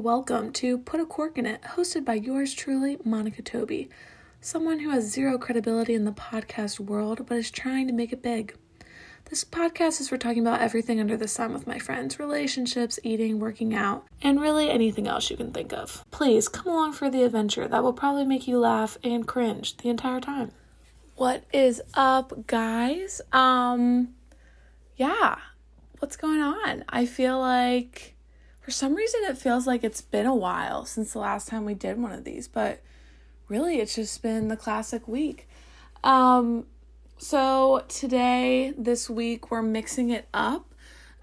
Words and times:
welcome 0.00 0.50
to 0.50 0.78
Put 0.78 0.98
a 0.98 1.04
Cork 1.04 1.36
in 1.36 1.44
It, 1.44 1.60
hosted 1.60 2.06
by 2.06 2.14
yours 2.14 2.54
truly, 2.54 2.96
Monica 3.04 3.42
Toby, 3.42 3.90
someone 4.40 4.78
who 4.78 4.88
has 4.88 5.04
zero 5.04 5.36
credibility 5.36 5.92
in 5.92 6.06
the 6.06 6.10
podcast 6.10 6.80
world 6.80 7.26
but 7.26 7.36
is 7.36 7.50
trying 7.50 7.86
to 7.86 7.92
make 7.92 8.10
it 8.10 8.22
big. 8.22 8.56
This 9.28 9.44
podcast 9.44 10.00
is 10.00 10.08
for 10.08 10.16
talking 10.16 10.40
about 10.40 10.62
everything 10.62 11.00
under 11.00 11.18
the 11.18 11.28
sun 11.28 11.52
with 11.52 11.66
my 11.66 11.78
friends 11.78 12.18
relationships, 12.18 12.98
eating, 13.04 13.40
working 13.40 13.74
out, 13.74 14.06
and 14.22 14.40
really 14.40 14.70
anything 14.70 15.06
else 15.06 15.30
you 15.30 15.36
can 15.36 15.52
think 15.52 15.74
of. 15.74 16.02
Please 16.10 16.48
come 16.48 16.68
along 16.68 16.94
for 16.94 17.10
the 17.10 17.22
adventure 17.22 17.68
that 17.68 17.82
will 17.82 17.92
probably 17.92 18.24
make 18.24 18.48
you 18.48 18.58
laugh 18.58 18.96
and 19.04 19.28
cringe 19.28 19.76
the 19.76 19.90
entire 19.90 20.20
time. 20.20 20.50
What 21.16 21.44
is 21.52 21.82
up, 21.92 22.46
guys? 22.46 23.20
Um, 23.34 24.14
yeah, 24.96 25.36
what's 25.98 26.16
going 26.16 26.40
on? 26.40 26.84
I 26.88 27.04
feel 27.04 27.38
like 27.38 28.14
for 28.60 28.70
some 28.70 28.94
reason 28.94 29.20
it 29.24 29.38
feels 29.38 29.66
like 29.66 29.82
it's 29.82 30.00
been 30.00 30.26
a 30.26 30.34
while 30.34 30.84
since 30.84 31.12
the 31.12 31.18
last 31.18 31.48
time 31.48 31.64
we 31.64 31.74
did 31.74 31.98
one 31.98 32.12
of 32.12 32.24
these, 32.24 32.46
but 32.46 32.80
really 33.48 33.80
it's 33.80 33.94
just 33.94 34.22
been 34.22 34.48
the 34.48 34.56
classic 34.56 35.08
week. 35.08 35.48
Um 36.04 36.66
so 37.18 37.84
today 37.88 38.72
this 38.76 39.10
week 39.10 39.50
we're 39.50 39.62
mixing 39.62 40.10
it 40.10 40.28
up. 40.32 40.74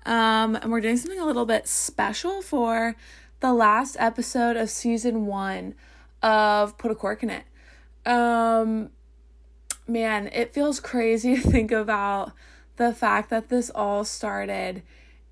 Um 0.06 0.56
and 0.56 0.72
we're 0.72 0.82
doing 0.82 0.98
something 0.98 1.20
a 1.20 1.26
little 1.26 1.46
bit 1.46 1.68
special 1.68 2.42
for 2.42 2.96
the 3.40 3.54
last 3.54 3.96
episode 4.00 4.58
of 4.58 4.70
season 4.70 5.28
1 5.28 5.76
of 6.24 6.78
Put 6.78 6.92
a 6.92 6.96
Cork 6.96 7.22
in 7.22 7.30
It. 7.30 7.44
Um 8.06 8.90
man, 9.88 10.28
it 10.34 10.54
feels 10.54 10.80
crazy 10.80 11.36
to 11.42 11.42
think 11.42 11.72
about 11.72 12.32
the 12.78 12.94
fact 12.94 13.30
that 13.30 13.50
this 13.50 13.70
all 13.70 14.04
started 14.04 14.82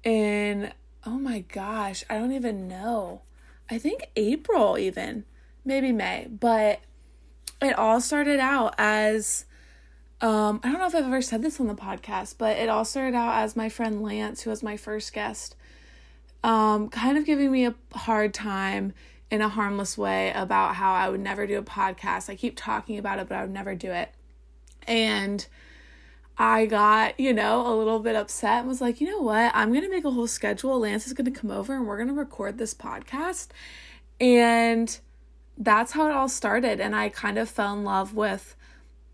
in 0.04 0.72
oh 1.06 1.20
my 1.20 1.40
gosh, 1.42 2.04
I 2.10 2.18
don't 2.18 2.32
even 2.32 2.68
know. 2.68 3.22
I 3.70 3.78
think 3.78 4.10
April, 4.16 4.78
even 4.78 5.26
maybe 5.64 5.92
May, 5.92 6.28
but 6.30 6.80
it 7.62 7.78
all 7.78 8.02
started 8.02 8.40
out 8.40 8.76
as 8.78 9.46
um, 10.22 10.62
I 10.64 10.72
don't 10.72 10.80
know 10.80 10.88
if 10.88 10.96
I've 10.96 11.06
ever 11.06 11.22
said 11.22 11.42
this 11.42 11.60
on 11.60 11.68
the 11.68 11.76
podcast, 11.76 12.36
but 12.38 12.58
it 12.58 12.70
all 12.70 12.86
started 12.86 13.16
out 13.16 13.36
as 13.44 13.56
my 13.56 13.70
friend 13.70 14.02
Lance, 14.02 14.42
who 14.42 14.50
was 14.50 14.64
my 14.64 14.78
first 14.78 15.14
guest, 15.14 15.56
um, 16.44 16.90
kind 16.90 17.18
of 17.18 17.26
giving 17.26 17.52
me 17.52 17.66
a 17.66 17.76
hard 17.94 18.34
time 18.34 18.94
in 19.30 19.42
a 19.42 19.50
harmless 19.50 19.98
way 19.98 20.32
about 20.34 20.76
how 20.76 20.94
I 20.94 21.10
would 21.10 21.20
never 21.20 21.46
do 21.46 21.58
a 21.58 21.64
podcast. 21.64 22.30
I 22.30 22.36
keep 22.36 22.56
talking 22.56 22.98
about 22.98 23.20
it, 23.20 23.28
but 23.28 23.36
I 23.36 23.42
would 23.42 23.54
never 23.54 23.76
do 23.76 23.92
it. 23.92 24.14
And 24.88 25.46
I 26.38 26.66
got, 26.66 27.20
you 27.20 27.34
know, 27.34 27.66
a 27.66 27.74
little 27.76 28.00
bit 28.00 28.16
upset 28.16 28.60
and 28.60 28.68
was 28.68 28.82
like, 28.82 29.00
you 29.00 29.10
know 29.10 29.22
what? 29.22 29.52
I'm 29.54 29.70
going 29.70 29.84
to 29.84 29.90
make 29.90 30.04
a 30.04 30.12
whole 30.12 30.28
schedule. 30.28 30.80
Lance 30.80 31.08
is 31.08 31.14
going 31.14 31.32
to 31.32 31.40
come 31.40 31.50
over 31.50 31.74
and 31.74 31.88
we're 31.88 31.98
going 31.98 32.10
to 32.10 32.14
record 32.14 32.58
this 32.58 32.74
podcast. 32.74 33.48
And 34.20 34.98
that's 35.58 35.94
how 35.94 36.08
it 36.08 36.14
all 36.14 36.28
started. 36.28 36.82
And 36.82 36.96
I 36.96 37.10
kind 37.10 37.38
of 37.38 37.50
fell 37.50 37.74
in 37.74 37.84
love 37.84 38.14
with 38.14 38.56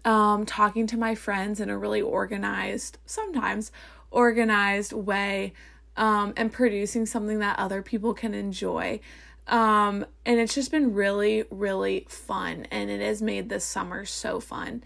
um, 0.04 0.46
talking 0.46 0.88
to 0.88 0.98
my 0.98 1.14
friends 1.14 1.60
in 1.60 1.70
a 1.70 1.78
really 1.78 2.02
organized, 2.02 2.98
sometimes 3.06 3.72
organized 4.10 4.92
way, 4.92 5.54
um, 5.98 6.34
and 6.36 6.52
producing 6.52 7.06
something 7.06 7.40
that 7.40 7.60
other 7.60 7.84
people 7.84 8.16
can 8.16 8.34
enjoy. 8.34 9.00
Um, 9.48 10.06
and 10.26 10.40
it's 10.40 10.56
just 10.56 10.72
been 10.72 10.94
really, 10.94 11.44
really 11.52 12.08
fun. 12.10 12.66
And 12.72 12.90
it 12.90 13.02
has 13.02 13.22
made 13.22 13.50
this 13.50 13.64
summer 13.64 14.06
so 14.06 14.40
fun. 14.40 14.84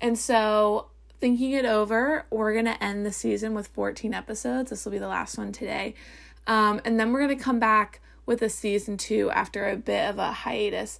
And 0.00 0.18
so 0.18 0.88
thinking 1.20 1.52
it 1.52 1.66
over, 1.66 2.24
we're 2.30 2.52
going 2.52 2.64
to 2.64 2.82
end 2.82 3.04
the 3.04 3.12
season 3.12 3.54
with 3.54 3.68
14 3.68 4.14
episodes. 4.14 4.70
This 4.70 4.84
will 4.84 4.92
be 4.92 4.98
the 4.98 5.08
last 5.08 5.38
one 5.38 5.52
today. 5.52 5.94
Um, 6.46 6.80
and 6.84 6.98
then 6.98 7.12
we're 7.12 7.20
going 7.20 7.36
to 7.36 7.42
come 7.42 7.60
back 7.60 8.00
with 8.26 8.42
a 8.42 8.48
season 8.48 8.96
two 8.96 9.30
after 9.30 9.68
a 9.68 9.76
bit 9.76 10.08
of 10.08 10.18
a 10.18 10.32
hiatus. 10.32 10.98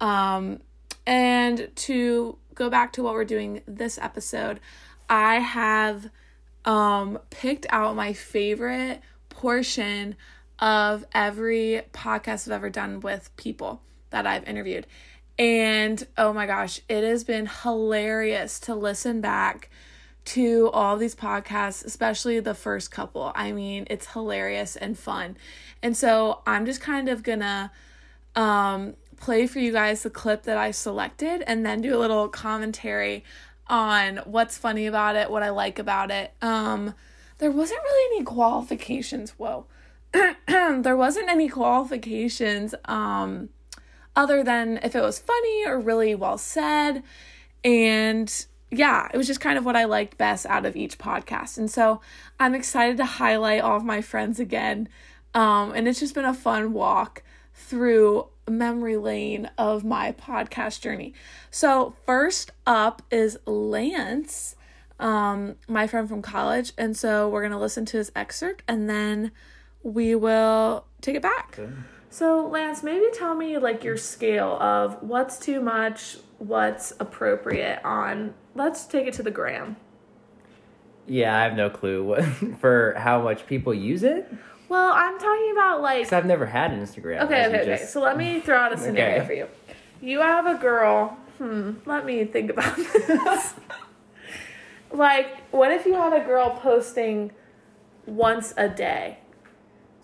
Um, 0.00 0.60
and 1.06 1.70
to 1.74 2.38
go 2.54 2.70
back 2.70 2.92
to 2.94 3.02
what 3.02 3.14
we're 3.14 3.24
doing 3.24 3.62
this 3.66 3.98
episode, 3.98 4.60
I 5.08 5.36
have 5.36 6.10
um, 6.64 7.18
picked 7.30 7.66
out 7.70 7.96
my 7.96 8.12
favorite 8.12 9.00
portion 9.28 10.16
of 10.58 11.04
every 11.12 11.82
podcast 11.92 12.46
I've 12.46 12.52
ever 12.52 12.70
done 12.70 13.00
with 13.00 13.34
people 13.36 13.82
that 14.10 14.26
I've 14.26 14.44
interviewed. 14.48 14.86
And 15.38 16.04
oh 16.16 16.32
my 16.32 16.46
gosh, 16.46 16.80
it 16.88 17.04
has 17.04 17.22
been 17.24 17.46
hilarious 17.62 18.58
to 18.60 18.74
listen 18.74 19.20
back 19.20 19.70
to 20.26 20.68
all 20.72 20.96
these 20.96 21.14
podcasts, 21.14 21.84
especially 21.84 22.40
the 22.40 22.54
first 22.54 22.90
couple. 22.90 23.32
I 23.34 23.52
mean, 23.52 23.86
it's 23.88 24.08
hilarious 24.08 24.76
and 24.76 24.98
fun. 24.98 25.36
And 25.82 25.96
so 25.96 26.42
I'm 26.46 26.66
just 26.66 26.80
kind 26.80 27.08
of 27.08 27.22
gonna 27.22 27.70
um, 28.34 28.94
play 29.16 29.46
for 29.46 29.58
you 29.58 29.72
guys 29.72 30.02
the 30.02 30.10
clip 30.10 30.42
that 30.42 30.58
I 30.58 30.72
selected 30.72 31.42
and 31.46 31.64
then 31.64 31.80
do 31.80 31.96
a 31.96 31.98
little 31.98 32.28
commentary 32.28 33.24
on 33.68 34.18
what's 34.24 34.58
funny 34.58 34.86
about 34.86 35.16
it, 35.16 35.30
what 35.30 35.42
I 35.42 35.50
like 35.50 35.78
about 35.78 36.10
it. 36.10 36.32
Um, 36.42 36.94
there 37.38 37.50
wasn't 37.50 37.80
really 37.82 38.16
any 38.16 38.24
qualifications. 38.24 39.30
Whoa. 39.32 39.66
there 40.46 40.96
wasn't 40.96 41.28
any 41.28 41.48
qualifications. 41.48 42.74
Um, 42.86 43.50
other 44.18 44.42
than 44.42 44.80
if 44.82 44.96
it 44.96 45.00
was 45.00 45.20
funny 45.20 45.64
or 45.64 45.78
really 45.78 46.12
well 46.12 46.36
said. 46.36 47.04
And 47.62 48.46
yeah, 48.68 49.08
it 49.14 49.16
was 49.16 49.28
just 49.28 49.40
kind 49.40 49.56
of 49.56 49.64
what 49.64 49.76
I 49.76 49.84
liked 49.84 50.18
best 50.18 50.44
out 50.46 50.66
of 50.66 50.74
each 50.74 50.98
podcast. 50.98 51.56
And 51.56 51.70
so 51.70 52.00
I'm 52.40 52.52
excited 52.52 52.96
to 52.96 53.04
highlight 53.04 53.62
all 53.62 53.76
of 53.76 53.84
my 53.84 54.02
friends 54.02 54.40
again. 54.40 54.88
Um, 55.34 55.72
and 55.72 55.86
it's 55.86 56.00
just 56.00 56.16
been 56.16 56.24
a 56.24 56.34
fun 56.34 56.72
walk 56.72 57.22
through 57.54 58.26
memory 58.48 58.96
lane 58.96 59.50
of 59.56 59.84
my 59.84 60.10
podcast 60.10 60.80
journey. 60.80 61.14
So, 61.52 61.94
first 62.04 62.50
up 62.66 63.02
is 63.12 63.38
Lance, 63.46 64.56
um, 64.98 65.54
my 65.68 65.86
friend 65.86 66.08
from 66.08 66.22
college. 66.22 66.72
And 66.76 66.96
so 66.96 67.28
we're 67.28 67.42
going 67.42 67.52
to 67.52 67.58
listen 67.58 67.86
to 67.86 67.98
his 67.98 68.10
excerpt 68.16 68.64
and 68.66 68.90
then 68.90 69.30
we 69.84 70.16
will 70.16 70.86
take 71.02 71.14
it 71.14 71.22
back. 71.22 71.56
Okay. 71.56 71.72
So, 72.18 72.48
Lance, 72.48 72.82
maybe 72.82 73.06
tell 73.12 73.36
me 73.36 73.58
like 73.58 73.84
your 73.84 73.96
scale 73.96 74.60
of 74.60 75.00
what's 75.04 75.38
too 75.38 75.60
much, 75.60 76.16
what's 76.38 76.92
appropriate 76.98 77.80
on. 77.84 78.34
Let's 78.56 78.86
take 78.86 79.06
it 79.06 79.14
to 79.14 79.22
the 79.22 79.30
gram. 79.30 79.76
Yeah, 81.06 81.38
I 81.38 81.44
have 81.44 81.54
no 81.54 81.70
clue 81.70 82.02
what, 82.02 82.24
for 82.60 82.94
how 82.98 83.22
much 83.22 83.46
people 83.46 83.72
use 83.72 84.02
it. 84.02 84.28
Well, 84.68 84.92
I'm 84.92 85.16
talking 85.16 85.52
about 85.52 85.80
like. 85.80 85.98
Because 85.98 86.12
I've 86.12 86.26
never 86.26 86.44
had 86.44 86.72
an 86.72 86.80
Instagram. 86.80 87.22
Okay, 87.22 87.46
okay, 87.46 87.60
okay. 87.60 87.84
So 87.84 88.00
let 88.00 88.16
me 88.16 88.40
throw 88.40 88.58
out 88.58 88.72
a 88.72 88.76
scenario 88.76 89.18
okay. 89.18 89.26
for 89.28 89.32
you. 89.34 89.46
You 90.00 90.20
have 90.20 90.46
a 90.46 90.58
girl. 90.58 91.16
Hmm. 91.38 91.74
Let 91.86 92.04
me 92.04 92.24
think 92.24 92.50
about 92.50 92.74
this. 93.06 93.54
like, 94.90 95.36
what 95.52 95.70
if 95.70 95.86
you 95.86 95.94
had 95.94 96.20
a 96.20 96.26
girl 96.26 96.50
posting 96.50 97.30
once 98.06 98.54
a 98.56 98.68
day? 98.68 99.18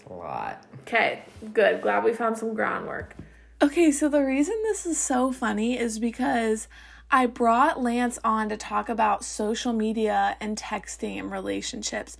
a 0.09 0.13
lot. 0.13 0.65
Okay, 0.87 1.23
good. 1.55 1.81
Glad 1.81 2.05
we 2.05 2.13
found 2.13 2.37
some 2.37 2.53
groundwork. 2.53 3.17
Okay, 3.63 3.91
so 3.91 4.11
the 4.11 4.23
reason 4.23 4.55
this 4.65 4.85
is 4.85 5.01
so 5.01 5.33
funny 5.33 5.79
is 5.79 5.99
because 5.99 6.69
I 7.11 7.25
brought 7.25 7.83
Lance 7.83 8.19
on 8.23 8.51
to 8.51 8.59
talk 8.59 8.91
about 8.91 9.25
social 9.25 9.73
media 9.73 10.37
and 10.41 10.59
texting 10.59 11.19
and 11.19 11.33
relationships, 11.33 12.19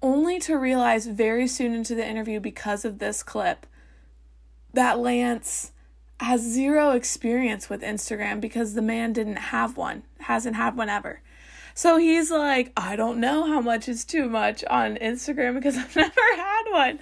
only 0.00 0.38
to 0.40 0.56
realize 0.56 1.08
very 1.08 1.48
soon 1.48 1.74
into 1.74 1.96
the 1.96 2.06
interview 2.06 2.38
because 2.38 2.84
of 2.84 3.00
this 3.00 3.24
clip 3.24 3.66
that 4.72 5.00
Lance 5.00 5.72
has 6.20 6.42
zero 6.42 6.92
experience 6.92 7.68
with 7.68 7.82
Instagram 7.82 8.40
because 8.40 8.74
the 8.74 8.82
man 8.82 9.12
didn't 9.12 9.36
have 9.36 9.76
one, 9.76 10.04
hasn't 10.20 10.54
had 10.54 10.76
one 10.76 10.88
ever. 10.88 11.22
So 11.76 11.98
he's 11.98 12.30
like, 12.30 12.72
I 12.74 12.96
don't 12.96 13.20
know 13.20 13.46
how 13.46 13.60
much 13.60 13.86
is 13.86 14.06
too 14.06 14.30
much 14.30 14.64
on 14.64 14.96
Instagram 14.96 15.54
because 15.54 15.76
I've 15.76 15.94
never 15.96 16.20
had 16.36 16.62
one. 16.70 16.98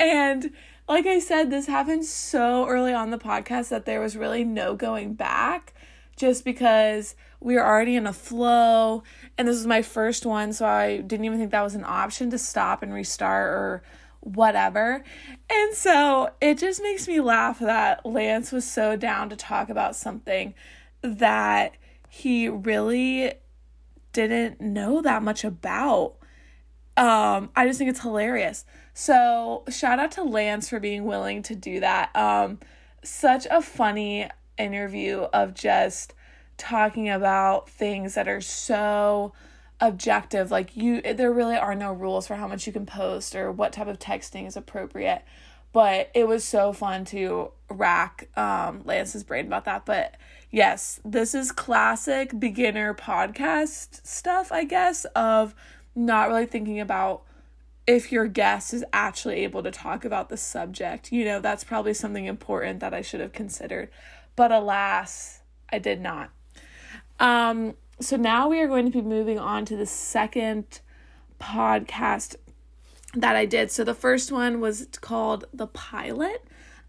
And 0.00 0.50
like 0.88 1.06
I 1.06 1.20
said, 1.20 1.50
this 1.50 1.66
happened 1.66 2.04
so 2.04 2.66
early 2.66 2.92
on 2.92 3.10
the 3.10 3.18
podcast 3.18 3.68
that 3.68 3.84
there 3.84 4.00
was 4.00 4.16
really 4.16 4.42
no 4.42 4.74
going 4.74 5.14
back 5.14 5.72
just 6.16 6.44
because 6.44 7.14
we 7.38 7.54
were 7.54 7.64
already 7.64 7.94
in 7.94 8.06
a 8.06 8.12
flow 8.12 9.02
and 9.38 9.46
this 9.46 9.56
was 9.56 9.66
my 9.66 9.80
first 9.80 10.26
one 10.26 10.52
so 10.52 10.66
i 10.66 10.98
didn't 10.98 11.24
even 11.24 11.38
think 11.38 11.50
that 11.50 11.62
was 11.62 11.74
an 11.74 11.84
option 11.86 12.28
to 12.28 12.36
stop 12.36 12.82
and 12.82 12.92
restart 12.92 13.48
or 13.48 13.82
whatever 14.20 15.02
and 15.48 15.74
so 15.74 16.28
it 16.42 16.58
just 16.58 16.82
makes 16.82 17.08
me 17.08 17.20
laugh 17.20 17.58
that 17.58 18.04
lance 18.04 18.52
was 18.52 18.70
so 18.70 18.96
down 18.96 19.30
to 19.30 19.36
talk 19.36 19.70
about 19.70 19.96
something 19.96 20.52
that 21.00 21.74
he 22.10 22.48
really 22.48 23.32
didn't 24.12 24.60
know 24.60 25.00
that 25.02 25.22
much 25.22 25.44
about. 25.44 26.16
Um, 26.96 27.50
I 27.56 27.66
just 27.66 27.78
think 27.78 27.90
it's 27.90 28.00
hilarious. 28.00 28.64
So 29.00 29.62
shout 29.70 29.98
out 29.98 30.10
to 30.12 30.22
Lance 30.22 30.68
for 30.68 30.78
being 30.78 31.06
willing 31.06 31.42
to 31.44 31.54
do 31.54 31.80
that. 31.80 32.14
Um, 32.14 32.58
such 33.02 33.46
a 33.50 33.62
funny 33.62 34.28
interview 34.58 35.20
of 35.32 35.54
just 35.54 36.12
talking 36.58 37.08
about 37.08 37.66
things 37.70 38.12
that 38.12 38.28
are 38.28 38.42
so 38.42 39.32
objective 39.80 40.50
like 40.50 40.76
you 40.76 41.00
there 41.00 41.32
really 41.32 41.56
are 41.56 41.74
no 41.74 41.90
rules 41.90 42.26
for 42.26 42.34
how 42.34 42.46
much 42.46 42.66
you 42.66 42.72
can 42.74 42.84
post 42.84 43.34
or 43.34 43.50
what 43.50 43.72
type 43.72 43.86
of 43.86 43.98
texting 43.98 44.46
is 44.46 44.54
appropriate 44.54 45.22
but 45.72 46.10
it 46.12 46.28
was 46.28 46.44
so 46.44 46.74
fun 46.74 47.06
to 47.06 47.50
rack 47.70 48.28
um, 48.36 48.82
Lance's 48.84 49.24
brain 49.24 49.46
about 49.46 49.64
that. 49.64 49.86
But 49.86 50.16
yes, 50.50 51.00
this 51.04 51.34
is 51.34 51.52
classic 51.52 52.38
beginner 52.38 52.92
podcast 52.92 54.04
stuff, 54.04 54.50
I 54.50 54.64
guess, 54.64 55.04
of 55.16 55.54
not 55.94 56.28
really 56.28 56.46
thinking 56.46 56.80
about 56.80 57.22
if 57.86 58.12
your 58.12 58.26
guest 58.26 58.72
is 58.72 58.84
actually 58.92 59.36
able 59.36 59.62
to 59.62 59.70
talk 59.70 60.04
about 60.04 60.28
the 60.28 60.36
subject. 60.36 61.12
You 61.12 61.24
know, 61.24 61.40
that's 61.40 61.64
probably 61.64 61.94
something 61.94 62.26
important 62.26 62.80
that 62.80 62.94
I 62.94 63.02
should 63.02 63.20
have 63.20 63.32
considered. 63.32 63.90
But 64.36 64.52
alas, 64.52 65.40
I 65.72 65.78
did 65.78 66.00
not. 66.00 66.30
Um, 67.18 67.74
so 68.00 68.16
now 68.16 68.48
we 68.48 68.60
are 68.60 68.68
going 68.68 68.86
to 68.86 68.92
be 68.92 69.02
moving 69.02 69.38
on 69.38 69.64
to 69.66 69.76
the 69.76 69.86
second 69.86 70.80
podcast 71.40 72.36
that 73.14 73.36
I 73.36 73.44
did. 73.44 73.70
So 73.70 73.84
the 73.84 73.94
first 73.94 74.30
one 74.30 74.60
was 74.60 74.88
called 75.00 75.46
The 75.52 75.66
Pilot 75.66 76.44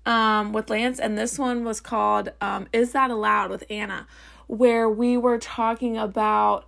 um, 0.05 0.53
with 0.53 0.69
Lance, 0.69 0.99
and 0.99 1.17
this 1.17 1.37
one 1.37 1.63
was 1.63 1.81
called 1.81 2.31
um, 2.41 2.67
Is 2.71 2.91
That 2.93 3.11
Allowed 3.11 3.49
with 3.49 3.63
Anna, 3.69 4.07
where 4.47 4.89
we 4.89 5.17
were 5.17 5.37
talking 5.37 5.97
about 5.97 6.65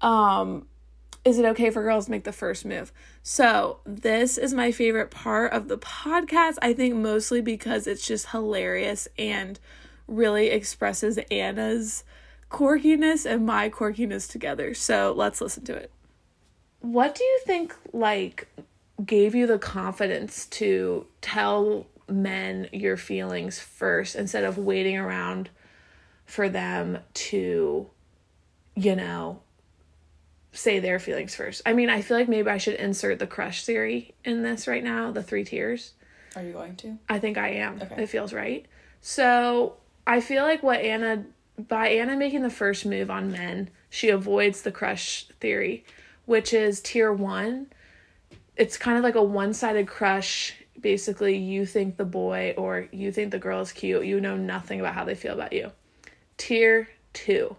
um, 0.00 0.66
is 1.24 1.38
it 1.38 1.44
okay 1.46 1.70
for 1.70 1.82
girls 1.82 2.06
to 2.06 2.10
make 2.10 2.24
the 2.24 2.32
first 2.32 2.64
move? 2.64 2.92
So, 3.26 3.78
this 3.86 4.36
is 4.36 4.52
my 4.52 4.70
favorite 4.70 5.10
part 5.10 5.54
of 5.54 5.68
the 5.68 5.78
podcast. 5.78 6.58
I 6.60 6.74
think 6.74 6.94
mostly 6.94 7.40
because 7.40 7.86
it's 7.86 8.06
just 8.06 8.28
hilarious 8.32 9.08
and 9.18 9.58
really 10.06 10.48
expresses 10.48 11.18
Anna's 11.30 12.04
quirkiness 12.50 13.24
and 13.24 13.46
my 13.46 13.70
quirkiness 13.70 14.30
together. 14.30 14.74
So, 14.74 15.14
let's 15.16 15.40
listen 15.40 15.64
to 15.64 15.74
it. 15.74 15.90
What 16.80 17.14
do 17.14 17.24
you 17.24 17.40
think 17.46 17.74
like 17.94 18.46
gave 19.02 19.34
you 19.34 19.46
the 19.46 19.58
confidence 19.58 20.44
to 20.46 21.06
tell 21.22 21.86
men 22.06 22.68
your 22.74 22.98
feelings 22.98 23.58
first 23.58 24.16
instead 24.16 24.44
of 24.44 24.58
waiting 24.58 24.98
around 24.98 25.48
for 26.26 26.50
them 26.50 26.98
to 27.14 27.88
you 28.76 28.94
know 28.94 29.40
say 30.54 30.78
their 30.78 30.98
feelings 30.98 31.34
first. 31.34 31.62
I 31.66 31.72
mean, 31.72 31.90
I 31.90 32.00
feel 32.00 32.16
like 32.16 32.28
maybe 32.28 32.48
I 32.48 32.58
should 32.58 32.74
insert 32.74 33.18
the 33.18 33.26
crush 33.26 33.64
theory 33.64 34.14
in 34.24 34.42
this 34.42 34.66
right 34.66 34.82
now, 34.82 35.10
the 35.10 35.22
three 35.22 35.44
tiers. 35.44 35.92
Are 36.36 36.42
you 36.42 36.52
going 36.52 36.76
to? 36.76 36.98
I 37.08 37.18
think 37.18 37.36
I 37.36 37.48
am. 37.50 37.80
Okay. 37.82 38.02
It 38.02 38.06
feels 38.08 38.32
right. 38.32 38.66
So 39.00 39.76
I 40.06 40.20
feel 40.20 40.42
like 40.44 40.62
what 40.62 40.80
Anna, 40.80 41.24
by 41.68 41.88
Anna 41.88 42.16
making 42.16 42.42
the 42.42 42.50
first 42.50 42.86
move 42.86 43.10
on 43.10 43.30
men, 43.30 43.70
she 43.90 44.08
avoids 44.08 44.62
the 44.62 44.72
crush 44.72 45.26
theory, 45.40 45.84
which 46.24 46.52
is 46.52 46.80
tier 46.80 47.12
one. 47.12 47.68
It's 48.56 48.76
kind 48.76 48.96
of 48.96 49.04
like 49.04 49.14
a 49.14 49.22
one 49.22 49.52
sided 49.52 49.86
crush. 49.86 50.54
Basically, 50.80 51.36
you 51.36 51.66
think 51.66 51.96
the 51.96 52.04
boy 52.04 52.54
or 52.56 52.88
you 52.92 53.10
think 53.10 53.30
the 53.30 53.38
girl 53.38 53.60
is 53.60 53.72
cute. 53.72 54.04
You 54.04 54.20
know 54.20 54.36
nothing 54.36 54.80
about 54.80 54.94
how 54.94 55.04
they 55.04 55.14
feel 55.14 55.34
about 55.34 55.52
you. 55.52 55.72
Tier 56.36 56.88
two 57.12 57.56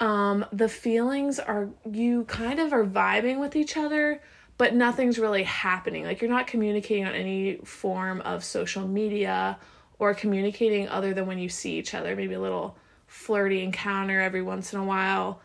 um, 0.00 0.44
the 0.52 0.68
feelings 0.68 1.38
are 1.38 1.68
you 1.90 2.24
kind 2.24 2.58
of 2.58 2.72
are 2.72 2.84
vibing 2.84 3.38
with 3.38 3.56
each 3.56 3.76
other, 3.76 4.20
but 4.58 4.74
nothing's 4.74 5.18
really 5.18 5.44
happening. 5.44 6.04
Like 6.04 6.20
you're 6.20 6.30
not 6.30 6.46
communicating 6.46 7.06
on 7.06 7.14
any 7.14 7.56
form 7.64 8.20
of 8.22 8.44
social 8.44 8.86
media 8.86 9.58
or 9.98 10.14
communicating 10.14 10.88
other 10.88 11.14
than 11.14 11.26
when 11.26 11.38
you 11.38 11.48
see 11.48 11.78
each 11.78 11.94
other. 11.94 12.16
Maybe 12.16 12.34
a 12.34 12.40
little 12.40 12.76
flirty 13.06 13.62
encounter 13.62 14.20
every 14.20 14.42
once 14.42 14.72
in 14.72 14.80
a 14.80 14.84
while. 14.84 15.40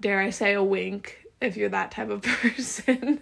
Dare 0.00 0.20
I 0.20 0.30
say 0.30 0.54
a 0.54 0.62
wink 0.62 1.26
if 1.40 1.56
you're 1.56 1.68
that 1.68 1.90
type 1.90 2.10
of 2.10 2.22
person. 2.22 3.20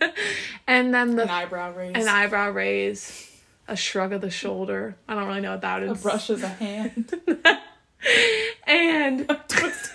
and 0.67 0.95
then 0.95 1.17
the 1.17 1.25
an 1.25 1.31
eyebrow 1.31 1.75
raise. 1.75 1.97
An 1.97 2.09
eyebrow 2.09 2.51
raise. 2.51 3.25
A 3.67 3.77
shrug 3.77 4.13
of 4.15 4.23
the 4.23 4.31
shoulder. 4.31 4.97
I 5.07 5.15
don't 5.15 5.27
really 5.27 5.43
know 5.43 5.51
what 5.51 5.61
that 5.61 5.83
is. 5.83 5.99
A 5.99 6.03
brush 6.03 6.31
of 6.31 6.41
the 6.41 6.49
hand. 6.49 7.13
and 8.67 9.21
a 9.29 9.43
twist 9.49 9.93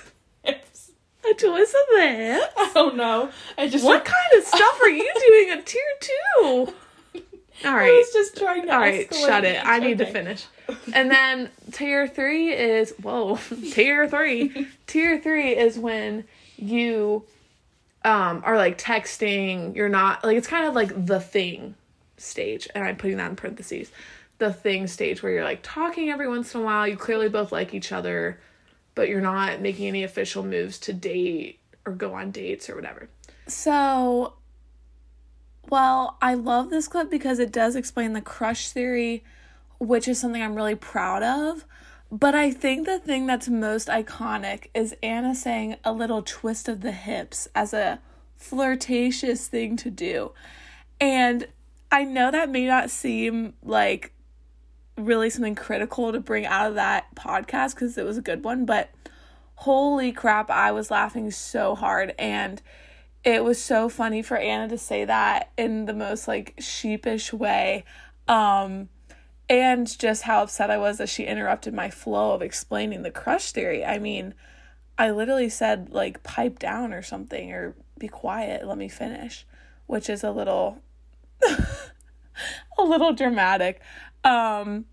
of 1.31 1.38
the 1.96 2.08
hip? 2.08 2.54
I 2.58 2.72
don't 2.74 2.96
know. 2.96 3.30
I 3.58 3.68
just 3.68 3.86
What 3.86 4.06
kind 4.06 4.34
of 4.38 4.44
stuff 4.44 4.81
are 4.81 4.90
you 4.90 5.12
doing 5.28 5.50
at 5.58 5.66
tier 5.66 5.81
two? 6.00 6.74
All 7.66 7.74
right. 7.74 7.90
I 7.90 7.92
was 7.92 8.12
just 8.12 8.38
trying 8.38 8.64
to. 8.64 8.74
All 8.74 8.80
right, 8.80 9.14
shut 9.14 9.46
it. 9.46 9.64
I 9.64 9.80
need 9.80 10.02
okay. 10.02 10.06
to 10.06 10.12
finish. 10.12 10.46
And 10.94 11.10
then 11.10 11.50
tier 11.72 12.08
three 12.08 12.52
is 12.52 12.94
whoa. 13.02 13.38
tier 13.72 14.08
three. 14.08 14.68
tier 14.88 15.20
three 15.20 15.56
is 15.56 15.78
when 15.78 16.25
you 16.58 17.24
um 18.04 18.42
are 18.46 18.58
like 18.58 18.78
texting. 18.78 19.75
You're 19.75 19.90
not 19.90 20.24
like 20.24 20.38
it's 20.38 20.48
kind 20.48 20.68
of 20.68 20.74
like 20.74 21.06
the 21.06 21.20
thing 21.20 21.75
stage, 22.18 22.68
and 22.75 22.84
I'm 22.84 22.98
putting 22.98 23.18
that 23.18 23.30
in 23.30 23.36
parentheses. 23.36 23.92
The 24.40 24.52
thing 24.52 24.88
stage 24.88 25.24
where 25.24 25.31
you're 25.31 25.44
like 25.44 25.60
talking 25.64 26.10
every 26.10 26.28
once 26.28 26.54
in 26.54 26.62
a 26.62 26.64
while. 26.64 26.88
You 26.88 26.98
clearly 26.98 27.30
both 27.30 27.52
like 27.52 27.74
each 27.74 27.92
other 27.92 28.40
but 28.95 29.10
you're 29.10 29.22
not 29.22 29.62
making 29.62 29.88
any 29.88 30.04
official 30.04 30.44
moves 30.44 30.78
to 30.80 30.94
date 30.94 31.60
or 31.86 31.94
go 31.94 32.13
on 32.13 32.31
dates 32.31 32.69
or 32.69 32.75
whatever. 32.75 33.10
So, 33.48 34.34
well, 35.69 36.18
I 36.22 36.34
love 36.34 36.69
this 36.69 36.88
clip 36.88 37.10
because 37.10 37.40
it 37.40 37.51
does 37.51 37.75
explain 37.75 38.13
the 38.13 38.22
crush 38.22 38.69
theory, 38.69 39.24
which 39.80 40.07
is 40.07 40.19
something 40.19 40.42
I'm 40.42 40.56
really 40.56 40.75
proud 40.75 41.24
of. 41.24 41.66
But 42.12 42.36
I 42.36 42.51
think 42.51 42.86
the 42.86 43.00
thing 43.00 43.25
that's 43.25 43.50
most 43.50 43.88
iconic 43.88 44.68
is 44.75 44.96
Anna 45.01 45.34
saying 45.34 45.78
a 45.84 45.92
little 45.92 46.22
twist 46.22 46.69
of 46.69 46.81
the 46.81 46.92
hips 46.92 47.48
as 47.56 47.74
a 47.74 48.00
flirtatious 48.38 49.48
thing 49.48 49.75
to 49.78 49.89
do. 49.89 50.31
And 51.01 51.48
I 51.92 52.04
know 52.04 52.30
that 52.30 52.51
may 52.51 52.68
not 52.68 52.92
seem 52.92 53.54
like 53.63 54.13
really 54.98 55.30
something 55.30 55.56
critical 55.56 56.12
to 56.12 56.19
bring 56.19 56.45
out 56.45 56.68
of 56.68 56.75
that 56.75 57.13
podcast 57.16 57.75
because 57.75 57.98
it 57.98 58.06
was 58.06 58.18
a 58.18 58.22
good 58.22 58.44
one, 58.44 58.66
but 58.66 58.90
holy 59.56 60.12
crap, 60.12 60.50
I 60.50 60.72
was 60.72 60.92
laughing 60.92 61.31
so 61.31 61.75
hard 61.75 62.13
and 62.19 62.62
it 63.24 63.44
was 63.44 63.62
so 63.62 63.88
funny 63.90 64.22
for 64.22 64.38
Anna 64.38 64.68
to 64.68 64.78
say 64.78 65.06
that 65.06 65.51
in 65.57 65.86
the 65.86 65.94
most 65.94 66.28
like 66.28 66.54
sheepish 66.60 67.34
way. 67.34 67.86
Um 68.28 68.90
and 69.50 69.98
just 70.00 70.24
how 70.24 70.44
upset 70.44 70.72
I 70.72 70.78
was 70.78 70.98
that 70.98 71.10
she 71.10 71.25
interrupted 71.25 71.74
my 71.74 71.89
flow 71.89 72.31
of 72.31 72.42
explaining 72.42 73.04
the 73.04 73.12
crush 73.12 73.51
theory. 73.51 73.86
I 73.86 74.00
mean, 74.00 74.34
I 74.98 75.12
literally 75.12 75.50
said 75.50 75.89
like 75.92 76.24
pipe 76.24 76.60
down 76.60 76.94
or 76.94 77.01
something 77.01 77.51
or 77.51 77.75
be 77.98 78.07
quiet, 78.07 78.66
let 78.68 78.77
me 78.77 78.88
finish, 78.88 79.46
which 79.86 80.10
is 80.10 80.24
a 80.24 80.32
little 80.32 80.79
a 82.77 82.84
little 82.84 83.13
dramatic. 83.13 83.82
Um, 84.24 84.86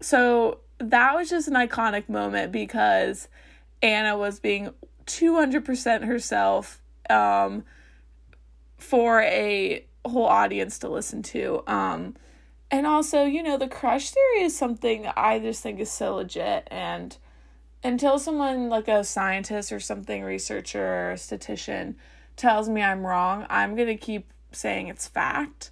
so 0.00 0.60
that 0.78 1.14
was 1.14 1.28
just 1.28 1.48
an 1.48 1.54
iconic 1.54 2.08
moment 2.08 2.52
because 2.52 3.28
Anna 3.82 4.16
was 4.16 4.40
being 4.40 4.70
200% 5.06 6.04
herself 6.04 6.80
um, 7.08 7.64
for 8.78 9.20
a 9.22 9.84
whole 10.06 10.26
audience 10.26 10.78
to 10.80 10.88
listen 10.88 11.22
to. 11.22 11.62
Um, 11.66 12.14
and 12.70 12.86
also, 12.86 13.24
you 13.24 13.42
know, 13.42 13.56
the 13.56 13.68
crush 13.68 14.10
theory 14.10 14.44
is 14.44 14.56
something 14.56 15.06
I 15.16 15.38
just 15.38 15.62
think 15.62 15.80
is 15.80 15.90
so 15.90 16.16
legit. 16.16 16.68
And 16.70 17.16
until 17.82 18.18
someone 18.18 18.68
like 18.68 18.88
a 18.88 19.02
scientist 19.02 19.72
or 19.72 19.80
something, 19.80 20.22
researcher 20.22 21.10
or 21.12 21.16
statistician, 21.16 21.96
tells 22.36 22.68
me 22.68 22.80
I'm 22.80 23.04
wrong, 23.04 23.44
I'm 23.50 23.74
going 23.74 23.88
to 23.88 23.96
keep 23.96 24.32
saying 24.52 24.88
it's 24.88 25.08
fact. 25.08 25.70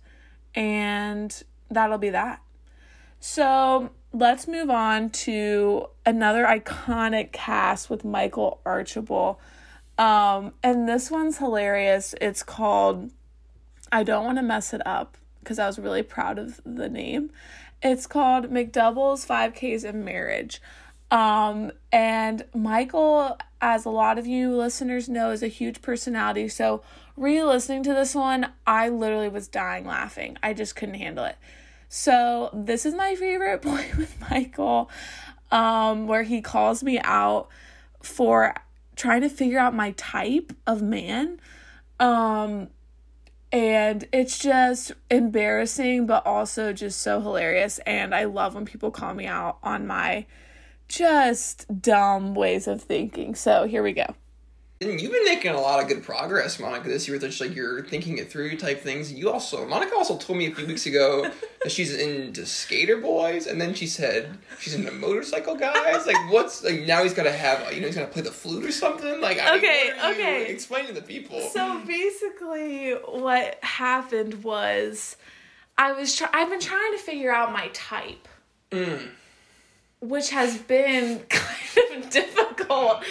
And 0.55 1.43
that'll 1.71 1.99
be 1.99 2.11
that. 2.11 2.43
So 3.21 3.91
let's 4.13 4.47
move 4.49 4.71
on 4.71 5.11
to 5.11 5.87
another 6.07 6.45
iconic 6.45 7.33
cast 7.33 7.91
with 7.91 8.05
Michael 8.05 8.61
Archibald. 8.65 9.37
Um, 9.97 10.53
and 10.63 10.89
this 10.89 11.11
one's 11.11 11.39
hilarious. 11.39 12.15
It's 12.21 12.43
called 12.43 13.11
I 13.91 14.05
Don't 14.05 14.25
Want 14.25 14.39
to 14.39 14.43
Mess 14.43 14.73
It 14.73 14.87
Up 14.87 15.17
because 15.41 15.59
I 15.59 15.67
was 15.67 15.79
really 15.79 16.03
proud 16.03 16.39
of 16.39 16.61
the 16.65 16.89
name. 16.89 17.31
It's 17.83 18.07
called 18.07 18.51
McDoubles, 18.51 19.27
5Ks, 19.27 19.85
and 19.85 20.05
Marriage. 20.05 20.61
Um, 21.11 21.73
and 21.91 22.45
Michael, 22.55 23.39
as 23.61 23.85
a 23.85 23.91
lot 23.91 24.19
of 24.19 24.27
you 24.27 24.55
listeners 24.55 25.09
know, 25.09 25.31
is 25.31 25.43
a 25.43 25.49
huge 25.49 25.81
personality. 25.81 26.49
So, 26.49 26.83
re 27.17 27.43
listening 27.43 27.83
to 27.85 27.95
this 27.95 28.15
one, 28.15 28.53
I 28.67 28.89
literally 28.89 29.29
was 29.29 29.49
dying 29.49 29.87
laughing. 29.87 30.37
I 30.43 30.53
just 30.53 30.77
couldn't 30.77 30.97
handle 30.97 31.25
it. 31.25 31.37
So, 31.89 32.51
this 32.53 32.85
is 32.85 32.95
my 32.95 33.15
favorite 33.15 33.63
point 33.63 33.97
with 33.97 34.15
Michael, 34.31 34.91
um, 35.51 36.07
where 36.07 36.23
he 36.23 36.41
calls 36.41 36.83
me 36.83 37.01
out 37.01 37.49
for 38.03 38.55
trying 38.97 39.23
to 39.23 39.29
figure 39.29 39.59
out 39.59 39.75
my 39.75 39.93
type 39.93 40.53
of 40.67 40.83
man. 40.83 41.41
Um, 41.99 42.69
and 43.51 44.07
it's 44.13 44.39
just 44.39 44.93
embarrassing, 45.11 46.07
but 46.07 46.27
also 46.27 46.73
just 46.73 47.01
so 47.01 47.21
hilarious. 47.21 47.79
And 47.81 48.15
I 48.15 48.25
love 48.25 48.55
when 48.55 48.67
people 48.67 48.91
call 48.91 49.15
me 49.15 49.27
out 49.27 49.59
on 49.63 49.87
my 49.87 50.27
just 50.89 51.81
dumb 51.81 52.35
ways 52.35 52.67
of 52.67 52.83
thinking. 52.83 53.35
So, 53.35 53.67
here 53.67 53.83
we 53.83 53.93
go. 53.93 54.15
And 54.81 55.01
you've 55.01 55.11
been 55.11 55.25
making 55.25 55.51
a 55.51 55.61
lot 55.61 55.83
of 55.83 55.89
good 55.89 56.05
progress, 56.05 56.61
Monica, 56.61 56.89
this 56.89 57.09
year 57.09 57.17
with 57.17 57.23
just 57.29 57.41
like 57.41 57.53
you're 57.57 57.83
thinking 57.85 58.19
it 58.19 58.31
through 58.31 58.57
type 58.59 58.81
things. 58.81 59.13
You 59.13 59.29
also, 59.29 59.67
Monica 59.67 59.97
also 59.97 60.17
told 60.17 60.39
me 60.39 60.47
a 60.47 60.55
few 60.55 60.67
weeks 60.69 60.87
ago 60.87 61.29
that 61.65 61.73
she's 61.73 61.93
into 61.93 62.47
skater 62.47 62.97
boys, 62.99 63.49
and 63.49 63.61
then 63.61 63.75
she 63.75 63.89
said 63.89 64.39
she's 64.61 64.75
into 64.77 64.93
motorcycle 64.93 65.57
guys. 65.57 66.07
Like, 66.07 66.31
what's 66.31 66.63
like 66.63 66.83
now 66.87 67.03
he's 67.03 67.13
gotta 67.13 67.33
have 67.33 67.73
you 67.75 67.81
know 67.81 67.89
he's 67.89 67.97
gonna 67.97 68.07
play 68.07 68.23
the 68.23 68.31
flute 68.31 68.65
or 68.65 68.71
something. 68.71 69.21
Like, 69.21 69.41
I 69.43 69.47
mean, 69.51 69.59
Okay, 69.59 69.91
what 69.97 70.05
are 70.05 70.13
you- 70.13 70.21
okay. 70.23 70.47
explain 70.47 70.87
to 70.87 70.93
the 70.93 71.03
people. 71.03 71.41
So 71.53 71.81
basically, 71.85 72.93
what 72.93 73.59
happened 73.65 74.45
was, 74.45 75.17
I 75.77 75.91
was 75.91 76.15
try- 76.15 76.31
I've 76.33 76.51
been 76.51 76.61
trying 76.61 76.93
to 76.93 76.99
figure 76.99 77.35
out 77.35 77.51
my 77.53 77.69
type, 77.73 78.29
Mm. 78.71 79.09
which 80.01 80.31
has 80.31 80.57
been 80.59 81.19
kind 81.29 81.97
of 82.05 82.11
difficult 82.11 82.38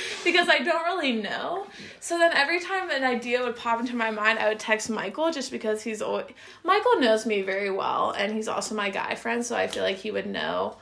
because 0.24 0.48
I 0.50 0.60
don't 0.60 0.84
really 0.86 1.14
know. 1.14 1.68
So 2.00 2.18
then 2.18 2.32
every 2.34 2.60
time 2.60 2.90
an 2.90 3.04
idea 3.04 3.44
would 3.44 3.56
pop 3.56 3.80
into 3.80 3.96
my 3.96 4.12
mind, 4.12 4.40
I 4.40 4.50
would 4.50 4.60
text 4.60 4.90
Michael 4.90 5.32
just 5.32 5.52
because 5.52 5.82
he's 5.84 6.02
always 6.02 6.26
Michael 6.64 7.00
knows 7.00 7.26
me 7.26 7.42
very 7.42 7.70
well, 7.72 8.12
and 8.12 8.34
he's 8.34 8.48
also 8.48 8.76
my 8.76 8.90
guy 8.90 9.16
friend, 9.16 9.46
so 9.46 9.56
I 9.56 9.68
feel 9.68 9.84
like 9.84 9.98
he 9.98 10.12
would 10.12 10.28
know. 10.28 10.78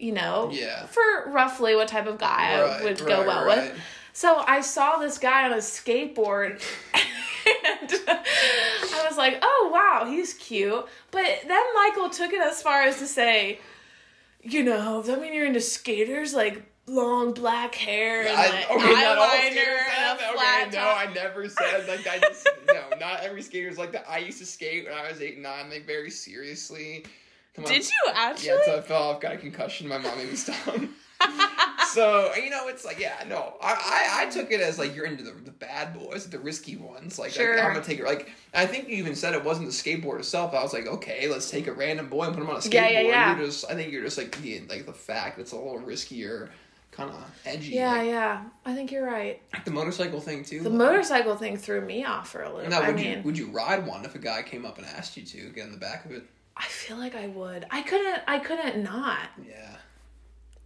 You 0.00 0.12
know, 0.12 0.50
Yeah. 0.52 0.86
for 0.86 1.02
roughly 1.26 1.74
what 1.74 1.88
type 1.88 2.06
of 2.06 2.18
guy 2.18 2.52
I 2.52 2.62
Right, 2.62 2.84
would 2.84 2.98
go 2.98 3.18
right, 3.18 3.26
well 3.26 3.44
right. 3.44 3.72
with. 3.72 3.80
So 4.12 4.36
I 4.46 4.60
saw 4.60 4.98
this 4.98 5.18
guy 5.18 5.44
on 5.44 5.52
a 5.52 5.56
skateboard 5.56 6.62
and 7.44 7.90
I 8.08 9.04
was 9.08 9.16
like, 9.16 9.38
oh 9.42 9.70
wow, 9.72 10.08
he's 10.08 10.34
cute. 10.34 10.86
But 11.10 11.24
then 11.48 11.62
Michael 11.74 12.10
took 12.10 12.32
it 12.32 12.40
as 12.40 12.62
far 12.62 12.82
as 12.82 12.98
to 13.00 13.06
say, 13.08 13.58
you 14.42 14.62
know, 14.62 14.98
does 14.98 15.06
that 15.08 15.20
mean 15.20 15.34
you're 15.34 15.46
into 15.46 15.60
skaters? 15.60 16.32
Like 16.34 16.62
long 16.88 17.32
black 17.32 17.74
hair 17.74 18.20
and 18.26 18.36
I, 18.36 18.50
like 18.50 18.70
okay, 18.70 18.92
not 18.92 19.18
all 19.18 19.26
eyeliner 19.26 19.78
and 19.98 20.18
a 20.18 20.32
flat 20.32 20.68
Okay, 20.68 20.76
no. 20.76 20.82
I 20.82 21.12
never 21.14 21.48
said 21.48 21.86
like 21.88 22.06
I 22.06 22.18
just 22.18 22.48
no, 22.66 22.82
not 22.98 23.20
every 23.20 23.42
skater's 23.42 23.78
like 23.78 23.92
that. 23.92 24.04
I 24.08 24.18
used 24.18 24.38
to 24.38 24.46
skate 24.46 24.84
when 24.86 24.94
I 24.94 25.10
was 25.10 25.20
eight 25.20 25.34
and 25.34 25.42
nine, 25.42 25.70
like 25.70 25.86
very 25.86 26.10
seriously. 26.10 27.04
Come 27.54 27.64
on. 27.64 27.72
Did 27.72 27.84
you 27.86 28.12
actually? 28.14 28.48
Yeah, 28.48 28.58
so 28.66 28.78
I 28.78 28.80
fell 28.80 29.02
off, 29.04 29.20
got 29.20 29.34
a 29.34 29.38
concussion. 29.38 29.88
My 29.88 29.98
mom 29.98 30.16
made 30.16 30.30
me 30.30 30.36
stop. 30.36 30.78
so 31.88 32.32
you 32.34 32.50
know, 32.50 32.68
it's 32.68 32.84
like 32.84 33.00
yeah, 33.00 33.24
no, 33.28 33.54
I, 33.60 33.72
I, 34.20 34.22
I 34.22 34.30
took 34.30 34.52
it 34.52 34.60
as 34.60 34.78
like 34.78 34.94
you're 34.94 35.06
into 35.06 35.24
the, 35.24 35.32
the 35.32 35.50
bad 35.50 35.98
boys, 35.98 36.26
the 36.28 36.38
risky 36.38 36.76
ones. 36.76 37.18
Like, 37.18 37.32
Sure. 37.32 37.56
like, 37.56 37.64
I'm 37.64 37.72
gonna 37.72 37.84
take 37.84 37.98
it. 37.98 38.04
Like 38.04 38.30
I 38.54 38.66
think 38.66 38.88
you 38.88 38.96
even 38.96 39.14
said 39.14 39.34
it 39.34 39.44
wasn't 39.44 39.66
the 39.66 39.72
skateboard 39.72 40.18
itself. 40.20 40.54
I 40.54 40.62
was 40.62 40.72
like, 40.72 40.86
okay, 40.86 41.28
let's 41.28 41.50
take 41.50 41.66
a 41.66 41.72
random 41.72 42.08
boy 42.08 42.24
and 42.24 42.34
put 42.34 42.42
him 42.42 42.50
on 42.50 42.56
a 42.56 42.58
skateboard. 42.60 42.72
Yeah, 42.74 42.88
yeah, 42.88 43.00
yeah. 43.00 43.36
You're 43.36 43.46
just, 43.46 43.64
I 43.70 43.74
think 43.74 43.92
you're 43.92 44.04
just 44.04 44.18
like 44.18 44.36
the 44.40 44.60
like 44.68 44.86
the 44.86 44.92
fact 44.92 45.38
it's 45.38 45.52
a 45.52 45.56
little 45.56 45.80
riskier, 45.80 46.50
kind 46.98 47.10
of 47.10 47.40
edgy. 47.46 47.74
yeah, 47.74 47.92
like, 47.92 48.06
yeah. 48.06 48.44
I 48.64 48.74
think 48.74 48.90
you're 48.90 49.06
right. 49.06 49.40
like 49.52 49.64
the 49.64 49.70
motorcycle 49.70 50.20
thing 50.20 50.44
too. 50.44 50.60
The 50.60 50.70
motorcycle 50.70 51.36
thing 51.36 51.56
threw 51.56 51.80
me 51.80 52.04
off 52.04 52.30
for 52.30 52.42
a 52.42 52.52
little. 52.52 52.70
Now, 52.70 52.82
I 52.82 52.88
would 52.88 52.96
mean, 52.96 53.18
you 53.18 53.22
would 53.22 53.38
you 53.38 53.46
ride 53.46 53.86
one 53.86 54.04
if 54.04 54.14
a 54.14 54.18
guy 54.18 54.42
came 54.42 54.66
up 54.66 54.78
and 54.78 54.86
asked 54.86 55.16
you 55.16 55.24
to 55.24 55.50
get 55.50 55.66
in 55.66 55.72
the 55.72 55.78
back 55.78 56.04
of 56.04 56.12
it? 56.12 56.24
I 56.56 56.64
feel 56.64 56.96
like 56.96 57.14
I 57.14 57.28
would. 57.28 57.66
I 57.70 57.82
couldn't. 57.82 58.20
I 58.26 58.38
couldn't 58.38 58.82
not. 58.82 59.28
Yeah. 59.46 59.76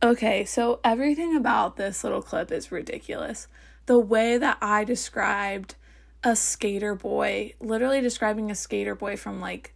Okay, 0.02 0.44
so 0.44 0.80
everything 0.82 1.36
about 1.36 1.76
this 1.76 2.02
little 2.02 2.22
clip 2.22 2.50
is 2.50 2.72
ridiculous. 2.72 3.46
The 3.86 3.98
way 3.98 4.38
that 4.38 4.58
I 4.60 4.84
described 4.84 5.76
a 6.24 6.34
skater 6.34 6.94
boy, 6.94 7.54
literally 7.60 8.00
describing 8.00 8.50
a 8.50 8.54
skater 8.54 8.94
boy 8.94 9.16
from 9.16 9.40
like 9.40 9.74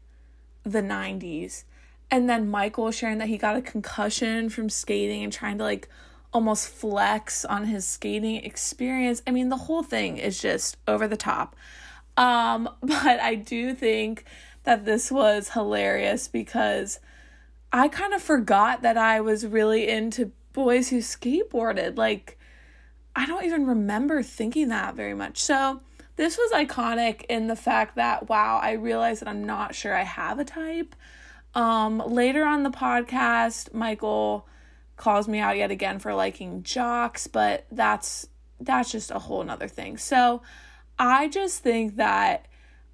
the 0.64 0.80
90s, 0.80 1.64
and 2.10 2.28
then 2.28 2.48
Michael 2.48 2.90
sharing 2.90 3.18
that 3.18 3.28
he 3.28 3.36
got 3.36 3.56
a 3.56 3.62
concussion 3.62 4.48
from 4.48 4.68
skating 4.68 5.22
and 5.22 5.32
trying 5.32 5.58
to 5.58 5.64
like 5.64 5.88
almost 6.32 6.68
flex 6.68 7.44
on 7.44 7.64
his 7.64 7.86
skating 7.86 8.36
experience. 8.36 9.22
I 9.26 9.30
mean, 9.30 9.48
the 9.48 9.56
whole 9.56 9.82
thing 9.82 10.18
is 10.18 10.40
just 10.40 10.76
over 10.86 11.08
the 11.08 11.16
top. 11.16 11.56
Um, 12.16 12.68
but 12.82 13.20
I 13.20 13.34
do 13.34 13.74
think 13.74 14.24
that 14.64 14.84
this 14.84 15.10
was 15.10 15.50
hilarious 15.50 16.28
because 16.28 16.98
I 17.72 17.88
kind 17.88 18.14
of 18.14 18.22
forgot 18.22 18.82
that 18.82 18.96
I 18.96 19.20
was 19.20 19.46
really 19.46 19.88
into 19.88 20.32
boys 20.52 20.88
who 20.88 20.98
skateboarded. 20.98 21.96
Like, 21.96 22.38
I 23.14 23.26
don't 23.26 23.44
even 23.44 23.66
remember 23.66 24.22
thinking 24.22 24.68
that 24.68 24.94
very 24.94 25.14
much. 25.14 25.38
So, 25.38 25.80
this 26.16 26.38
was 26.38 26.50
iconic 26.52 27.24
in 27.28 27.46
the 27.46 27.56
fact 27.56 27.96
that, 27.96 28.28
wow, 28.28 28.58
I 28.62 28.72
realized 28.72 29.20
that 29.20 29.28
I'm 29.28 29.44
not 29.44 29.74
sure 29.74 29.94
I 29.94 30.02
have 30.02 30.38
a 30.38 30.44
type. 30.44 30.96
Um, 31.54 31.98
later 31.98 32.44
on 32.44 32.62
the 32.62 32.70
podcast, 32.70 33.72
Michael 33.74 34.46
calls 34.96 35.28
me 35.28 35.38
out 35.38 35.56
yet 35.56 35.70
again 35.70 35.98
for 35.98 36.14
liking 36.14 36.62
jocks, 36.62 37.26
but 37.26 37.66
that's 37.70 38.28
that's 38.60 38.90
just 38.90 39.10
a 39.10 39.18
whole 39.18 39.44
nother 39.44 39.68
thing. 39.68 39.98
So 39.98 40.42
I 40.98 41.28
just 41.28 41.62
think 41.62 41.96
that 41.96 42.46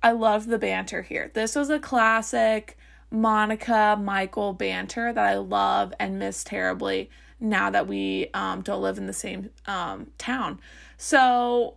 I 0.02 0.12
love 0.12 0.46
the 0.46 0.58
banter 0.58 1.02
here. 1.02 1.30
This 1.34 1.54
was 1.54 1.70
a 1.70 1.78
classic 1.78 2.76
Monica 3.10 3.96
Michael 4.00 4.52
banter 4.52 5.12
that 5.12 5.24
I 5.24 5.36
love 5.36 5.94
and 6.00 6.18
miss 6.18 6.42
terribly 6.42 7.10
now 7.38 7.70
that 7.70 7.86
we 7.86 8.28
um, 8.34 8.62
don't 8.62 8.82
live 8.82 8.98
in 8.98 9.06
the 9.06 9.12
same 9.12 9.50
um, 9.66 10.08
town. 10.18 10.60
So, 10.96 11.76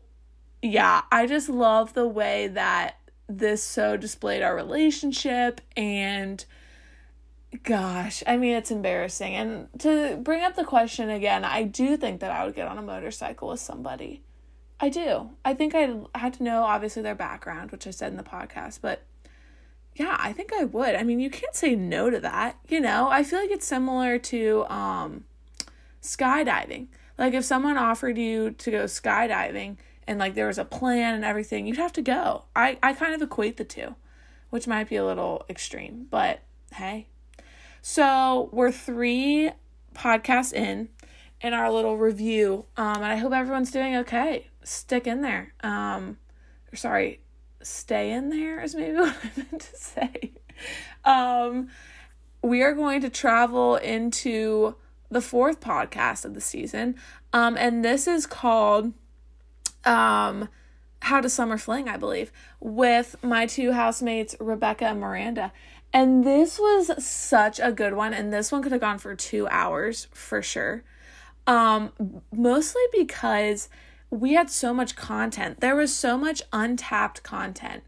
yeah, 0.62 1.04
I 1.12 1.28
just 1.28 1.50
love 1.50 1.94
the 1.94 2.08
way 2.08 2.48
that 2.48 2.98
this 3.28 3.62
so 3.62 3.98
displayed 3.98 4.42
our 4.42 4.56
relationship 4.56 5.62
and 5.76 6.44
gosh, 7.64 8.24
I 8.26 8.38
mean, 8.38 8.56
it's 8.56 8.72
embarrassing. 8.72 9.36
And 9.36 9.68
to 9.80 10.18
bring 10.22 10.44
up 10.44 10.56
the 10.56 10.64
question 10.64 11.10
again, 11.10 11.44
I 11.44 11.64
do 11.64 11.98
think 11.98 12.20
that 12.22 12.32
I 12.32 12.46
would 12.46 12.56
get 12.56 12.68
on 12.68 12.78
a 12.78 12.82
motorcycle 12.82 13.50
with 13.50 13.60
somebody. 13.60 14.22
I 14.80 14.90
do. 14.90 15.32
I 15.44 15.54
think 15.54 15.74
I 15.74 15.96
had 16.16 16.34
to 16.36 16.44
know 16.44 16.64
obviously 16.64 17.02
their 17.02 17.16
background, 17.16 17.72
which 17.72 17.88
I 17.88 17.92
said 17.92 18.12
in 18.12 18.18
the 18.18 18.24
podcast, 18.24 18.80
but 18.82 19.04
yeah, 19.96 20.18
I 20.20 20.34
think 20.34 20.52
I 20.54 20.66
would. 20.66 20.96
I 20.96 21.04
mean, 21.04 21.20
you 21.20 21.30
can't 21.30 21.56
say 21.56 21.76
no 21.76 22.10
to 22.10 22.20
that, 22.20 22.58
you 22.68 22.82
know? 22.82 23.08
I 23.10 23.24
feel 23.24 23.40
like 23.40 23.52
it's 23.52 23.66
similar 23.66 24.20
to 24.20 24.66
um 24.70 25.24
skydiving. 26.02 26.88
Like 27.18 27.34
if 27.34 27.46
someone 27.46 27.78
offered 27.78 28.18
you 28.18 28.52
to 28.52 28.72
go 28.72 28.84
skydiving 28.84 29.78
and 30.06 30.20
like 30.20 30.36
there 30.36 30.48
was 30.48 30.58
a 30.58 30.66
plan 30.66 31.16
and 31.16 31.24
everything, 31.24 31.66
you'd 31.66 31.78
have 31.78 31.94
to 31.94 32.02
go. 32.02 32.46
I 32.56 32.78
I 32.84 32.94
kind 32.94 33.14
of 33.14 33.22
equate 33.22 33.58
the 33.58 33.64
two, 33.64 33.96
which 34.50 34.68
might 34.68 34.90
be 34.90 34.98
a 34.98 35.06
little 35.06 35.46
extreme, 35.50 36.08
but 36.10 36.42
hey. 36.74 37.08
So, 37.88 38.50
we're 38.52 38.72
3 38.72 39.52
podcasts 39.94 40.54
in 40.54 40.90
in 41.40 41.54
our 41.54 41.72
little 41.72 41.98
review. 41.98 42.66
Um 42.78 42.96
and 42.96 43.06
I 43.06 43.18
hope 43.18 43.32
everyone's 43.32 43.70
doing 43.70 43.96
okay. 43.98 44.48
Stick 44.64 45.06
in 45.06 45.22
there. 45.22 45.54
Um 45.62 46.18
sorry, 46.74 47.20
stay 47.62 48.12
in 48.12 48.30
there 48.30 48.60
is 48.60 48.74
maybe 48.74 48.98
what 48.98 49.16
I 49.24 49.30
meant 49.38 49.62
to 49.62 49.78
say. 49.78 50.32
Um, 51.06 51.68
we 52.42 52.64
are 52.64 52.74
going 52.74 53.02
to 53.02 53.10
travel 53.12 53.76
into 53.76 54.76
the 55.12 55.22
fourth 55.22 55.60
podcast 55.62 56.26
of 56.26 56.34
the 56.34 56.42
season. 56.42 56.96
Um, 57.34 57.56
and 57.56 57.86
this 57.86 58.08
is 58.08 58.26
called 58.26 58.94
um, 59.84 60.50
How 61.04 61.22
to 61.22 61.30
Summer 61.30 61.60
Fling, 61.60 61.88
I 61.88 61.98
believe, 61.98 62.32
with 62.60 63.16
my 63.22 63.46
two 63.46 63.74
housemates, 63.74 64.36
Rebecca 64.40 64.86
and 64.86 65.00
Miranda. 65.00 65.54
And 65.96 66.26
this 66.26 66.60
was 66.60 67.02
such 67.02 67.58
a 67.58 67.72
good 67.72 67.94
one. 67.94 68.14
And 68.14 68.34
this 68.34 68.52
one 68.52 68.62
could 68.62 68.74
have 68.74 68.82
gone 68.82 68.98
for 68.98 69.16
two 69.16 69.48
hours 69.48 70.10
for 70.12 70.42
sure. 70.42 70.84
Um, 71.48 71.94
mostly 72.34 72.82
because 72.92 73.70
we 74.10 74.34
had 74.34 74.50
so 74.50 74.74
much 74.74 74.98
content. 74.98 75.62
There 75.62 75.74
was 75.74 75.96
so 75.96 76.18
much 76.18 76.42
untapped 76.52 77.24
content 77.24 77.86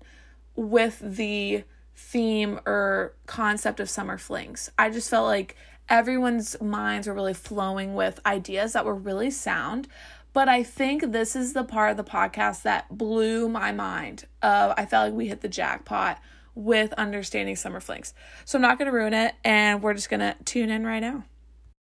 with 0.56 1.02
the 1.04 1.66
theme 1.98 2.62
or 2.66 3.14
concept 3.26 3.82
of 3.82 3.90
summer 3.90 4.18
flings. 4.18 4.72
I 4.80 4.90
just 4.90 5.10
felt 5.10 5.28
like 5.28 5.58
everyone's 5.90 6.56
minds 6.62 7.08
were 7.08 7.14
really 7.14 7.34
flowing 7.34 7.94
with 7.94 8.22
ideas 8.26 8.72
that 8.72 8.86
were 8.86 8.96
really 8.96 9.32
sound. 9.32 9.90
But 10.32 10.48
I 10.48 10.64
think 10.64 11.12
this 11.12 11.36
is 11.36 11.52
the 11.52 11.66
part 11.66 11.92
of 11.92 11.98
the 11.98 12.06
podcast 12.06 12.62
that 12.62 12.98
blew 12.98 13.50
my 13.50 13.74
mind. 13.74 14.28
Of 14.42 14.76
I 14.78 14.86
felt 14.86 15.10
like 15.10 15.18
we 15.18 15.28
hit 15.28 15.42
the 15.42 15.50
jackpot 15.50 16.22
with 16.58 16.92
understanding 16.94 17.56
summer 17.56 17.80
flings. 17.80 18.14
So 18.46 18.58
I'm 18.58 18.62
not 18.64 18.80
going 18.80 18.88
to 18.88 18.92
ruin 18.92 19.14
it, 19.14 19.36
and 19.44 19.82
we're 19.82 19.94
just 19.94 20.10
going 20.10 20.20
to 20.22 20.36
tune 20.44 20.70
in 20.70 20.86
right 20.86 21.00
now. 21.00 21.24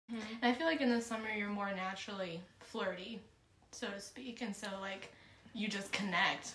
And 0.10 0.22
I 0.44 0.54
feel 0.54 0.68
like 0.68 0.82
in 0.82 0.90
the 0.90 1.02
summer 1.02 1.30
you're 1.30 1.50
more 1.50 1.72
naturally 1.74 2.42
flirty, 2.60 3.20
so 3.72 3.88
to 3.88 4.00
speak, 4.00 4.42
and 4.42 4.56
so 4.56 4.68
like 4.82 5.14
you 5.54 5.68
just 5.68 5.92
connect 5.92 6.54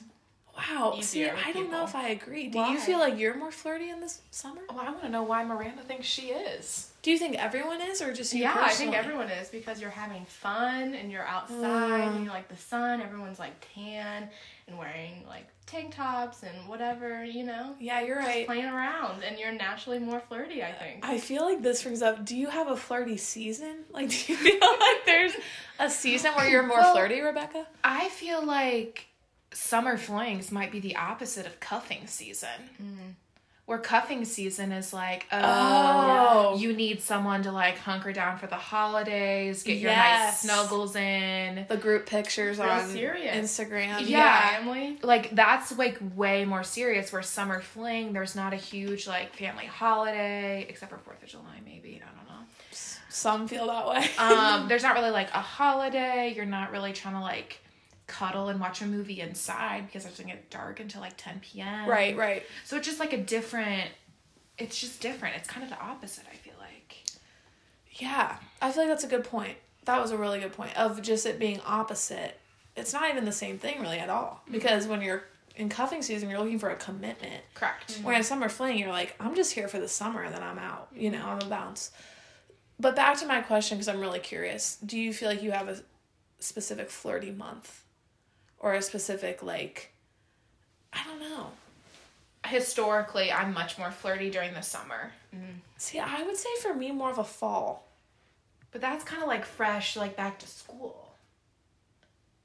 Wow. 0.56 0.99
See, 1.00 1.28
I 1.28 1.52
don't 1.52 1.70
know 1.70 1.84
if 1.84 1.94
I 1.94 2.08
agree. 2.08 2.49
Do 2.49 2.58
Why? 2.58 2.73
you 2.73 2.78
feel 2.78 2.99
like 2.99 3.18
you're 3.18 3.37
more 3.37 3.50
flirty 3.50 3.90
in 3.90 4.00
this 4.00 4.20
summer? 4.30 4.61
Well, 4.70 4.80
I 4.80 4.90
want 4.90 5.02
to 5.02 5.08
know 5.08 5.23
why 5.23 5.44
Miranda 5.44 5.82
thinks 5.82 6.06
she 6.06 6.28
is. 6.28 6.90
Do 7.02 7.11
you 7.11 7.18
think 7.18 7.37
everyone 7.37 7.80
is, 7.80 8.00
or 8.00 8.12
just 8.12 8.32
you 8.32 8.42
Yeah, 8.42 8.56
I 8.56 8.70
think 8.70 8.94
everyone 8.94 9.28
is 9.28 9.49
because 9.49 9.80
you're 9.80 9.90
having 9.90 10.25
fun 10.26 10.94
and 10.94 11.11
you're 11.11 11.26
outside 11.26 12.04
mm. 12.04 12.16
and 12.16 12.25
you 12.25 12.30
like 12.30 12.49
the 12.49 12.56
sun. 12.56 13.00
Everyone's 13.00 13.38
like 13.38 13.52
tan 13.75 14.28
and 14.68 14.78
wearing 14.78 15.25
like 15.26 15.47
tank 15.66 15.94
tops 15.94 16.42
and 16.42 16.68
whatever, 16.68 17.25
you 17.25 17.44
know, 17.44 17.75
Yeah, 17.80 18.00
you're 18.02 18.18
right. 18.18 18.47
playing 18.47 18.66
around, 18.66 19.23
and 19.25 19.38
you're 19.38 19.52
naturally 19.52 19.99
more 19.99 20.21
flirty. 20.21 20.62
I 20.62 20.73
think. 20.73 21.04
I 21.04 21.18
feel 21.18 21.42
like 21.42 21.62
this 21.62 21.83
brings 21.83 22.02
up. 22.02 22.25
Do 22.25 22.37
you 22.37 22.49
have 22.49 22.68
a 22.68 22.76
flirty 22.76 23.16
season? 23.16 23.85
Like, 23.92 24.09
do 24.11 24.16
you 24.33 24.37
feel 24.38 24.61
like 24.61 25.06
there's 25.06 25.33
a 25.78 25.88
season 25.90 26.33
where 26.35 26.49
you're 26.49 26.62
more 26.66 26.78
Well- 26.78 26.92
flirty, 26.94 27.21
Rebecca? 27.21 27.66
I 27.83 28.09
feel 28.11 28.44
like 28.44 29.06
summer 29.52 29.97
flings 29.97 30.50
might 30.50 30.73
be 30.73 30.80
the 30.80 30.97
opposite 30.97 31.47
of 31.47 31.61
cuffing 31.61 32.06
season. 32.06 32.49
Mm. 32.83 33.14
Where 33.66 33.78
cuffing 33.78 34.26
season 34.26 34.73
is 34.73 34.92
like, 34.92 35.26
oh, 35.33 35.40
Oh. 35.42 36.56
you 36.59 36.75
need 36.75 37.00
someone 37.00 37.42
to 37.44 37.50
like 37.52 37.78
hunker 37.78 38.12
down 38.12 38.38
for 38.38 38.47
the 38.47 38.56
holidays, 38.56 39.62
get 39.62 39.78
your 39.78 39.90
nice 39.90 40.40
snuggles 40.42 40.94
in. 40.97 41.64
The 41.68 41.78
group 41.78 42.04
pictures 42.04 42.59
Real 42.59 42.68
on 42.68 42.88
serious. 42.90 43.35
Instagram. 43.59 44.06
Yeah. 44.06 44.56
family. 44.59 44.99
Like 45.02 45.30
that's 45.35 45.76
like 45.78 45.99
way 46.14 46.44
more 46.44 46.62
serious. 46.62 47.11
Where 47.11 47.23
summer 47.23 47.61
fling, 47.62 48.12
there's 48.12 48.37
not 48.37 48.52
a 48.52 48.56
huge 48.56 49.06
like 49.06 49.35
family 49.35 49.64
holiday, 49.66 50.66
except 50.68 50.92
for 50.92 50.99
Fourth 50.99 51.23
of 51.23 51.28
July, 51.30 51.61
maybe. 51.64 52.02
I 52.04 52.14
don't 52.16 52.28
know. 52.28 52.44
Some 53.09 53.49
feel 53.49 53.68
that 53.68 53.88
way. 53.88 54.06
um, 54.18 54.68
there's 54.68 54.83
not 54.83 54.94
really 54.94 55.11
like 55.11 55.30
a 55.33 55.40
holiday. 55.40 56.35
You're 56.37 56.44
not 56.44 56.71
really 56.71 56.92
trying 56.92 57.14
to 57.14 57.21
like 57.21 57.61
cuddle 58.06 58.49
and 58.49 58.61
watch 58.61 58.82
a 58.82 58.87
movie 58.87 59.20
inside 59.20 59.87
because 59.87 60.04
it's 60.04 60.18
gonna 60.18 60.32
get 60.32 60.50
dark 60.50 60.80
until 60.80 61.00
like 61.00 61.14
10 61.16 61.40
p.m. 61.40 61.88
right, 61.88 62.16
right. 62.16 62.42
So 62.64 62.76
it's 62.76 62.87
just 62.87 63.00
like 63.00 63.12
a 63.12 63.18
different. 63.18 63.90
It's 64.56 64.80
just 64.80 65.00
different. 65.00 65.37
It's 65.37 65.49
kind 65.49 65.64
of 65.64 65.70
the 65.70 65.80
opposite. 65.80 66.25
I 66.32 66.37
feel 66.37 66.54
like. 66.61 67.04
Yeah, 67.92 68.37
I 68.61 68.70
feel 68.70 68.82
like 68.82 68.90
that's 68.90 69.04
a 69.04 69.08
good 69.08 69.25
point. 69.25 69.56
That 69.84 70.00
was 70.00 70.11
a 70.11 70.16
really 70.16 70.40
good 70.40 70.52
point 70.52 70.76
of 70.76 71.02
just 71.02 71.26
it 71.26 71.38
being 71.38 71.61
opposite. 71.66 72.38
It's 72.76 72.92
not 72.92 73.11
even 73.11 73.25
the 73.25 73.32
same 73.32 73.58
thing 73.58 73.80
really 73.80 73.99
at 73.99 74.11
all 74.11 74.42
mm-hmm. 74.42 74.52
because 74.52 74.87
when 74.87 75.00
you're 75.00 75.25
in 75.56 75.68
cuffing 75.68 76.02
season, 76.02 76.28
you're 76.28 76.38
looking 76.38 76.58
for 76.58 76.70
a 76.70 76.76
commitment. 76.76 77.42
Correct. 77.54 77.94
Mm-hmm. 77.94 78.04
Whereas 78.04 78.26
summer 78.26 78.49
fling, 78.49 78.78
you're 78.78 78.90
like, 78.90 79.14
I'm 79.20 79.34
just 79.37 79.52
here 79.52 79.68
for 79.68 79.78
the 79.78 79.88
summer 79.88 80.23
and 80.23 80.34
then 80.34 80.42
I'm 80.42 80.58
out. 80.58 80.88
You 80.94 81.11
mm-hmm. 81.11 81.20
know, 81.20 81.28
I'm 81.28 81.42
a 81.42 81.46
bounce. 81.46 81.92
But 82.80 82.96
back 82.96 83.18
to 83.18 83.26
my 83.26 83.40
question 83.40 83.78
because 83.78 83.88
I'm 83.88 84.00
really 84.00 84.18
curious. 84.18 84.76
Do 84.84 84.99
you 84.99 85.12
feel 85.12 85.28
like 85.28 85.42
you 85.42 85.52
have 85.52 85.68
a 85.68 85.80
specific 86.40 86.90
flirty 86.90 87.30
month, 87.30 87.83
or 88.64 88.73
a 88.75 88.80
specific 88.83 89.42
like? 89.42 89.92
I 90.92 91.04
don't 91.04 91.21
know. 91.21 91.49
Historically, 92.47 93.30
I'm 93.30 93.52
much 93.52 93.78
more 93.78 93.90
flirty 93.90 94.30
during 94.30 94.54
the 94.54 94.62
summer, 94.62 95.12
See, 95.76 95.99
I 95.99 96.23
would 96.23 96.37
say 96.37 96.49
for 96.62 96.73
me 96.73 96.92
more 96.92 97.11
of 97.11 97.18
a 97.18 97.25
fall. 97.25 97.87
but 98.71 98.80
that's 98.80 99.04
kind 99.04 99.21
of 99.23 99.28
like 99.28 99.44
fresh, 99.44 99.97
like 99.97 100.16
back 100.16 100.38
to 100.40 100.47
school. 100.47 101.09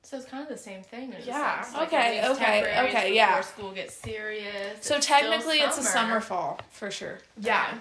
So 0.04 0.18
it's 0.18 0.26
kind 0.26 0.42
of 0.44 0.50
the 0.50 0.58
same 0.58 0.82
thing. 0.84 1.14
in 1.14 1.22
Yeah. 1.24 1.62
sense. 1.62 1.76
Like, 1.76 1.88
Okay, 1.90 2.18
at 2.20 2.32
okay, 2.32 2.44
temporary 2.62 2.88
okay, 2.90 2.94
before 3.02 3.16
yeah. 3.16 3.42
School 3.42 3.72
gets 3.72 3.94
serious. 3.94 4.78
So 4.86 4.96
It's 4.98 5.06
technically, 5.06 5.58
it's 5.60 5.78
a 5.78 5.84
summer 5.84 6.20
fall 6.20 6.60
for 6.72 6.90
sure. 6.92 7.20
Yeah. 7.40 7.78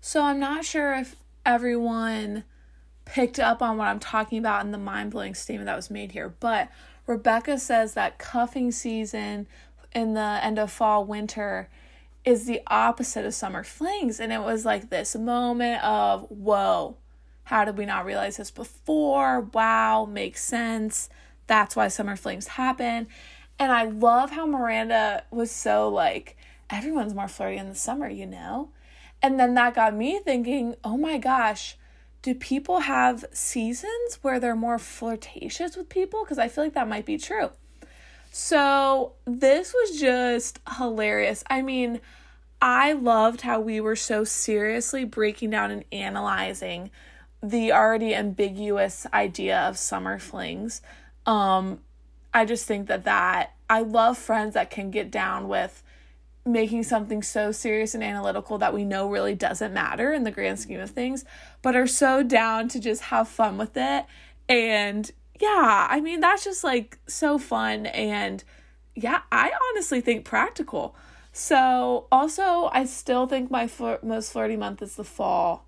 So 0.00 0.22
I'm 0.22 0.38
not 0.38 0.64
sure 0.64 0.94
if 0.94 1.16
everyone 1.44 2.44
picked 3.04 3.38
up 3.38 3.62
on 3.62 3.76
what 3.76 3.88
I'm 3.88 4.00
talking 4.00 4.38
about 4.38 4.64
in 4.64 4.72
the 4.72 4.78
mind 4.78 5.10
blowing 5.10 5.34
statement 5.34 5.66
that 5.66 5.76
was 5.76 5.90
made 5.90 6.12
here, 6.12 6.34
but 6.40 6.70
Rebecca 7.06 7.58
says 7.58 7.94
that 7.94 8.18
cuffing 8.18 8.72
season 8.72 9.46
in 9.94 10.14
the 10.14 10.40
end 10.42 10.58
of 10.58 10.72
fall, 10.72 11.04
winter 11.04 11.68
is 12.24 12.46
the 12.46 12.60
opposite 12.66 13.24
of 13.24 13.34
summer 13.34 13.62
flings. 13.62 14.18
And 14.18 14.32
it 14.32 14.40
was 14.40 14.64
like 14.64 14.88
this 14.88 15.14
moment 15.14 15.84
of, 15.84 16.22
whoa, 16.30 16.96
how 17.44 17.64
did 17.64 17.76
we 17.76 17.84
not 17.84 18.06
realize 18.06 18.38
this 18.38 18.50
before? 18.50 19.42
Wow, 19.52 20.06
makes 20.06 20.42
sense. 20.42 21.10
That's 21.46 21.76
why 21.76 21.88
summer 21.88 22.16
flings 22.16 22.48
happen. 22.48 23.06
And 23.58 23.70
I 23.70 23.84
love 23.84 24.30
how 24.30 24.46
Miranda 24.46 25.24
was 25.30 25.50
so 25.50 25.88
like, 25.88 26.36
everyone's 26.70 27.14
more 27.14 27.28
flirty 27.28 27.58
in 27.58 27.68
the 27.68 27.74
summer, 27.74 28.08
you 28.08 28.26
know? 28.26 28.70
And 29.22 29.38
then 29.38 29.54
that 29.54 29.74
got 29.74 29.94
me 29.94 30.18
thinking, 30.18 30.74
oh 30.82 30.96
my 30.96 31.18
gosh, 31.18 31.76
do 32.24 32.34
people 32.34 32.80
have 32.80 33.26
seasons 33.32 34.18
where 34.22 34.40
they're 34.40 34.56
more 34.56 34.78
flirtatious 34.78 35.76
with 35.76 35.90
people? 35.90 36.24
Because 36.24 36.38
I 36.38 36.48
feel 36.48 36.64
like 36.64 36.72
that 36.72 36.88
might 36.88 37.04
be 37.04 37.18
true. 37.18 37.50
So 38.32 39.12
this 39.26 39.74
was 39.74 40.00
just 40.00 40.58
hilarious. 40.78 41.44
I 41.50 41.60
mean, 41.60 42.00
I 42.62 42.94
loved 42.94 43.42
how 43.42 43.60
we 43.60 43.78
were 43.78 43.94
so 43.94 44.24
seriously 44.24 45.04
breaking 45.04 45.50
down 45.50 45.70
and 45.70 45.84
analyzing 45.92 46.90
the 47.42 47.72
already 47.72 48.14
ambiguous 48.14 49.06
idea 49.12 49.60
of 49.60 49.76
summer 49.76 50.18
flings. 50.18 50.80
Um, 51.26 51.80
I 52.32 52.46
just 52.46 52.64
think 52.64 52.88
that 52.88 53.04
that 53.04 53.52
I 53.68 53.82
love 53.82 54.16
friends 54.16 54.54
that 54.54 54.70
can 54.70 54.90
get 54.90 55.10
down 55.10 55.46
with 55.46 55.82
making 56.46 56.82
something 56.82 57.22
so 57.22 57.52
serious 57.52 57.94
and 57.94 58.04
analytical 58.04 58.58
that 58.58 58.74
we 58.74 58.84
know 58.84 59.08
really 59.08 59.34
doesn't 59.34 59.72
matter 59.72 60.12
in 60.12 60.24
the 60.24 60.30
grand 60.30 60.58
scheme 60.58 60.80
of 60.80 60.90
things, 60.90 61.24
but 61.64 61.74
are 61.74 61.86
so 61.86 62.22
down 62.22 62.68
to 62.68 62.78
just 62.78 63.04
have 63.04 63.26
fun 63.26 63.56
with 63.56 63.74
it. 63.74 64.04
And 64.50 65.10
yeah, 65.40 65.86
I 65.88 65.98
mean, 66.02 66.20
that's 66.20 66.44
just 66.44 66.62
like 66.62 66.98
so 67.06 67.38
fun. 67.38 67.86
And 67.86 68.44
yeah, 68.94 69.22
I 69.32 69.50
honestly 69.70 70.02
think 70.02 70.26
practical. 70.26 70.94
So 71.32 72.06
also, 72.12 72.68
I 72.70 72.84
still 72.84 73.26
think 73.26 73.50
my 73.50 73.64
flir- 73.64 74.02
most 74.02 74.30
flirty 74.30 74.58
month 74.58 74.82
is 74.82 74.96
the 74.96 75.04
fall. 75.04 75.64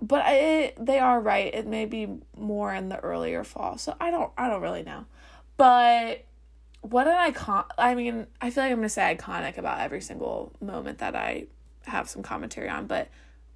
But 0.00 0.22
I, 0.24 0.72
they 0.80 0.98
are 0.98 1.20
right. 1.20 1.54
It 1.54 1.66
may 1.66 1.84
be 1.84 2.08
more 2.34 2.72
in 2.72 2.88
the 2.88 2.98
earlier 3.00 3.44
fall. 3.44 3.76
So 3.76 3.94
I 4.00 4.10
don't 4.10 4.32
I 4.38 4.48
don't 4.48 4.62
really 4.62 4.82
know. 4.82 5.04
But 5.58 6.24
what 6.80 7.06
an 7.06 7.16
icon 7.18 7.66
I 7.76 7.94
mean, 7.94 8.28
I 8.40 8.48
feel 8.48 8.64
like 8.64 8.72
I'm 8.72 8.78
gonna 8.78 8.88
say 8.88 9.14
iconic 9.14 9.58
about 9.58 9.80
every 9.80 10.00
single 10.00 10.54
moment 10.58 11.00
that 11.00 11.14
I 11.14 11.48
have 11.82 12.08
some 12.08 12.22
commentary 12.22 12.70
on, 12.70 12.86
but 12.86 13.08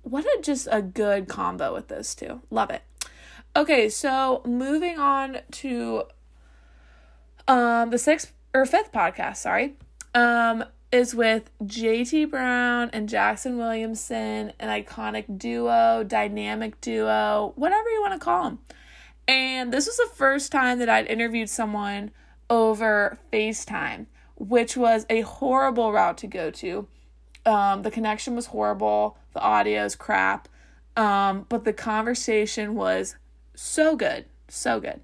what 0.05 0.25
a 0.25 0.39
just 0.43 0.69
a 0.71 0.81
good 0.81 1.29
combo 1.29 1.75
with 1.75 1.89
those 1.89 2.15
two. 2.15 2.41
Love 2.51 2.71
it. 2.71 2.83
Okay, 3.57 3.89
so 3.89 4.43
moving 4.45 4.99
on 4.99 5.39
to 5.53 6.05
um 7.49 7.91
the 7.91 7.99
sixth 7.99 8.33
or 8.53 8.65
fifth 8.67 8.93
podcast, 8.93 9.39
sorry. 9.39 9.77
Um 10.15 10.65
is 10.93 11.13
with 11.13 11.51
JT 11.65 12.31
Brown 12.31 12.89
and 12.93 13.09
Jackson 13.09 13.59
Williamson, 13.59 14.53
an 14.61 14.69
iconic 14.69 15.39
duo, 15.39 16.05
dynamic 16.05 16.81
duo, 16.81 17.53
whatever 17.57 17.89
you 17.91 18.01
want 18.01 18.13
to 18.13 18.25
call 18.25 18.45
them. 18.45 18.59
And 19.27 19.73
this 19.73 19.87
was 19.87 19.97
the 19.97 20.15
first 20.15 20.53
time 20.53 20.79
that 20.79 20.89
I'd 20.89 21.09
interviewed 21.09 21.51
someone 21.51 22.13
over 22.49 23.19
FaceTime, 23.33 24.07
which 24.37 24.77
was 24.77 25.05
a 25.11 25.23
horrible 25.23 25.93
route 25.93 26.19
to 26.19 26.27
go 26.29 26.51
to. 26.53 26.87
Um, 27.45 27.83
the 27.83 27.91
connection 27.91 28.37
was 28.37 28.47
horrible, 28.47 29.19
the 29.35 29.41
audio 29.41 29.85
is 29.85 29.95
crap, 29.95 30.49
um, 30.97 31.47
but 31.49 31.65
the 31.65 31.73
conversation 31.73 32.75
was 32.75 33.17
so 33.55 33.97
good, 33.97 34.25
so 34.49 34.81
good. 34.81 35.01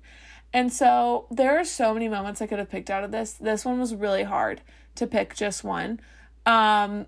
And 0.53 0.73
so 0.73 1.27
there 1.31 1.59
are 1.59 1.65
so 1.65 1.95
many 1.95 2.09
moments 2.09 2.43
I 2.43 2.47
could 2.47 2.59
have 2.59 2.71
picked 2.71 2.91
out 2.91 3.05
of 3.05 3.13
this. 3.13 3.35
This 3.35 3.65
one 3.65 3.79
was 3.79 3.95
really 3.95 4.25
hard 4.25 4.63
to 4.97 5.07
pick 5.07 5.35
just 5.35 5.63
one. 5.63 6.01
Um, 6.47 7.07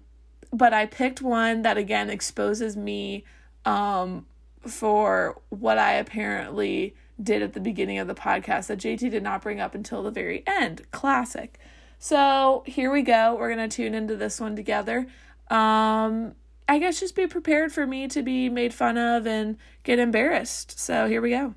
but 0.52 0.72
I 0.72 0.86
picked 0.86 1.22
one 1.22 1.62
that 1.62 1.76
again 1.76 2.10
exposes 2.10 2.76
me 2.76 3.24
um, 3.64 4.26
for 4.66 5.40
what 5.48 5.78
I 5.78 5.94
apparently 5.94 6.94
did 7.20 7.42
at 7.42 7.52
the 7.52 7.60
beginning 7.60 7.98
of 7.98 8.06
the 8.06 8.14
podcast 8.14 8.66
that 8.66 8.78
JT 8.78 9.10
did 9.10 9.22
not 9.22 9.42
bring 9.42 9.60
up 9.60 9.74
until 9.74 10.02
the 10.02 10.10
very 10.10 10.44
end. 10.46 10.82
Classic. 10.90 11.58
So 11.98 12.64
here 12.66 12.92
we 12.92 13.02
go. 13.02 13.36
We're 13.38 13.54
going 13.54 13.68
to 13.68 13.74
tune 13.74 13.94
into 13.94 14.16
this 14.16 14.40
one 14.40 14.56
together. 14.56 15.06
Um, 15.50 16.34
I 16.68 16.78
guess 16.78 17.00
just 17.00 17.14
be 17.14 17.26
prepared 17.26 17.72
for 17.72 17.86
me 17.86 18.08
to 18.08 18.22
be 18.22 18.48
made 18.48 18.72
fun 18.72 18.96
of 18.96 19.26
and 19.26 19.56
get 19.82 19.98
embarrassed. 19.98 20.78
So 20.78 21.06
here 21.06 21.20
we 21.20 21.30
go. 21.30 21.54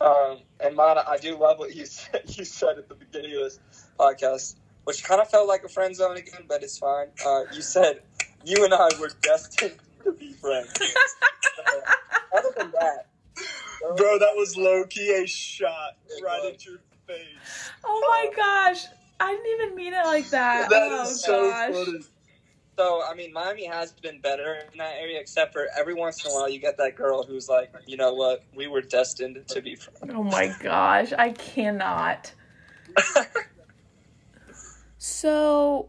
Um, 0.00 0.38
and 0.60 0.74
Mana, 0.74 1.04
I 1.06 1.18
do 1.18 1.36
love 1.36 1.58
what 1.58 1.74
you 1.74 1.86
said. 1.86 2.22
You 2.26 2.44
said 2.44 2.78
at 2.78 2.88
the 2.88 2.94
beginning 2.94 3.36
of 3.36 3.42
this 3.44 3.60
podcast, 3.98 4.56
which 4.84 5.04
kind 5.04 5.20
of 5.20 5.28
felt 5.28 5.48
like 5.48 5.64
a 5.64 5.68
friend 5.68 5.94
zone 5.94 6.16
again, 6.16 6.42
but 6.48 6.62
it's 6.62 6.78
fine. 6.78 7.08
Uh, 7.24 7.42
you 7.52 7.62
said 7.62 8.02
you 8.44 8.64
and 8.64 8.74
I 8.74 8.88
were 9.00 9.10
destined 9.20 9.76
to 10.04 10.12
be 10.12 10.32
friends. 10.32 10.72
Uh, 11.64 12.38
other 12.38 12.48
than 12.56 12.72
that, 12.72 13.08
Bro, 13.96 14.18
that 14.20 14.34
was 14.36 14.56
low 14.56 14.84
key 14.84 15.10
a 15.22 15.26
shot 15.26 15.96
right 16.22 16.52
at 16.52 16.64
your 16.64 16.78
face. 17.06 17.70
Oh 17.84 18.06
my 18.08 18.34
gosh. 18.34 18.86
I 19.20 19.32
didn't 19.32 19.60
even 19.60 19.76
mean 19.76 19.92
it 19.92 20.04
like 20.04 20.28
that. 20.30 20.70
That 20.70 20.88
oh 20.92 21.02
is 21.02 21.20
so 21.20 21.50
gosh. 21.50 21.72
funny. 21.72 21.98
So 22.78 23.02
I 23.02 23.14
mean, 23.14 23.32
Miami 23.32 23.66
has 23.66 23.92
been 23.92 24.20
better 24.20 24.60
in 24.72 24.78
that 24.78 24.94
area, 24.98 25.20
except 25.20 25.52
for 25.52 25.68
every 25.76 25.94
once 25.94 26.24
in 26.24 26.30
a 26.30 26.34
while 26.34 26.48
you 26.48 26.58
get 26.58 26.78
that 26.78 26.96
girl 26.96 27.22
who's 27.22 27.48
like, 27.48 27.72
you 27.86 27.96
know 27.96 28.14
what, 28.14 28.44
we 28.54 28.66
were 28.66 28.80
destined 28.80 29.38
to 29.48 29.60
be 29.60 29.76
friends. 29.76 30.14
Oh 30.14 30.22
my 30.22 30.54
gosh. 30.60 31.12
I 31.12 31.30
cannot. 31.30 32.32
So, 35.04 35.88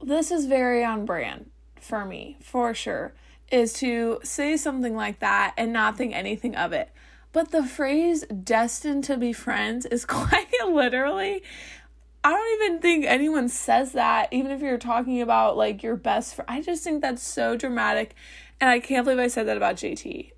this 0.00 0.30
is 0.30 0.46
very 0.46 0.84
on 0.84 1.04
brand 1.04 1.50
for 1.80 2.04
me, 2.04 2.36
for 2.40 2.72
sure, 2.74 3.12
is 3.50 3.72
to 3.74 4.20
say 4.22 4.56
something 4.56 4.94
like 4.94 5.18
that 5.18 5.54
and 5.56 5.72
not 5.72 5.96
think 5.96 6.14
anything 6.14 6.54
of 6.54 6.72
it. 6.72 6.90
But 7.32 7.50
the 7.50 7.64
phrase 7.64 8.24
destined 8.26 9.02
to 9.04 9.16
be 9.16 9.32
friends 9.32 9.84
is 9.84 10.04
quite 10.06 10.46
literally. 10.64 11.42
I 12.24 12.30
don't 12.30 12.62
even 12.62 12.80
think 12.80 13.04
anyone 13.04 13.48
says 13.48 13.92
that, 13.92 14.28
even 14.32 14.52
if 14.52 14.60
you're 14.60 14.78
talking 14.78 15.20
about 15.20 15.56
like 15.56 15.82
your 15.82 15.96
best 15.96 16.36
friend. 16.36 16.48
I 16.48 16.62
just 16.62 16.84
think 16.84 17.02
that's 17.02 17.22
so 17.22 17.56
dramatic. 17.56 18.14
And 18.60 18.70
I 18.70 18.78
can't 18.78 19.04
believe 19.04 19.18
I 19.18 19.26
said 19.26 19.48
that 19.48 19.56
about 19.56 19.76
JT. 19.76 20.30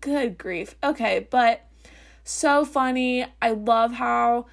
Good 0.00 0.38
grief. 0.38 0.76
Okay, 0.82 1.26
but 1.28 1.64
so 2.22 2.64
funny. 2.64 3.26
I 3.42 3.50
love 3.50 3.92
how 3.92 4.46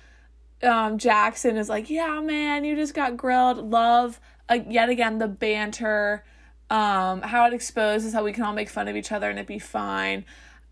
um, 0.64 0.98
Jackson 0.98 1.58
is 1.58 1.70
like, 1.70 1.90
yeah, 1.90 2.20
man, 2.22 2.64
you 2.64 2.76
just 2.76 2.96
got 2.96 3.16
grilled. 3.16 3.58
Love 3.58 4.20
uh, 4.50 4.60
yet 4.68 4.90
again 4.90 5.18
the 5.18 5.28
banter, 5.28 6.24
um, 6.70 7.22
how 7.22 7.46
it 7.46 7.54
exposes 7.54 8.14
how 8.14 8.24
we 8.24 8.34
can 8.34 8.44
all 8.44 8.54
make 8.54 8.70
fun 8.70 8.88
of 8.88 8.96
each 8.96 9.12
other 9.12 9.30
and 9.30 9.38
it'd 9.38 9.48
be 9.48 9.60
fine. 9.60 10.26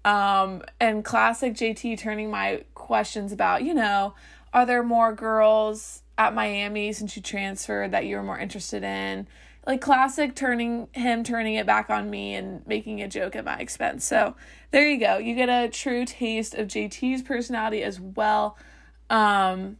Um, 0.05 0.63
and 0.79 1.03
classic 1.05 1.53
JT 1.53 1.99
turning 1.99 2.29
my 2.29 2.63
questions 2.73 3.31
about, 3.31 3.63
you 3.63 3.73
know, 3.73 4.15
are 4.53 4.65
there 4.65 4.83
more 4.83 5.13
girls 5.13 6.03
at 6.17 6.35
Miami 6.35 6.93
since 6.93 7.15
you 7.15 7.21
transferred 7.21 7.91
that 7.91 8.05
you 8.05 8.15
were 8.15 8.23
more 8.23 8.37
interested 8.37 8.83
in? 8.83 9.27
Like 9.65 9.81
classic 9.81 10.35
turning 10.35 10.89
him 10.91 11.23
turning 11.23 11.55
it 11.55 11.65
back 11.65 11.89
on 11.89 12.09
me 12.09 12.35
and 12.35 12.65
making 12.67 13.01
a 13.01 13.07
joke 13.07 13.35
at 13.35 13.45
my 13.45 13.57
expense. 13.57 14.05
So 14.05 14.35
there 14.71 14.87
you 14.87 14.99
go. 14.99 15.17
You 15.17 15.35
get 15.35 15.49
a 15.49 15.69
true 15.69 16.05
taste 16.05 16.53
of 16.53 16.67
JT's 16.67 17.21
personality 17.21 17.81
as 17.81 17.99
well. 17.99 18.57
Um, 19.09 19.77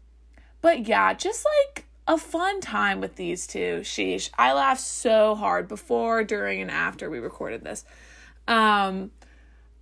but 0.62 0.88
yeah, 0.88 1.14
just 1.14 1.46
like 1.46 1.86
a 2.08 2.18
fun 2.18 2.62
time 2.62 3.00
with 3.00 3.16
these 3.16 3.46
two. 3.46 3.82
Sheesh. 3.82 4.30
I 4.38 4.54
laughed 4.54 4.82
so 4.82 5.36
hard 5.36 5.68
before, 5.68 6.24
during, 6.24 6.62
and 6.62 6.72
after 6.72 7.10
we 7.10 7.20
recorded 7.20 7.64
this. 7.64 7.86
Um, 8.48 9.12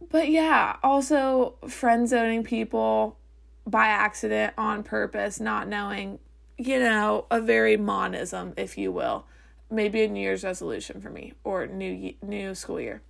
but 0.10 0.30
yeah, 0.30 0.78
also 0.84 1.56
friend 1.68 2.08
zoning 2.08 2.44
people 2.44 3.18
by 3.66 3.86
accident 3.86 4.54
on 4.58 4.84
purpose, 4.84 5.40
not 5.40 5.68
knowing, 5.68 6.20
you 6.58 6.80
know, 6.80 7.26
a 7.32 7.40
very 7.42 7.78
monism, 7.78 8.54
if 8.58 8.78
you 8.78 8.92
will. 8.92 9.26
Maybe 9.70 10.04
a 10.04 10.08
New 10.08 10.20
Year's 10.20 10.44
resolution 10.44 11.00
for 11.00 11.10
me 11.10 11.34
or 11.44 11.66
new 11.68 12.14
new 12.22 12.54
school 12.56 12.80
year. 12.80 13.02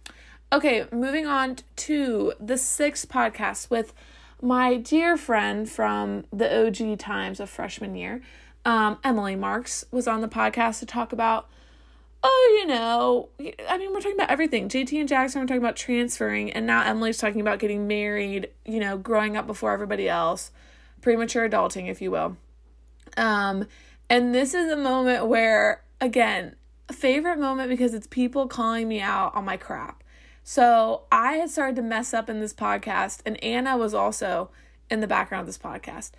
Okay, 0.54 0.86
moving 0.92 1.26
on 1.26 1.58
to 1.78 2.34
the 2.40 2.58
sixth 2.58 3.10
podcast 3.10 3.70
with 3.70 3.94
my 4.42 4.76
dear 4.78 5.18
friend 5.18 5.70
from 5.70 6.26
the 6.34 6.68
OG 6.68 7.00
times 7.00 7.40
of 7.40 7.50
freshman 7.50 7.96
year, 7.96 8.22
um, 8.66 8.98
Emily 9.04 9.36
Marks, 9.36 9.86
was 9.92 10.08
on 10.08 10.22
the 10.22 10.28
podcast 10.28 10.80
to 10.80 10.86
talk 10.86 11.14
about, 11.14 11.48
oh, 12.24 12.58
you 12.60 12.68
know, 12.68 13.30
I 13.68 13.78
mean, 13.78 13.92
we're 13.92 14.00
talking 14.02 14.18
about 14.18 14.30
everything. 14.30 14.70
JT 14.70 15.00
and 15.00 15.10
Jackson 15.10 15.42
are 15.42 15.46
talking 15.46 15.62
about 15.62 15.76
transferring, 15.76 16.52
and 16.52 16.68
now 16.68 16.84
Emily's 16.84 17.18
talking 17.18 17.42
about 17.42 17.60
getting 17.60 17.88
married, 17.88 18.50
you 18.66 18.80
know, 18.80 18.98
growing 18.98 19.38
up 19.38 19.48
before 19.48 19.72
everybody 19.72 20.08
else, 20.08 20.52
premature 21.02 21.50
adulting, 21.50 21.90
if 21.90 22.02
you 22.02 22.12
will. 22.12 22.38
Um, 23.18 23.68
and 24.10 24.36
this 24.36 24.54
is 24.54 24.72
a 24.72 24.78
moment 24.78 25.28
where, 25.28 25.84
again, 26.00 26.56
a 26.90 26.94
favorite 26.94 27.40
moment 27.40 27.70
because 27.70 27.94
it's 27.94 28.08
people 28.08 28.48
calling 28.48 28.88
me 28.88 29.02
out 29.02 29.34
on 29.36 29.46
my 29.46 29.58
crap. 29.58 30.04
So 30.44 31.04
I 31.12 31.34
had 31.34 31.50
started 31.50 31.76
to 31.78 31.82
mess 31.82 32.14
up 32.14 32.30
in 32.30 32.40
this 32.40 32.54
podcast, 32.54 33.22
and 33.26 33.44
Anna 33.44 33.78
was 33.78 33.94
also 33.94 34.50
in 34.90 35.00
the 35.00 35.08
background 35.08 35.42
of 35.42 35.48
this 35.48 35.58
podcast. 35.58 36.12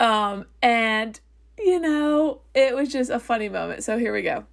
Um, 0.00 0.46
and 0.62 1.18
you 1.58 1.78
know, 1.78 2.40
it 2.54 2.74
was 2.74 2.90
just 2.90 3.10
a 3.10 3.18
funny 3.18 3.48
moment. 3.48 3.84
So 3.84 3.98
here 3.98 4.12
we 4.12 4.22
go. 4.22 4.46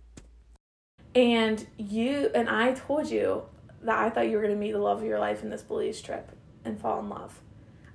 And 1.19 1.67
you 1.77 2.31
and 2.33 2.49
I 2.49 2.73
told 2.73 3.09
you 3.09 3.43
that 3.81 3.97
I 3.97 4.09
thought 4.09 4.29
you 4.29 4.37
were 4.37 4.41
going 4.41 4.53
to 4.53 4.59
meet 4.59 4.71
the 4.71 4.79
love 4.79 4.99
of 4.99 5.05
your 5.05 5.19
life 5.19 5.43
in 5.43 5.49
this 5.49 5.61
Belize 5.61 6.01
trip 6.01 6.31
and 6.63 6.79
fall 6.79 6.99
in 6.99 7.09
love. 7.09 7.41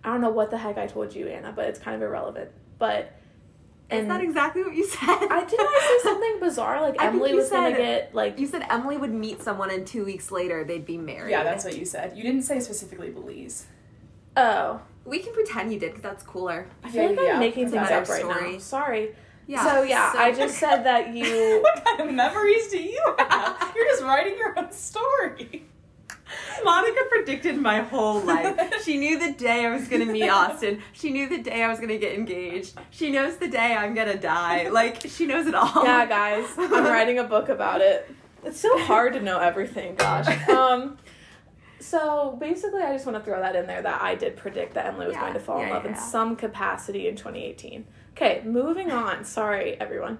I 0.03 0.09
don't 0.09 0.21
know 0.21 0.31
what 0.31 0.51
the 0.51 0.59
heck 0.59 0.77
I 0.77 0.87
told 0.87 1.15
you, 1.15 1.29
Anna, 1.29 1.51
but 1.57 1.65
it's 1.67 1.79
kind 1.79 1.97
of 1.97 2.03
irrelevant. 2.03 2.51
But 2.79 3.15
Is 3.91 4.01
and 4.01 4.11
that 4.11 4.21
exactly 4.21 4.63
what 4.63 4.75
you 4.75 4.87
said? 4.87 5.01
I 5.01 5.45
did 5.49 5.59
I 5.59 6.01
say 6.03 6.09
something 6.11 6.41
bizarre 6.41 6.83
like 6.83 7.01
I 7.01 7.07
Emily 7.07 7.31
you 7.31 7.37
was 7.37 7.49
going 7.49 7.73
to 7.73 7.79
get 7.79 8.15
like 8.15 8.39
You 8.39 8.47
said 8.47 8.67
Emily 8.69 8.99
would 8.99 9.15
meet 9.15 9.43
someone 9.43 9.71
and 9.71 9.87
two 9.87 10.05
weeks 10.05 10.31
later 10.31 10.63
they'd 10.63 10.85
be 10.85 10.99
married. 10.99 11.31
Yeah, 11.31 11.45
that's 11.45 11.65
what 11.65 11.79
you 11.79 11.87
said. 11.87 12.17
You 12.17 12.23
didn't 12.23 12.43
say 12.43 12.61
specifically 12.61 13.09
Belize. 13.09 13.67
oh 14.37 14.83
We 15.07 15.21
can 15.21 15.33
pretend 15.33 15.73
you 15.73 15.79
did 15.79 15.93
because 15.93 16.03
that's 16.03 16.23
cooler. 16.23 16.67
I 16.83 16.91
feel 16.91 17.09
like 17.09 17.19
I'm 17.19 17.41
making 17.41 17.71
things 17.71 17.89
up 17.89 18.07
right 18.07 18.21
story. 18.21 18.53
now. 18.53 18.59
Sorry. 18.59 19.15
Yeah. 19.47 19.65
So 19.67 19.83
yeah, 19.83 20.13
so- 20.13 20.19
I 20.19 20.33
just 20.33 20.59
said 20.59 20.83
that 20.85 21.15
you. 21.15 21.61
What 21.63 21.85
kind 21.85 22.01
of 22.09 22.15
memories 22.15 22.69
do 22.69 22.79
you 22.83 23.03
have? 23.19 23.73
You're 23.75 23.87
just 23.87 24.03
writing 24.03 24.37
your 24.39 24.59
own 24.59 24.73
story. 24.73 25.65
Monica 26.65 27.01
predicted 27.11 27.57
my 27.61 27.81
whole 27.81 28.21
life. 28.21 28.59
She 28.85 28.97
knew 28.99 29.19
the 29.19 29.33
day 29.33 29.65
I 29.65 29.71
was 29.75 29.89
gonna 29.89 30.05
meet 30.07 30.29
Austin. 30.29 30.83
She 30.93 31.11
knew 31.11 31.29
the 31.29 31.39
day 31.39 31.63
I 31.63 31.69
was 31.69 31.81
gonna 31.81 31.97
get 31.99 32.15
engaged. 32.15 32.75
She 32.91 33.11
knows 33.11 33.37
the 33.37 33.49
day 33.49 33.75
I'm 33.75 33.95
gonna 33.95 34.19
die. 34.19 34.69
Like 34.69 35.03
she 35.09 35.27
knows 35.27 35.47
it 35.47 35.55
all. 35.55 35.85
yeah, 35.85 36.05
guys, 36.07 36.47
I'm 36.59 36.85
writing 36.85 37.19
a 37.19 37.25
book 37.25 37.49
about 37.49 37.81
it. 37.81 38.11
It's 38.47 38.61
so 38.61 38.79
hard 38.81 39.15
to 39.15 39.21
know 39.23 39.39
everything. 39.39 39.95
Gosh. 39.95 40.27
Um. 40.51 40.99
So 41.85 42.37
basically, 42.41 42.81
I 42.83 42.95
just 42.95 43.05
want 43.05 43.19
to 43.19 43.25
throw 43.25 43.39
that 43.41 43.55
in 43.55 43.67
there 43.67 43.83
that 43.83 44.01
I 44.01 44.15
did 44.15 44.37
predict 44.37 44.73
that 44.73 44.87
Emily 44.87 45.07
was 45.07 45.15
Yeah, 45.15 45.21
going 45.21 45.35
to 45.35 45.41
fall 45.41 45.61
in 45.61 45.69
yeah, 45.69 45.75
love 45.75 45.85
in 45.85 45.93
yeah. 45.93 45.99
some 45.99 46.35
capacity 46.35 47.09
in 47.09 47.15
2018. 47.15 47.87
Okay, 48.13 48.41
moving 48.45 48.91
on. 48.91 49.23
Sorry, 49.25 49.79
everyone. 49.79 50.19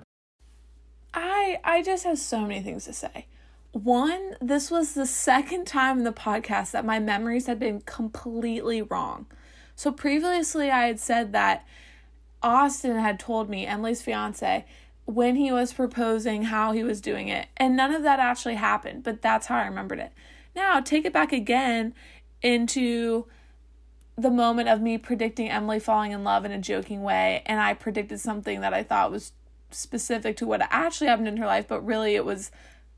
I 1.15 1.61
I 1.65 1.83
just 1.83 2.05
have 2.05 2.19
so 2.19 2.41
many 2.43 2.61
things 2.61 2.85
to 2.85 2.93
say. 2.93 3.27
One, 3.73 4.37
this 4.43 4.71
was 4.71 4.93
the 4.93 5.07
second 5.07 5.67
time 5.67 5.99
in 5.99 6.05
the 6.05 6.13
podcast 6.13 6.73
that 6.73 6.85
my 6.85 6.99
memories 6.99 7.47
had 7.47 7.59
been 7.59 7.81
completely 7.81 8.83
wrong. 8.83 9.25
So 9.75 9.91
previously, 9.91 10.71
I 10.71 10.87
had 10.87 11.01
said 11.01 11.33
that 11.33 11.67
Austin 12.43 12.97
had 12.97 13.19
told 13.19 13.49
me, 13.49 13.67
Emily's 13.67 14.03
fiance, 14.03 14.67
when 15.07 15.35
he 15.37 15.51
was 15.51 15.73
proposing 15.73 16.45
how 16.45 16.73
he 16.73 16.85
was 16.85 17.01
doing 17.01 17.29
it. 17.29 17.49
And 17.57 17.75
none 17.75 17.93
of 17.95 18.03
that 18.03 18.21
actually 18.21 18.57
happened, 18.57 19.03
but 19.03 19.23
that's 19.23 19.47
how 19.47 19.57
I 19.57 19.65
remembered 19.67 19.99
it. 19.99 20.13
Now, 20.55 20.81
take 20.81 21.05
it 21.05 21.13
back 21.13 21.33
again 21.33 21.95
into 22.43 23.27
the 24.17 24.31
moment 24.31 24.69
of 24.69 24.81
me 24.81 24.99
predicting 24.99 25.51
Emily 25.51 25.81
falling 25.81 26.13
in 26.13 26.23
love 26.23 26.45
in 26.45 26.53
a 26.53 26.59
joking 26.59 27.03
way. 27.03 27.43
And 27.47 27.61
I 27.61 27.75
predicted 27.75 28.21
something 28.21 28.61
that 28.61 28.73
I 28.73 28.83
thought 28.83 29.11
was 29.11 29.33
specific 29.71 30.37
to 30.37 30.47
what 30.47 30.63
actually 30.71 31.09
happened 31.09 31.29
in 31.29 31.37
her 31.39 31.47
life, 31.47 31.67
but 31.67 31.85
really 31.85 32.15
it 32.15 32.25
was 32.25 32.53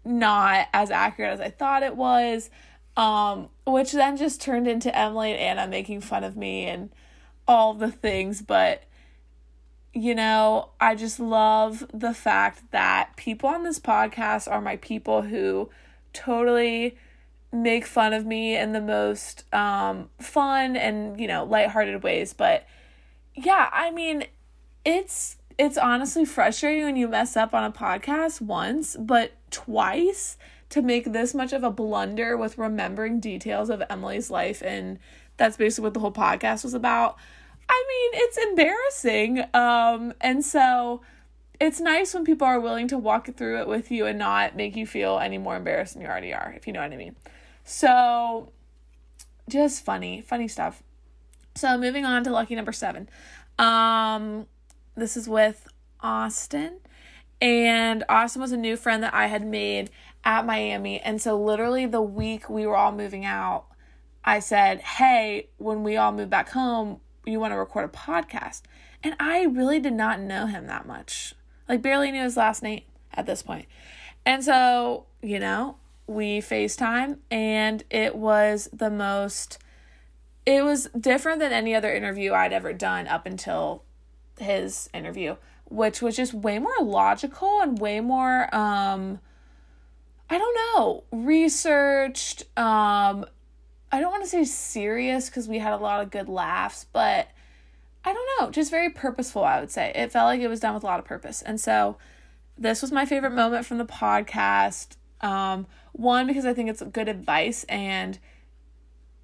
not 0.04 0.68
as 0.72 0.90
accurate 0.90 1.32
as 1.32 1.40
I 1.40 1.50
thought 1.50 1.82
it 1.82 1.96
was. 1.96 2.50
Um, 2.96 3.50
which 3.66 3.92
then 3.92 4.16
just 4.16 4.40
turned 4.40 4.66
into 4.66 4.96
Emily 4.96 5.32
and 5.32 5.58
Anna 5.58 5.70
making 5.70 6.00
fun 6.00 6.24
of 6.24 6.34
me 6.34 6.64
and 6.64 6.90
all 7.46 7.74
the 7.74 7.90
things. 7.90 8.40
But 8.40 8.84
you 9.92 10.14
know, 10.14 10.70
I 10.78 10.94
just 10.94 11.18
love 11.18 11.86
the 11.92 12.12
fact 12.12 12.70
that 12.70 13.16
people 13.16 13.48
on 13.48 13.64
this 13.64 13.78
podcast 13.78 14.50
are 14.50 14.60
my 14.60 14.76
people 14.76 15.22
who 15.22 15.70
totally 16.12 16.96
make 17.52 17.86
fun 17.86 18.12
of 18.12 18.26
me 18.26 18.56
in 18.56 18.72
the 18.72 18.80
most 18.80 19.44
um 19.54 20.10
fun 20.20 20.76
and, 20.76 21.18
you 21.20 21.26
know, 21.26 21.44
lighthearted 21.44 22.02
ways. 22.02 22.32
But 22.32 22.66
yeah, 23.34 23.68
I 23.72 23.90
mean, 23.90 24.24
it's 24.84 25.36
it's 25.58 25.78
honestly 25.78 26.24
frustrating 26.24 26.84
when 26.84 26.96
you 26.96 27.08
mess 27.08 27.36
up 27.36 27.54
on 27.54 27.64
a 27.64 27.72
podcast 27.72 28.40
once, 28.40 28.96
but 28.98 29.32
twice 29.50 30.36
to 30.68 30.82
make 30.82 31.12
this 31.12 31.34
much 31.34 31.52
of 31.52 31.62
a 31.62 31.70
blunder 31.70 32.36
with 32.36 32.58
remembering 32.58 33.20
details 33.20 33.70
of 33.70 33.82
Emily's 33.88 34.30
life 34.30 34.62
and 34.62 34.98
that's 35.36 35.56
basically 35.56 35.84
what 35.84 35.94
the 35.94 36.00
whole 36.00 36.12
podcast 36.12 36.64
was 36.64 36.74
about. 36.74 37.16
I 37.68 37.84
mean, 37.88 38.22
it's 38.22 38.38
embarrassing. 38.38 39.44
Um 39.54 40.12
and 40.20 40.44
so 40.44 41.02
it's 41.60 41.80
nice 41.80 42.14
when 42.14 42.24
people 42.24 42.46
are 42.46 42.60
willing 42.60 42.88
to 42.88 42.98
walk 42.98 43.34
through 43.36 43.60
it 43.60 43.68
with 43.68 43.90
you 43.90 44.06
and 44.06 44.18
not 44.18 44.56
make 44.56 44.76
you 44.76 44.86
feel 44.86 45.18
any 45.18 45.38
more 45.38 45.56
embarrassed 45.56 45.94
than 45.94 46.02
you 46.02 46.08
already 46.08 46.32
are, 46.32 46.52
if 46.56 46.66
you 46.66 46.72
know 46.72 46.80
what 46.80 46.92
I 46.92 46.96
mean. 46.96 47.16
So 47.64 48.52
just 49.48 49.84
funny, 49.84 50.20
funny 50.20 50.48
stuff. 50.48 50.82
So 51.54 51.78
moving 51.78 52.04
on 52.04 52.24
to 52.24 52.30
lucky 52.30 52.54
number 52.54 52.72
7. 52.72 53.08
Um 53.58 54.46
this 54.96 55.16
is 55.16 55.28
with 55.28 55.68
Austin. 56.00 56.78
And 57.40 58.02
Austin 58.08 58.40
was 58.40 58.52
a 58.52 58.56
new 58.56 58.76
friend 58.76 59.02
that 59.02 59.12
I 59.12 59.26
had 59.26 59.46
made 59.46 59.90
at 60.24 60.46
Miami. 60.46 61.00
And 61.00 61.20
so, 61.20 61.40
literally, 61.40 61.86
the 61.86 62.02
week 62.02 62.48
we 62.48 62.66
were 62.66 62.76
all 62.76 62.92
moving 62.92 63.24
out, 63.24 63.66
I 64.24 64.38
said, 64.40 64.80
Hey, 64.80 65.48
when 65.58 65.82
we 65.82 65.96
all 65.96 66.12
move 66.12 66.30
back 66.30 66.50
home, 66.50 67.00
you 67.26 67.38
want 67.38 67.52
to 67.52 67.58
record 67.58 67.84
a 67.84 67.88
podcast? 67.88 68.62
And 69.02 69.14
I 69.20 69.44
really 69.44 69.78
did 69.78 69.92
not 69.92 70.20
know 70.20 70.46
him 70.46 70.66
that 70.66 70.86
much. 70.86 71.34
Like, 71.68 71.82
barely 71.82 72.10
knew 72.10 72.22
his 72.22 72.36
last 72.36 72.62
name 72.62 72.82
at 73.14 73.26
this 73.26 73.42
point. 73.42 73.66
And 74.24 74.44
so, 74.44 75.06
you 75.22 75.38
know, 75.38 75.76
we 76.06 76.40
FaceTime, 76.40 77.18
and 77.30 77.82
it 77.90 78.14
was 78.14 78.68
the 78.72 78.90
most, 78.90 79.58
it 80.44 80.64
was 80.64 80.88
different 80.98 81.40
than 81.40 81.52
any 81.52 81.74
other 81.74 81.92
interview 81.92 82.32
I'd 82.32 82.52
ever 82.52 82.72
done 82.72 83.06
up 83.08 83.26
until 83.26 83.82
his 84.38 84.88
interview, 84.92 85.36
which 85.64 86.00
was 86.02 86.16
just 86.16 86.34
way 86.34 86.58
more 86.58 86.80
logical 86.80 87.60
and 87.60 87.78
way 87.78 88.00
more 88.00 88.54
um 88.54 89.18
I 90.28 90.38
don't 90.38 90.56
know, 90.76 91.04
researched 91.12 92.42
um 92.56 93.24
I 93.90 94.00
don't 94.00 94.10
want 94.10 94.24
to 94.24 94.28
say 94.28 94.44
serious 94.44 95.28
because 95.28 95.48
we 95.48 95.58
had 95.58 95.72
a 95.72 95.78
lot 95.78 96.02
of 96.02 96.10
good 96.10 96.28
laughs, 96.28 96.86
but 96.92 97.28
I 98.06 98.12
don't 98.12 98.28
know, 98.40 98.50
just 98.52 98.70
very 98.70 98.88
purposeful, 98.88 99.42
I 99.42 99.58
would 99.58 99.70
say. 99.72 99.90
It 99.94 100.12
felt 100.12 100.26
like 100.26 100.40
it 100.40 100.46
was 100.46 100.60
done 100.60 100.74
with 100.74 100.84
a 100.84 100.86
lot 100.86 101.00
of 101.00 101.04
purpose. 101.04 101.42
And 101.42 101.60
so 101.60 101.96
this 102.56 102.80
was 102.80 102.92
my 102.92 103.04
favorite 103.04 103.32
moment 103.32 103.66
from 103.66 103.78
the 103.78 103.84
podcast. 103.84 104.94
Um, 105.20 105.66
one, 105.92 106.28
because 106.28 106.46
I 106.46 106.54
think 106.54 106.70
it's 106.70 106.82
good 106.82 107.08
advice 107.08 107.64
and 107.68 108.18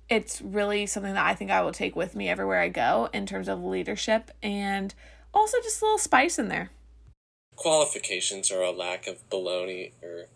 it's 0.09 0.43
really 0.43 0.87
something 0.87 1.15
that 1.15 1.25
I 1.25 1.35
think 1.35 1.53
I 1.53 1.63
will 1.63 1.73
take 1.73 1.95
with 1.95 2.17
me 2.17 2.29
everywhere 2.29 2.61
I 2.61 2.69
go 2.71 3.09
in 3.13 3.25
terms 3.25 3.49
of 3.49 3.63
leadership 3.63 4.33
and 4.43 4.93
also 5.33 5.59
just 5.63 5.81
a 5.81 5.85
little 5.85 5.99
spice 5.99 6.39
in 6.39 6.49
there. 6.49 6.71
Qualifications 7.55 8.51
are 8.51 8.63
a 8.63 8.73
lack 8.73 9.07
of 9.07 9.29
baloney 9.31 9.93
or 10.03 10.27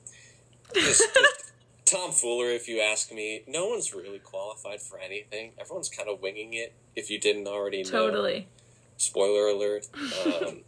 just, 0.72 1.02
just 1.02 1.52
tomfoolery, 1.86 2.54
if 2.54 2.68
you 2.68 2.80
ask 2.80 3.12
me. 3.12 3.42
No 3.46 3.68
one's 3.68 3.94
really 3.94 4.18
qualified 4.18 4.82
for 4.82 4.98
anything. 4.98 5.52
Everyone's 5.58 5.88
kind 5.88 6.08
of 6.08 6.20
winging 6.20 6.52
it. 6.52 6.74
If 6.94 7.10
you 7.10 7.18
didn't 7.18 7.46
already 7.46 7.82
know, 7.84 7.90
Totally. 7.90 8.48
spoiler 8.96 9.48
alert. 9.48 9.86
Um, 10.26 10.60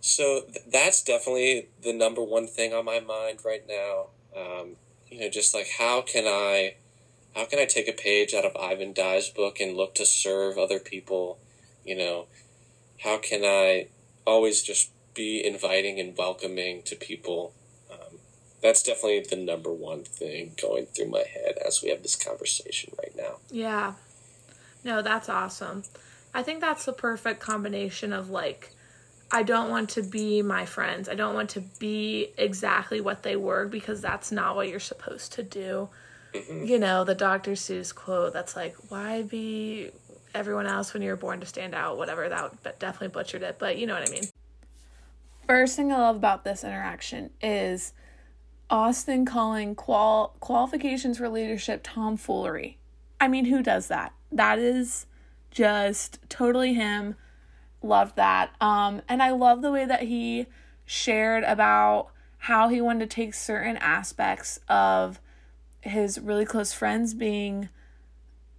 so 0.00 0.42
th- 0.42 0.66
that's 0.70 1.02
definitely 1.02 1.68
the 1.82 1.92
number 1.92 2.22
one 2.22 2.46
thing 2.46 2.74
on 2.74 2.84
my 2.84 3.00
mind 3.00 3.40
right 3.44 3.64
now. 3.68 4.06
Um, 4.36 4.76
you 5.08 5.20
know, 5.20 5.28
just 5.30 5.54
like 5.54 5.68
how 5.78 6.02
can 6.02 6.24
I, 6.26 6.74
how 7.34 7.44
can 7.46 7.58
I 7.58 7.64
take 7.66 7.88
a 7.88 7.92
page 7.92 8.34
out 8.34 8.44
of 8.44 8.56
Ivan 8.56 8.92
Dye's 8.92 9.28
book 9.28 9.60
and 9.60 9.76
look 9.76 9.94
to 9.96 10.06
serve 10.06 10.58
other 10.58 10.78
people? 10.80 11.38
You 11.84 11.96
know, 11.96 12.26
how 13.00 13.18
can 13.18 13.44
I 13.44 13.88
always 14.26 14.62
just 14.62 14.90
be 15.14 15.44
inviting 15.44 16.00
and 16.00 16.16
welcoming 16.16 16.82
to 16.84 16.96
people? 16.96 17.54
That's 18.62 18.82
definitely 18.82 19.24
the 19.28 19.36
number 19.36 19.72
one 19.72 20.04
thing 20.04 20.52
going 20.60 20.86
through 20.86 21.08
my 21.08 21.24
head 21.32 21.58
as 21.66 21.82
we 21.82 21.90
have 21.90 22.02
this 22.02 22.16
conversation 22.16 22.94
right 22.98 23.14
now. 23.16 23.38
Yeah. 23.50 23.94
No, 24.84 25.02
that's 25.02 25.28
awesome. 25.28 25.84
I 26.34 26.42
think 26.42 26.60
that's 26.60 26.84
the 26.84 26.92
perfect 26.92 27.40
combination 27.40 28.12
of 28.12 28.30
like, 28.30 28.70
I 29.30 29.42
don't 29.42 29.70
want 29.70 29.90
to 29.90 30.02
be 30.02 30.42
my 30.42 30.64
friends. 30.64 31.08
I 31.08 31.14
don't 31.14 31.34
want 31.34 31.50
to 31.50 31.60
be 31.60 32.28
exactly 32.36 33.00
what 33.00 33.22
they 33.22 33.34
were 33.34 33.66
because 33.66 34.00
that's 34.00 34.30
not 34.30 34.56
what 34.56 34.68
you're 34.68 34.80
supposed 34.80 35.32
to 35.34 35.42
do. 35.42 35.88
Mm-hmm. 36.32 36.64
You 36.66 36.78
know, 36.78 37.04
the 37.04 37.14
Dr. 37.14 37.52
Seuss 37.52 37.94
quote 37.94 38.32
that's 38.32 38.54
like, 38.54 38.76
why 38.88 39.22
be 39.22 39.90
everyone 40.34 40.66
else 40.66 40.94
when 40.94 41.02
you 41.02 41.10
were 41.10 41.16
born 41.16 41.40
to 41.40 41.46
stand 41.46 41.74
out? 41.74 41.96
Whatever, 41.96 42.28
that 42.28 42.62
but 42.62 42.78
definitely 42.78 43.08
butchered 43.08 43.42
it, 43.42 43.56
but 43.58 43.76
you 43.76 43.86
know 43.86 43.94
what 43.94 44.08
I 44.08 44.12
mean. 44.12 44.24
First 45.46 45.76
thing 45.76 45.92
I 45.92 45.98
love 45.98 46.16
about 46.16 46.44
this 46.44 46.64
interaction 46.64 47.30
is 47.42 47.92
Austin 48.72 49.26
calling 49.26 49.74
qual 49.74 50.34
qualifications 50.40 51.18
for 51.18 51.28
leadership 51.28 51.82
tomfoolery. 51.82 52.78
I 53.20 53.28
mean, 53.28 53.44
who 53.44 53.62
does 53.62 53.88
that? 53.88 54.14
That 54.32 54.58
is 54.58 55.04
just 55.50 56.18
totally 56.30 56.72
him. 56.72 57.14
Loved 57.82 58.16
that. 58.16 58.54
Um, 58.62 59.02
and 59.10 59.22
I 59.22 59.30
love 59.30 59.60
the 59.60 59.70
way 59.70 59.84
that 59.84 60.04
he 60.04 60.46
shared 60.86 61.44
about 61.44 62.08
how 62.38 62.70
he 62.70 62.80
wanted 62.80 63.10
to 63.10 63.14
take 63.14 63.34
certain 63.34 63.76
aspects 63.76 64.58
of 64.70 65.20
his 65.82 66.18
really 66.18 66.46
close 66.46 66.72
friends 66.72 67.12
being 67.12 67.68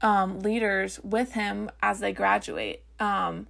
um, 0.02 0.42
leaders 0.42 1.00
with 1.04 1.34
him 1.34 1.72
as 1.82 2.02
they 2.02 2.14
graduate. 2.14 2.84
Um, 3.00 3.48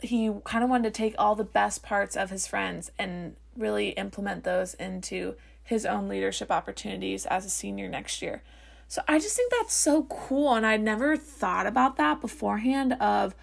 he 0.00 0.32
kind 0.44 0.64
of 0.64 0.70
wanted 0.70 0.94
to 0.94 0.98
take 0.98 1.14
all 1.18 1.34
the 1.34 1.44
best 1.44 1.82
parts 1.82 2.16
of 2.16 2.30
his 2.30 2.46
friends 2.46 2.90
and 2.98 3.36
really 3.56 3.90
implement 3.90 4.44
those 4.44 4.72
into 4.74 5.36
his 5.64 5.86
own 5.86 6.08
leadership 6.08 6.50
opportunities 6.50 7.26
as 7.26 7.44
a 7.44 7.50
senior 7.50 7.88
next 7.88 8.22
year. 8.22 8.42
So 8.88 9.02
I 9.08 9.18
just 9.18 9.36
think 9.36 9.50
that's 9.50 9.74
so 9.74 10.04
cool 10.04 10.54
and 10.54 10.66
I'd 10.66 10.82
never 10.82 11.16
thought 11.16 11.66
about 11.66 11.96
that 11.96 12.20
beforehand 12.20 12.94
of 13.00 13.34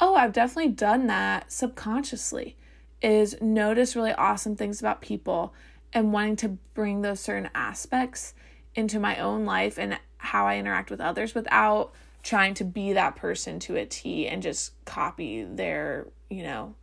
oh, 0.00 0.14
I've 0.14 0.32
definitely 0.32 0.72
done 0.72 1.08
that 1.08 1.50
subconsciously 1.50 2.56
is 3.02 3.36
notice 3.40 3.96
really 3.96 4.12
awesome 4.12 4.56
things 4.56 4.80
about 4.80 5.00
people 5.00 5.52
and 5.92 6.12
wanting 6.12 6.36
to 6.36 6.48
bring 6.74 7.02
those 7.02 7.20
certain 7.20 7.50
aspects 7.54 8.34
into 8.74 9.00
my 9.00 9.16
own 9.16 9.44
life 9.44 9.78
and 9.78 9.98
how 10.18 10.46
I 10.46 10.58
interact 10.58 10.90
with 10.90 11.00
others 11.00 11.34
without 11.34 11.92
trying 12.22 12.54
to 12.54 12.64
be 12.64 12.92
that 12.92 13.16
person 13.16 13.58
to 13.60 13.76
a 13.76 13.86
T 13.86 14.26
and 14.26 14.42
just 14.42 14.72
copy 14.84 15.44
their, 15.44 16.06
you 16.28 16.42
know, 16.42 16.74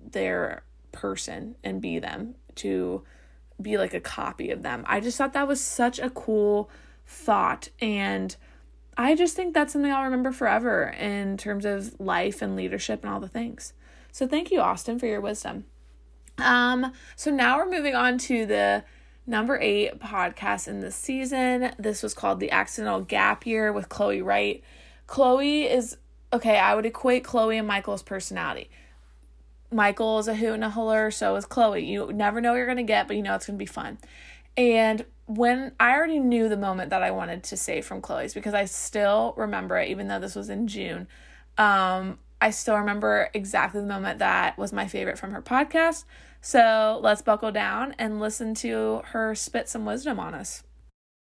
their 0.00 0.64
person 0.90 1.54
and 1.62 1.80
be 1.80 1.98
them 1.98 2.34
to 2.56 3.02
be 3.62 3.78
like 3.78 3.94
a 3.94 4.00
copy 4.00 4.50
of 4.50 4.62
them. 4.62 4.84
I 4.86 5.00
just 5.00 5.18
thought 5.18 5.32
that 5.32 5.48
was 5.48 5.60
such 5.60 5.98
a 5.98 6.10
cool 6.10 6.70
thought 7.06 7.68
and 7.80 8.34
I 8.96 9.14
just 9.14 9.34
think 9.34 9.54
that's 9.54 9.72
something 9.72 9.90
I'll 9.90 10.04
remember 10.04 10.32
forever 10.32 10.94
in 10.98 11.36
terms 11.36 11.64
of 11.64 11.98
life 11.98 12.42
and 12.42 12.56
leadership 12.56 13.02
and 13.02 13.12
all 13.12 13.20
the 13.20 13.28
things. 13.28 13.72
So 14.12 14.26
thank 14.26 14.50
you 14.50 14.60
Austin 14.60 14.98
for 14.98 15.06
your 15.06 15.20
wisdom. 15.20 15.64
Um 16.38 16.92
so 17.16 17.30
now 17.30 17.58
we're 17.58 17.70
moving 17.70 17.94
on 17.94 18.18
to 18.18 18.46
the 18.46 18.84
number 19.26 19.58
8 19.60 19.98
podcast 19.98 20.68
in 20.68 20.80
this 20.80 20.96
season. 20.96 21.72
This 21.78 22.02
was 22.02 22.14
called 22.14 22.40
The 22.40 22.50
Accidental 22.50 23.00
Gap 23.00 23.46
Year 23.46 23.72
with 23.72 23.88
Chloe 23.88 24.22
Wright. 24.22 24.62
Chloe 25.06 25.64
is 25.64 25.96
okay, 26.32 26.58
I 26.58 26.74
would 26.74 26.86
equate 26.86 27.24
Chloe 27.24 27.58
and 27.58 27.68
Michael's 27.68 28.02
personality. 28.02 28.70
Michael 29.72 30.18
is 30.18 30.28
a 30.28 30.34
hoot 30.34 30.54
and 30.54 30.64
a 30.64 30.70
holler, 30.70 31.10
so 31.10 31.36
is 31.36 31.46
Chloe. 31.46 31.84
You 31.84 32.12
never 32.12 32.40
know 32.40 32.50
what 32.50 32.58
you're 32.58 32.66
gonna 32.66 32.82
get, 32.82 33.06
but 33.08 33.16
you 33.16 33.22
know 33.22 33.34
it's 33.34 33.46
gonna 33.46 33.58
be 33.58 33.66
fun. 33.66 33.98
And 34.56 35.04
when 35.26 35.72
I 35.80 35.92
already 35.94 36.18
knew 36.18 36.48
the 36.48 36.56
moment 36.56 36.90
that 36.90 37.02
I 37.02 37.10
wanted 37.10 37.42
to 37.44 37.56
say 37.56 37.80
from 37.80 38.00
Chloe's 38.00 38.34
because 38.34 38.54
I 38.54 38.66
still 38.66 39.34
remember 39.36 39.78
it, 39.78 39.88
even 39.88 40.08
though 40.08 40.20
this 40.20 40.34
was 40.34 40.50
in 40.50 40.66
June. 40.66 41.08
Um, 41.58 42.18
I 42.40 42.50
still 42.50 42.76
remember 42.76 43.30
exactly 43.34 43.80
the 43.80 43.86
moment 43.86 44.18
that 44.18 44.58
was 44.58 44.72
my 44.72 44.88
favorite 44.88 45.16
from 45.16 45.30
her 45.30 45.40
podcast. 45.40 46.04
So 46.40 46.98
let's 47.00 47.22
buckle 47.22 47.52
down 47.52 47.94
and 47.98 48.18
listen 48.18 48.54
to 48.56 49.02
her 49.06 49.34
spit 49.36 49.68
some 49.68 49.86
wisdom 49.86 50.18
on 50.18 50.34
us. 50.34 50.64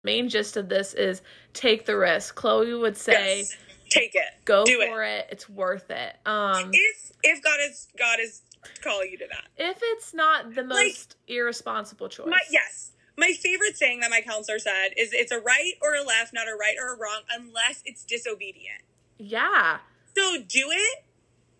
Main 0.03 0.29
gist 0.29 0.55
of 0.55 0.69
this 0.69 0.93
is 0.93 1.23
take 1.51 1.85
the 1.87 1.97
risk. 1.97 2.35
Chloe 2.35 2.75
would 2.75 2.95
say, 2.95 3.39
Yes. 3.39 3.57
Take 3.89 4.15
it. 4.15 4.23
"Go 4.45 4.65
Do 4.65 4.81
for 4.87 5.03
it. 5.03 5.27
It's 5.31 5.49
worth 5.49 5.89
it." 5.89 6.15
Um, 6.25 6.69
If 6.73 7.11
if 7.23 7.41
God 7.43 7.59
is 7.61 7.87
God 7.97 8.19
is 8.19 8.41
calling 8.81 9.09
you 9.11 9.17
to 9.19 9.27
that. 9.27 9.45
if 9.57 9.77
it's 9.81 10.13
not 10.13 10.53
the 10.55 10.63
most 10.63 11.15
irresponsible 11.27 12.09
choice, 12.09 12.27
My 12.27 12.39
yes. 12.51 12.91
My 13.17 13.33
favorite 13.33 13.75
saying 13.77 13.99
that 13.99 14.09
my 14.11 14.21
counselor 14.21 14.59
said 14.59 14.89
is 14.95 15.11
it's 15.11 15.31
a 15.33 15.39
right 15.39 15.73
or 15.81 15.95
a 15.95 16.03
left, 16.03 16.33
not 16.33 16.47
a 16.47 16.55
right 16.55 16.75
or 16.79 16.93
a 16.93 16.97
wrong, 16.97 17.21
unless 17.29 17.81
it's 17.85 18.03
disobedient. 18.05 18.81
yeah. 19.17 19.79
So 20.15 20.37
do 20.41 20.69
it 20.71 21.03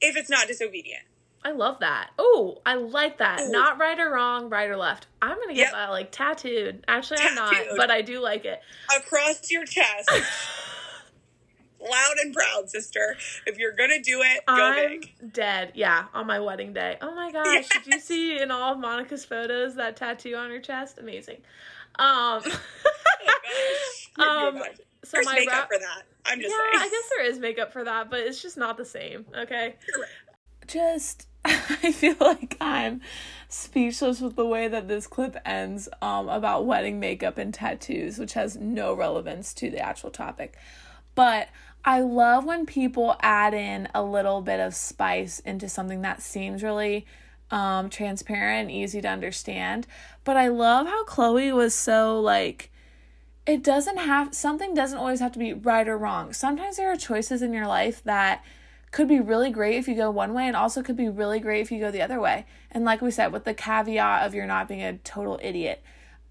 if 0.02 0.16
it's 0.18 0.30
not 0.30 0.48
disobedient. 0.48 1.04
I 1.44 1.52
love 1.52 1.80
that. 1.80 2.10
Oh, 2.18 2.62
I 2.66 2.74
like 2.76 3.18
that. 3.20 3.42
Ooh. 3.42 3.52
Not 3.52 3.78
right 3.80 3.98
or 4.00 4.10
wrong, 4.12 4.50
right 4.50 4.70
or 4.70 4.76
left. 4.78 5.08
I'm 5.22 5.38
gonna 5.40 5.54
get 5.54 5.68
Yep. 5.68 5.72
that 5.72 5.90
like 5.92 6.12
tattooed. 6.12 6.84
Actually, 6.88 7.20
I'm 7.22 7.36
not, 7.36 7.56
but 7.78 7.90
I 7.92 8.02
do 8.02 8.20
like 8.20 8.44
it. 8.46 8.62
Across 8.96 9.50
your 9.52 9.66
chest. 9.66 10.10
Loud 11.82 12.16
and 12.24 12.34
proud, 12.34 12.70
sister. 12.70 13.16
If 13.46 13.58
you're 13.58 13.72
gonna 13.76 14.02
do 14.02 14.22
it, 14.22 14.46
go 14.46 14.54
I'm 14.54 14.76
big. 15.00 15.34
dead. 15.34 15.72
Yeah, 15.76 16.06
on 16.14 16.28
my 16.28 16.40
wedding 16.40 16.74
day. 16.74 16.98
Oh 17.02 17.16
my 17.16 17.32
gosh! 17.32 17.70
Did 17.70 17.88
you 17.88 18.00
see 18.00 18.42
in 18.42 18.52
all 18.52 18.74
of 18.74 18.80
Monica's 18.80 19.24
photos 19.26 19.76
that 19.76 19.96
tattoo 19.96 20.36
on 20.36 20.50
her 20.50 20.60
chest? 20.60 20.98
Amazing. 21.00 21.38
Um, 21.98 22.42
You 24.18 24.24
um, 24.24 24.58
so 25.04 25.12
There's 25.14 25.26
my 25.26 25.34
makeup 25.36 25.54
wrap- 25.54 25.68
for 25.72 25.80
that. 25.80 26.04
I'm 26.26 26.40
just 26.42 26.52
yeah, 26.52 26.80
saying. 26.80 26.84
I 26.86 26.90
guess 26.90 27.10
there 27.10 27.26
is 27.26 27.40
makeup 27.40 27.72
for 27.72 27.84
that, 27.84 28.10
but 28.10 28.20
it's 28.20 28.42
just 28.42 28.58
not 28.58 28.78
the 28.78 28.86
same. 28.86 29.26
Okay. 29.36 29.76
Right. 29.98 30.08
just 30.68 31.28
I 31.46 31.92
feel 31.94 32.16
like 32.20 32.58
I'm 32.60 33.02
speechless 33.48 34.20
with 34.20 34.36
the 34.36 34.46
way 34.46 34.68
that 34.68 34.88
this 34.88 35.08
clip 35.08 35.38
ends 35.46 35.88
um 36.02 36.28
about 36.30 36.66
wedding 36.66 37.00
makeup 37.00 37.38
and 37.38 37.54
tattoos, 37.54 38.18
which 38.20 38.34
has 38.34 38.58
no 38.58 38.94
relevance 38.94 39.54
to 39.56 39.70
the 39.70 39.80
actual 39.80 40.12
topic. 40.12 40.58
But 41.16 41.48
I 41.84 42.02
love 42.02 42.46
when 42.46 42.66
people 42.66 43.16
add 43.22 43.54
in 43.54 43.88
a 43.94 44.04
little 44.04 44.42
bit 44.42 44.60
of 44.60 44.76
spice 44.76 45.40
into 45.40 45.70
something 45.70 46.02
that 46.02 46.22
seems 46.22 46.64
really 46.64 47.06
um 47.52 47.90
transparent 47.90 48.70
and 48.70 48.72
easy 48.72 49.02
to 49.02 49.08
understand. 49.08 49.88
But 50.24 50.38
I 50.38 50.50
love 50.50 50.88
how 50.88 51.04
Chloe 51.06 51.52
was 51.52 51.74
so 51.74 52.20
like 52.20 52.72
it 53.46 53.64
doesn't 53.64 53.98
have 53.98 54.36
something 54.36 54.74
doesn't 54.74 54.98
always 54.98 55.20
have 55.22 55.32
to 55.32 55.40
be 55.40 55.54
right 55.54 55.88
or 55.88 55.98
wrong. 55.98 56.34
Sometimes 56.34 56.78
there 56.78 56.92
are 56.92 56.98
choices 56.98 57.42
in 57.42 57.54
your 57.54 57.66
life 57.66 58.04
that 58.04 58.44
could 58.92 59.08
be 59.08 59.20
really 59.20 59.50
great 59.50 59.78
if 59.78 59.88
you 59.88 59.96
go 59.96 60.12
one 60.12 60.34
way 60.34 60.48
and 60.48 60.56
also 60.56 60.84
could 60.84 60.98
be 60.98 61.10
really 61.10 61.40
great 61.40 61.62
if 61.62 61.72
you 61.72 61.80
go 61.80 61.92
the 61.92 62.02
other 62.02 62.20
way. 62.20 62.46
And 62.72 62.86
like 62.86 63.02
we 63.02 63.12
said 63.12 63.32
with 63.32 63.46
the 63.46 63.54
caveat 63.54 64.26
of 64.26 64.36
you're 64.36 64.46
not 64.46 64.68
being 64.68 64.84
a 64.84 64.98
total 64.98 65.40
idiot. 65.42 65.82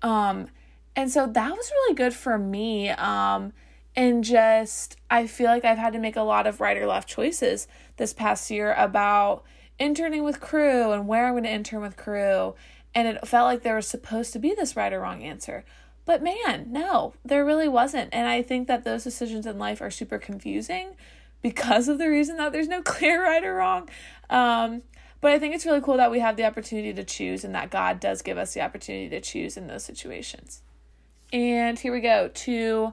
Um 0.03 0.49
and 0.95 1.11
so 1.11 1.27
that 1.27 1.51
was 1.51 1.71
really 1.71 1.95
good 1.95 2.15
for 2.15 2.39
me 2.39 2.91
um 2.91 3.53
And 3.99 4.23
just, 4.23 4.97
I 5.11 5.27
feel 5.27 5.49
like 5.49 5.65
I've 5.65 5.77
had 5.77 5.93
to 5.93 5.99
make 5.99 6.15
a 6.15 6.23
lot 6.23 6.47
of 6.47 6.61
right 6.61 6.77
or 6.77 6.87
left 6.87 7.09
choices 7.09 7.67
this 7.97 8.13
past 8.13 8.49
year 8.49 8.73
about 8.75 9.43
interning 9.77 10.23
with 10.23 10.39
Cru 10.39 10.93
and 10.93 11.09
where 11.09 11.27
I'm 11.27 11.33
going 11.33 11.43
to 11.43 11.51
intern 11.51 11.83
with 11.83 11.97
Cru. 11.97 12.55
And 12.95 13.09
it 13.09 13.27
felt 13.27 13.47
like 13.47 13.65
there 13.65 13.75
was 13.75 13.89
supposed 13.89 14.33
to 14.35 14.39
be 14.39 14.55
this 14.55 14.77
right 14.77 14.93
or 14.93 15.01
wrong 15.01 15.25
answer. 15.25 15.65
But 16.05 16.23
man, 16.23 16.67
no, 16.71 17.15
there 17.25 17.45
really 17.45 17.67
wasn't. 17.67 18.11
And 18.15 18.29
I 18.29 18.41
think 18.41 18.69
that 18.69 18.85
those 18.85 19.03
decisions 19.03 19.47
in 19.47 19.59
life 19.59 19.81
are 19.81 19.91
super 19.91 20.19
confusing 20.19 20.95
because 21.43 21.89
of 21.89 21.99
the 21.99 22.09
reason 22.09 22.37
that 22.37 22.53
there's 22.53 22.69
no 22.69 22.83
clear 22.85 23.25
right 23.25 23.43
or 23.43 23.57
wrong. 23.57 23.89
Um, 24.31 24.83
but 25.21 25.33
I 25.33 25.41
think 25.41 25.57
it's 25.57 25.67
really 25.67 25.81
cool 25.81 25.97
that 25.97 26.13
we 26.13 26.21
have 26.21 26.37
the 26.37 26.45
opportunity 26.45 26.93
to 26.93 27.03
choose 27.03 27.43
and 27.43 27.53
that 27.57 27.71
God 27.71 27.99
does 27.99 28.23
give 28.23 28.39
us 28.39 28.55
the 28.55 28.61
opportunity 28.61 29.09
to 29.09 29.21
choose 29.21 29.57
in 29.57 29.67
those 29.67 29.85
situations. 29.85 30.63
And 31.33 31.77
here 31.81 31.93
we 31.93 32.01
go 32.01 32.29
to 32.33 32.93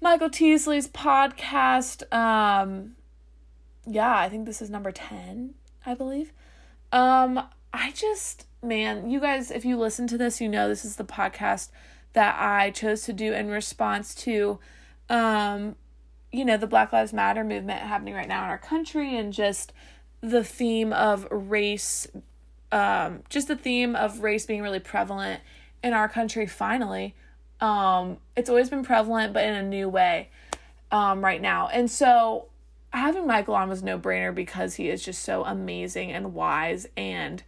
Michael 0.00 0.30
Teasley's 0.30 0.88
podcast. 0.88 2.12
Um, 2.12 2.96
yeah, 3.86 4.16
I 4.16 4.28
think 4.28 4.46
this 4.46 4.60
is 4.60 4.68
number 4.68 4.92
10, 4.92 5.54
I 5.84 5.94
believe. 5.94 6.32
Um, 6.92 7.42
I 7.72 7.92
just, 7.92 8.46
man, 8.62 9.10
you 9.10 9.20
guys, 9.20 9.50
if 9.50 9.64
you 9.64 9.76
listen 9.76 10.06
to 10.08 10.18
this, 10.18 10.40
you 10.40 10.48
know 10.48 10.68
this 10.68 10.84
is 10.84 10.96
the 10.96 11.04
podcast 11.04 11.70
that 12.12 12.36
I 12.38 12.70
chose 12.70 13.02
to 13.02 13.12
do 13.12 13.32
in 13.32 13.48
response 13.48 14.14
to, 14.16 14.58
um, 15.08 15.76
you 16.32 16.44
know, 16.44 16.56
the 16.56 16.66
Black 16.66 16.92
Lives 16.92 17.12
Matter 17.12 17.44
movement 17.44 17.80
happening 17.80 18.14
right 18.14 18.28
now 18.28 18.44
in 18.44 18.50
our 18.50 18.58
country 18.58 19.16
and 19.16 19.32
just 19.32 19.72
the 20.20 20.44
theme 20.44 20.92
of 20.92 21.26
race, 21.30 22.06
um, 22.72 23.22
just 23.28 23.48
the 23.48 23.56
theme 23.56 23.94
of 23.94 24.20
race 24.20 24.46
being 24.46 24.62
really 24.62 24.80
prevalent 24.80 25.40
in 25.82 25.92
our 25.92 26.08
country 26.08 26.46
finally. 26.46 27.14
Um, 27.60 28.18
it's 28.36 28.50
always 28.50 28.70
been 28.70 28.84
prevalent, 28.84 29.32
but 29.32 29.44
in 29.44 29.54
a 29.54 29.62
new 29.62 29.88
way 29.88 30.30
um, 30.90 31.24
right 31.24 31.40
now. 31.40 31.68
And 31.68 31.90
so 31.90 32.46
having 32.90 33.26
Michael 33.26 33.54
on 33.54 33.68
was 33.68 33.82
no 33.82 33.98
brainer 33.98 34.34
because 34.34 34.74
he 34.74 34.88
is 34.88 35.04
just 35.04 35.22
so 35.22 35.44
amazing 35.44 36.12
and 36.12 36.34
wise 36.34 36.86
and 36.96 37.42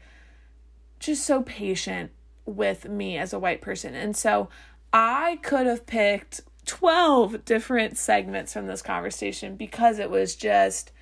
just 0.98 1.24
so 1.24 1.42
patient 1.42 2.10
with 2.44 2.88
me 2.88 3.18
as 3.18 3.32
a 3.32 3.38
white 3.38 3.60
person. 3.60 3.94
And 3.94 4.16
so 4.16 4.48
I 4.92 5.38
could 5.42 5.66
have 5.66 5.86
picked 5.86 6.40
12 6.66 7.44
different 7.44 7.96
segments 7.96 8.52
from 8.52 8.66
this 8.66 8.82
conversation 8.82 9.56
because 9.56 9.98
it 9.98 10.10
was 10.10 10.34
just 10.34 10.92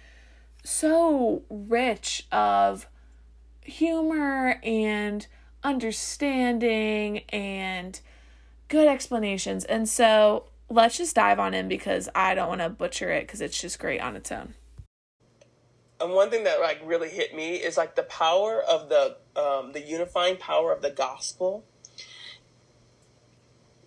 so 0.64 1.42
rich 1.48 2.26
of 2.30 2.86
humor 3.62 4.60
and 4.62 5.26
understanding 5.62 7.18
and 7.30 8.00
good 8.68 8.88
explanations. 8.88 9.64
And 9.64 9.88
so 9.88 10.46
let's 10.68 10.98
just 10.98 11.14
dive 11.14 11.38
on 11.38 11.54
in 11.54 11.68
because 11.68 12.08
I 12.14 12.34
don't 12.34 12.48
want 12.48 12.60
to 12.60 12.68
butcher 12.68 13.10
it 13.10 13.22
because 13.22 13.40
it's 13.40 13.60
just 13.60 13.78
great 13.78 14.00
on 14.00 14.16
its 14.16 14.32
own. 14.32 14.54
And 16.00 16.12
one 16.12 16.28
thing 16.30 16.44
that 16.44 16.60
like 16.60 16.80
really 16.84 17.08
hit 17.08 17.34
me 17.34 17.54
is 17.54 17.76
like 17.76 17.96
the 17.96 18.02
power 18.02 18.62
of 18.62 18.88
the 18.88 19.16
um, 19.34 19.72
the 19.72 19.80
unifying 19.80 20.36
power 20.36 20.72
of 20.72 20.82
the 20.82 20.90
gospel 20.90 21.64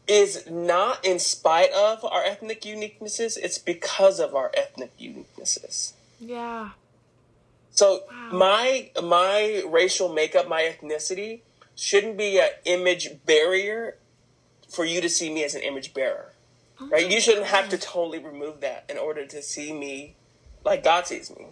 is 0.07 0.49
not 0.49 1.05
in 1.05 1.19
spite 1.19 1.71
of 1.71 2.03
our 2.03 2.23
ethnic 2.23 2.61
uniquenesses; 2.61 3.37
it's 3.37 3.59
because 3.59 4.19
of 4.19 4.33
our 4.33 4.51
ethnic 4.57 4.97
uniquenesses. 4.97 5.93
Yeah. 6.19 6.71
So 7.69 8.01
wow. 8.11 8.29
my 8.31 8.89
my 9.03 9.63
racial 9.67 10.11
makeup, 10.11 10.47
my 10.47 10.63
ethnicity 10.63 11.41
shouldn't 11.75 12.17
be 12.17 12.39
an 12.39 12.49
image 12.65 13.23
barrier 13.27 13.97
for 14.69 14.85
you 14.85 15.01
to 15.01 15.09
see 15.09 15.33
me 15.33 15.43
as 15.43 15.55
an 15.55 15.61
image 15.61 15.93
bearer. 15.93 16.33
Oh 16.79 16.87
right? 16.87 17.09
You 17.09 17.19
shouldn't 17.19 17.45
God. 17.45 17.55
have 17.55 17.69
to 17.69 17.77
totally 17.77 18.19
remove 18.19 18.61
that 18.61 18.85
in 18.89 18.97
order 18.97 19.25
to 19.25 19.41
see 19.41 19.73
me 19.73 20.15
like 20.63 20.83
God 20.83 21.07
sees 21.07 21.29
me. 21.35 21.47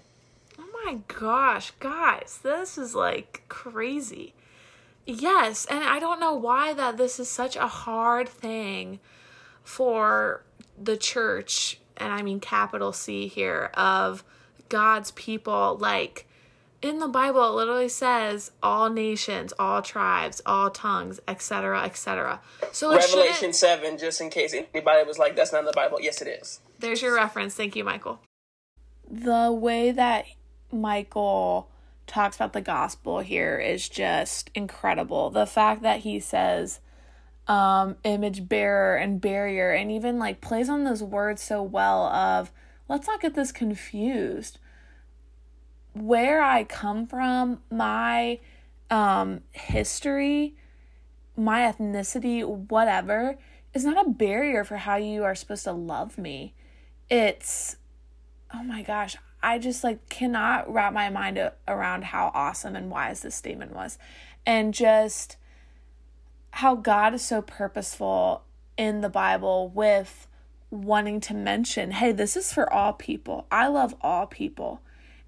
Oh 0.59 0.69
my 0.85 0.99
gosh, 1.07 1.71
guys, 1.79 2.39
this 2.43 2.77
is 2.77 2.95
like 2.95 3.43
crazy. 3.49 4.33
Yes, 5.05 5.65
and 5.69 5.83
I 5.83 5.99
don't 5.99 6.19
know 6.19 6.33
why 6.33 6.73
that 6.73 6.97
this 6.97 7.19
is 7.19 7.29
such 7.29 7.55
a 7.55 7.67
hard 7.67 8.27
thing 8.27 8.99
for 9.63 10.43
the 10.81 10.97
church, 10.97 11.79
and 11.95 12.11
I 12.11 12.21
mean 12.21 12.39
capital 12.41 12.91
C 12.91 13.27
here, 13.27 13.71
of 13.73 14.23
God's 14.67 15.11
people. 15.11 15.77
Like, 15.79 16.26
in 16.81 16.99
the 16.99 17.07
Bible, 17.07 17.43
it 17.47 17.55
literally 17.55 17.89
says 17.89 18.51
all 18.61 18.89
nations, 18.89 19.53
all 19.57 19.81
tribes, 19.81 20.41
all 20.45 20.69
tongues, 20.69 21.19
etc., 21.27 21.83
etc. 21.83 22.41
So 22.71 22.95
Revelation 22.95 23.53
seven, 23.53 23.97
just 23.97 24.21
in 24.21 24.29
case 24.29 24.53
anybody 24.53 25.03
was 25.03 25.17
like, 25.17 25.35
"That's 25.35 25.51
not 25.51 25.59
in 25.59 25.65
the 25.65 25.73
Bible." 25.73 25.99
Yes, 26.01 26.21
it 26.21 26.27
is. 26.27 26.59
There's 26.79 27.01
your 27.01 27.15
reference. 27.15 27.55
Thank 27.55 27.75
you, 27.75 27.83
Michael. 27.83 28.19
The 29.09 29.51
way 29.51 29.91
that 29.91 30.25
Michael 30.71 31.69
talks 32.05 32.35
about 32.35 32.53
the 32.53 32.61
gospel 32.61 33.19
here 33.19 33.57
is 33.57 33.89
just 33.89 34.51
incredible. 34.53 35.29
The 35.29 35.45
fact 35.47 35.81
that 35.81 36.01
he 36.01 36.19
says 36.19 36.79
um, 37.47 37.95
image 38.03 38.47
bearer 38.47 38.95
and 38.97 39.19
barrier, 39.19 39.71
and 39.71 39.91
even 39.91 40.19
like 40.19 40.41
plays 40.41 40.69
on 40.69 40.83
those 40.83 41.01
words 41.01 41.41
so 41.41 41.63
well. 41.63 42.03
Of 42.05 42.51
let's 42.87 43.07
not 43.07 43.21
get 43.21 43.33
this 43.33 43.51
confused 43.51 44.59
where 46.01 46.41
I 46.41 46.63
come 46.63 47.07
from, 47.07 47.61
my 47.71 48.39
um, 48.89 49.41
history, 49.51 50.55
my 51.35 51.61
ethnicity, 51.61 52.45
whatever, 52.45 53.37
is 53.73 53.85
not 53.85 54.05
a 54.05 54.09
barrier 54.09 54.63
for 54.63 54.77
how 54.77 54.95
you 54.95 55.23
are 55.23 55.35
supposed 55.35 55.65
to 55.65 55.71
love 55.71 56.17
me. 56.17 56.53
It's, 57.09 57.77
oh 58.53 58.63
my 58.63 58.81
gosh, 58.81 59.15
I 59.41 59.59
just 59.59 59.83
like 59.83 60.09
cannot 60.09 60.71
wrap 60.71 60.93
my 60.93 61.09
mind 61.09 61.51
around 61.67 62.05
how 62.05 62.31
awesome 62.33 62.75
and 62.75 62.89
wise 62.89 63.21
this 63.21 63.35
statement 63.35 63.73
was. 63.73 63.97
And 64.45 64.73
just 64.73 65.37
how 66.51 66.75
God 66.75 67.13
is 67.13 67.21
so 67.21 67.41
purposeful 67.41 68.43
in 68.77 69.01
the 69.01 69.09
Bible 69.09 69.69
with 69.69 70.27
wanting 70.69 71.19
to 71.21 71.33
mention, 71.33 71.91
hey, 71.91 72.11
this 72.11 72.35
is 72.35 72.51
for 72.51 72.71
all 72.71 72.93
people. 72.93 73.45
I 73.51 73.67
love 73.67 73.95
all 74.01 74.25
people 74.25 74.81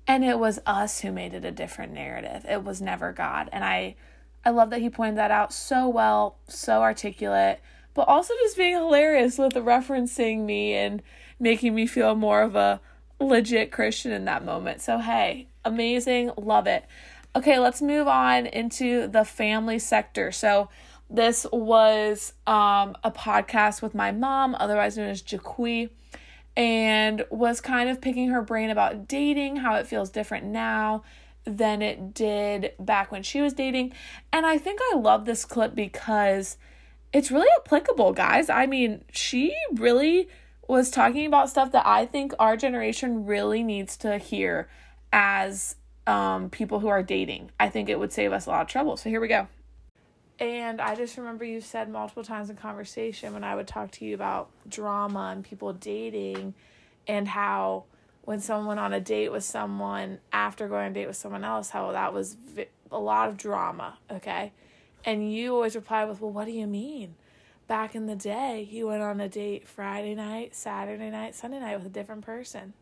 and 0.09 0.25
it 0.25 0.39
was 0.39 0.59
us 0.65 1.01
who 1.01 1.11
made 1.11 1.35
it 1.35 1.45
a 1.45 1.51
different 1.51 1.93
narrative. 1.93 2.43
It 2.49 2.63
was 2.63 2.81
never 2.81 3.13
god. 3.13 3.47
And 3.53 3.63
i 3.63 3.95
i 4.43 4.49
love 4.49 4.71
that 4.71 4.81
he 4.81 4.89
pointed 4.89 5.17
that 5.17 5.31
out 5.31 5.53
so 5.53 5.87
well 5.87 6.37
so 6.47 6.81
articulate 6.81 7.59
but 7.93 8.07
also 8.07 8.33
just 8.41 8.55
being 8.55 8.73
hilarious 8.73 9.37
with 9.37 9.53
referencing 9.53 10.45
me 10.45 10.73
and 10.73 11.01
making 11.41 11.75
me 11.75 11.85
feel 11.85 12.15
more 12.15 12.41
of 12.41 12.55
a 12.55 12.79
legit 13.19 13.71
christian 13.71 14.11
in 14.11 14.25
that 14.25 14.43
moment. 14.43 14.81
So 14.81 14.97
hey 14.97 15.47
amazing. 15.63 16.31
Love 16.37 16.67
it. 16.67 16.85
Okay 17.35 17.59
let's 17.59 17.81
move 17.81 18.07
on 18.07 18.47
into 18.47 19.07
the 19.07 19.23
family 19.23 19.77
sector. 19.77 20.31
So 20.31 20.69
this 21.09 21.45
was 21.51 22.33
um, 22.47 22.95
a 23.03 23.11
podcast 23.11 23.81
with 23.81 23.93
my 23.93 24.11
mom 24.11 24.55
otherwise 24.55 24.97
known 24.97 25.09
as 25.09 25.21
Jaqui 25.21 25.89
and 26.59 27.25
was 27.29 27.61
kind 27.61 27.89
of 27.89 28.01
picking 28.01 28.27
her 28.27 28.41
brain 28.41 28.69
about 28.69 29.07
dating, 29.07 29.55
how 29.55 29.75
it 29.75 29.87
feels 29.87 30.09
different 30.09 30.45
now 30.45 31.01
than 31.45 31.81
it 31.81 32.13
did 32.13 32.73
back 32.77 33.13
when 33.13 33.23
she 33.23 33.39
was 33.39 33.53
dating. 33.53 33.93
And 34.33 34.45
I 34.45 34.57
think 34.57 34.81
I 34.91 34.97
love 34.97 35.23
this 35.23 35.45
clip 35.45 35.73
because 35.73 36.57
it's 37.13 37.31
really 37.31 37.47
applicable, 37.61 38.11
guys. 38.11 38.49
I 38.49 38.65
mean, 38.65 39.05
she 39.09 39.55
really 39.73 40.27
was 40.67 40.91
talking 40.91 41.25
about 41.25 41.49
stuff 41.49 41.71
that 41.71 41.87
I 41.87 42.05
think 42.05 42.33
our 42.39 42.57
generation 42.57 43.25
really 43.25 43.63
needs 43.63 43.95
to 43.95 44.17
hear 44.17 44.67
as 45.13 45.77
um, 46.07 46.49
people 46.49 46.81
who 46.81 46.89
are 46.89 47.01
dating. 47.01 47.51
I 47.57 47.69
think 47.69 47.87
it 47.87 47.97
would 47.97 48.11
save 48.11 48.33
us 48.33 48.47
a 48.47 48.49
lot 48.49 48.63
of 48.63 48.67
trouble. 48.67 48.97
So 48.97 49.09
here 49.09 49.21
we 49.21 49.29
go. 49.29 49.47
And 50.39 50.79
I 50.79 50.95
just 50.95 51.17
remember 51.17 51.43
you 51.43 51.59
said 51.59 51.89
multiple 51.89 52.23
times 52.23 52.49
in 52.49 52.55
conversation 52.55 53.33
when 53.33 53.43
I 53.43 53.55
would 53.55 53.67
talk 53.67 53.91
to 53.91 54.05
you 54.05 54.15
about 54.15 54.49
drama 54.67 55.31
and 55.33 55.43
people 55.43 55.73
dating 55.73 56.53
and 57.07 57.27
how 57.27 57.83
when 58.21 58.39
someone 58.39 58.67
went 58.67 58.79
on 58.79 58.93
a 58.93 59.01
date 59.01 59.31
with 59.31 59.43
someone 59.43 60.19
after 60.31 60.69
going 60.69 60.85
on 60.85 60.91
a 60.91 60.93
date 60.93 61.07
with 61.07 61.17
someone 61.17 61.43
else, 61.43 61.71
how 61.71 61.91
that 61.91 62.13
was 62.13 62.37
a 62.91 62.99
lot 62.99 63.27
of 63.27 63.35
drama, 63.35 63.97
okay? 64.09 64.53
And 65.03 65.33
you 65.33 65.53
always 65.55 65.75
reply 65.75 66.05
with, 66.05 66.21
Well, 66.21 66.31
what 66.31 66.45
do 66.45 66.51
you 66.51 66.67
mean? 66.67 67.15
Back 67.67 67.93
in 67.93 68.07
the 68.07 68.15
day, 68.15 68.67
you 68.69 68.87
went 68.87 69.01
on 69.01 69.19
a 69.19 69.29
date 69.29 69.67
Friday 69.67 70.15
night, 70.15 70.55
Saturday 70.55 71.09
night, 71.09 71.35
Sunday 71.35 71.59
night 71.59 71.77
with 71.77 71.85
a 71.85 71.89
different 71.89 72.25
person. 72.25 72.73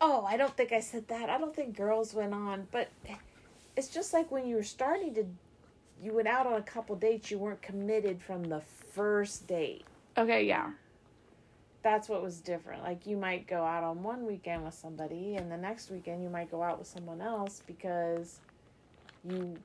Oh, 0.00 0.24
I 0.24 0.36
don't 0.36 0.56
think 0.56 0.72
I 0.72 0.80
said 0.80 1.08
that. 1.08 1.28
I 1.30 1.38
don't 1.38 1.54
think 1.54 1.76
girls 1.76 2.14
went 2.14 2.32
on, 2.32 2.68
but 2.70 2.90
it's 3.76 3.88
just 3.88 4.12
like 4.12 4.30
when 4.30 4.46
you 4.46 4.54
were 4.54 4.62
starting 4.62 5.14
to 5.14 5.26
you 6.02 6.12
went 6.12 6.28
out 6.28 6.46
on 6.46 6.54
a 6.54 6.62
couple 6.62 6.96
dates, 6.96 7.30
you 7.30 7.38
weren't 7.38 7.62
committed 7.62 8.20
from 8.22 8.44
the 8.44 8.60
first 8.60 9.46
date. 9.46 9.84
Okay, 10.16 10.44
yeah. 10.44 10.70
That's 11.82 12.08
what 12.08 12.22
was 12.22 12.40
different. 12.40 12.82
Like 12.82 13.06
you 13.06 13.16
might 13.16 13.46
go 13.46 13.64
out 13.64 13.84
on 13.84 14.02
one 14.02 14.26
weekend 14.26 14.64
with 14.64 14.74
somebody 14.74 15.36
and 15.36 15.50
the 15.50 15.56
next 15.56 15.90
weekend 15.90 16.22
you 16.22 16.28
might 16.28 16.50
go 16.50 16.62
out 16.62 16.78
with 16.78 16.88
someone 16.88 17.20
else 17.20 17.62
because 17.66 18.40
you 19.24 19.56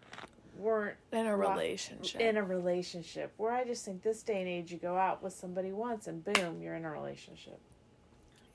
weren't 0.58 0.96
In 1.12 1.26
a 1.26 1.36
relationship. 1.36 2.22
In 2.22 2.38
a 2.38 2.44
relationship, 2.44 3.34
where 3.38 3.52
I 3.52 3.64
just 3.64 3.86
think 3.86 4.04
this 4.04 4.22
day 4.22 4.40
and 4.40 4.48
age, 4.48 4.72
you 4.72 4.78
go 4.78 4.96
out 4.96 5.24
with 5.24 5.34
somebody 5.34 5.72
once 5.72 6.08
and 6.08 6.24
boom, 6.24 6.62
you're 6.62 6.76
in 6.76 6.86
a 6.86 6.92
relationship. 6.92 7.60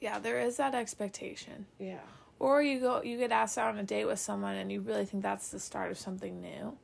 Yeah, 0.00 0.18
there 0.18 0.38
is 0.38 0.56
that 0.58 0.74
expectation. 0.74 1.66
Yeah. 1.78 1.98
Or 2.38 2.62
you 2.62 2.78
go 2.78 3.02
you 3.02 3.18
get 3.18 3.32
asked 3.32 3.58
out 3.58 3.74
on 3.74 3.78
a 3.78 3.82
date 3.82 4.04
with 4.04 4.20
someone 4.20 4.54
and 4.54 4.70
you 4.70 4.80
really 4.80 5.04
think 5.04 5.24
that's 5.24 5.48
the 5.48 5.58
start 5.58 5.90
of 5.90 5.98
something 5.98 6.40
new. 6.40 6.76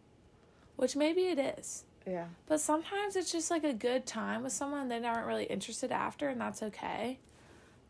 Which 0.76 0.96
maybe 0.96 1.22
it 1.22 1.38
is. 1.38 1.84
Yeah. 2.06 2.26
But 2.46 2.60
sometimes 2.60 3.16
it's 3.16 3.32
just 3.32 3.50
like 3.50 3.64
a 3.64 3.72
good 3.72 4.06
time 4.06 4.42
with 4.42 4.52
someone 4.52 4.88
they 4.88 5.02
aren't 5.04 5.26
really 5.26 5.44
interested 5.44 5.90
after 5.90 6.28
and 6.28 6.40
that's 6.40 6.62
okay. 6.62 7.18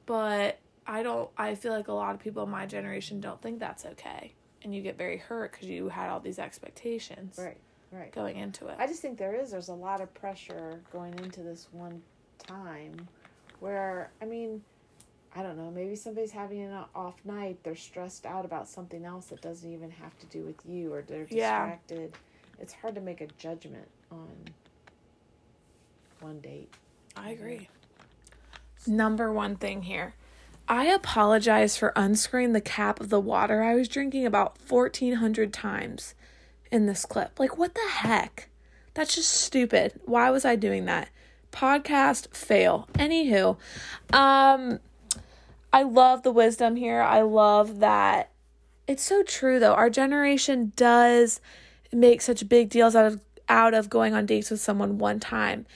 But 0.06 0.58
I 0.86 1.02
don't 1.02 1.30
I 1.36 1.54
feel 1.54 1.72
like 1.72 1.88
a 1.88 1.92
lot 1.92 2.14
of 2.14 2.20
people 2.20 2.44
in 2.44 2.50
my 2.50 2.66
generation 2.66 3.20
don't 3.20 3.40
think 3.40 3.58
that's 3.58 3.84
okay. 3.86 4.34
And 4.62 4.74
you 4.74 4.82
get 4.82 4.96
very 4.96 5.16
hurt 5.18 5.52
cuz 5.52 5.68
you 5.68 5.88
had 5.88 6.10
all 6.10 6.20
these 6.20 6.38
expectations. 6.38 7.38
Right. 7.38 7.58
Right. 7.90 8.12
Going 8.12 8.36
into 8.36 8.66
it. 8.68 8.76
I 8.78 8.86
just 8.86 9.02
think 9.02 9.18
there 9.18 9.34
is. 9.34 9.50
There's 9.52 9.68
a 9.68 9.74
lot 9.74 10.00
of 10.00 10.12
pressure 10.14 10.80
going 10.92 11.18
into 11.20 11.42
this 11.42 11.68
one 11.70 12.02
time 12.38 13.08
where, 13.60 14.10
I 14.20 14.24
mean, 14.24 14.62
I 15.36 15.42
don't 15.42 15.56
know, 15.56 15.70
maybe 15.70 15.96
somebody's 15.96 16.32
having 16.32 16.62
an 16.62 16.84
off 16.94 17.16
night. 17.24 17.58
They're 17.62 17.76
stressed 17.76 18.26
out 18.26 18.44
about 18.44 18.68
something 18.68 19.04
else 19.04 19.26
that 19.26 19.40
doesn't 19.40 19.72
even 19.72 19.90
have 19.90 20.16
to 20.18 20.26
do 20.26 20.42
with 20.42 20.56
you 20.66 20.92
or 20.92 21.02
they're 21.02 21.24
distracted. 21.24 22.10
Yeah. 22.12 22.18
It's 22.58 22.72
hard 22.72 22.94
to 22.94 23.00
make 23.00 23.20
a 23.20 23.26
judgment 23.38 23.88
on 24.10 24.30
one 26.20 26.40
date. 26.40 26.72
I 27.16 27.30
agree. 27.30 27.68
Number 28.86 29.32
one 29.32 29.56
thing 29.56 29.82
here. 29.82 30.14
I 30.66 30.86
apologize 30.86 31.76
for 31.76 31.92
unscrewing 31.94 32.52
the 32.52 32.60
cap 32.60 33.00
of 33.00 33.10
the 33.10 33.20
water 33.20 33.62
I 33.62 33.74
was 33.74 33.88
drinking 33.88 34.24
about 34.24 34.56
1,400 34.66 35.52
times 35.52 36.14
in 36.70 36.86
this 36.86 37.04
clip. 37.04 37.38
Like, 37.38 37.58
what 37.58 37.74
the 37.74 37.88
heck? 37.90 38.48
That's 38.94 39.14
just 39.14 39.30
stupid. 39.30 40.00
Why 40.06 40.30
was 40.30 40.44
I 40.44 40.56
doing 40.56 40.86
that? 40.86 41.08
Podcast 41.52 42.34
fail. 42.34 42.88
Anywho, 42.94 43.58
um, 44.12 44.80
I 45.72 45.82
love 45.82 46.22
the 46.22 46.32
wisdom 46.32 46.76
here. 46.76 47.02
I 47.02 47.20
love 47.20 47.80
that 47.80 48.30
it's 48.86 49.02
so 49.02 49.22
true 49.22 49.58
though. 49.58 49.74
Our 49.74 49.90
generation 49.90 50.72
does 50.76 51.40
make 51.94 52.20
such 52.20 52.48
big 52.48 52.68
deals 52.68 52.94
out 52.94 53.06
of 53.06 53.20
out 53.48 53.74
of 53.74 53.90
going 53.90 54.14
on 54.14 54.26
dates 54.26 54.50
with 54.50 54.60
someone 54.60 54.98
one 54.98 55.20
time 55.20 55.66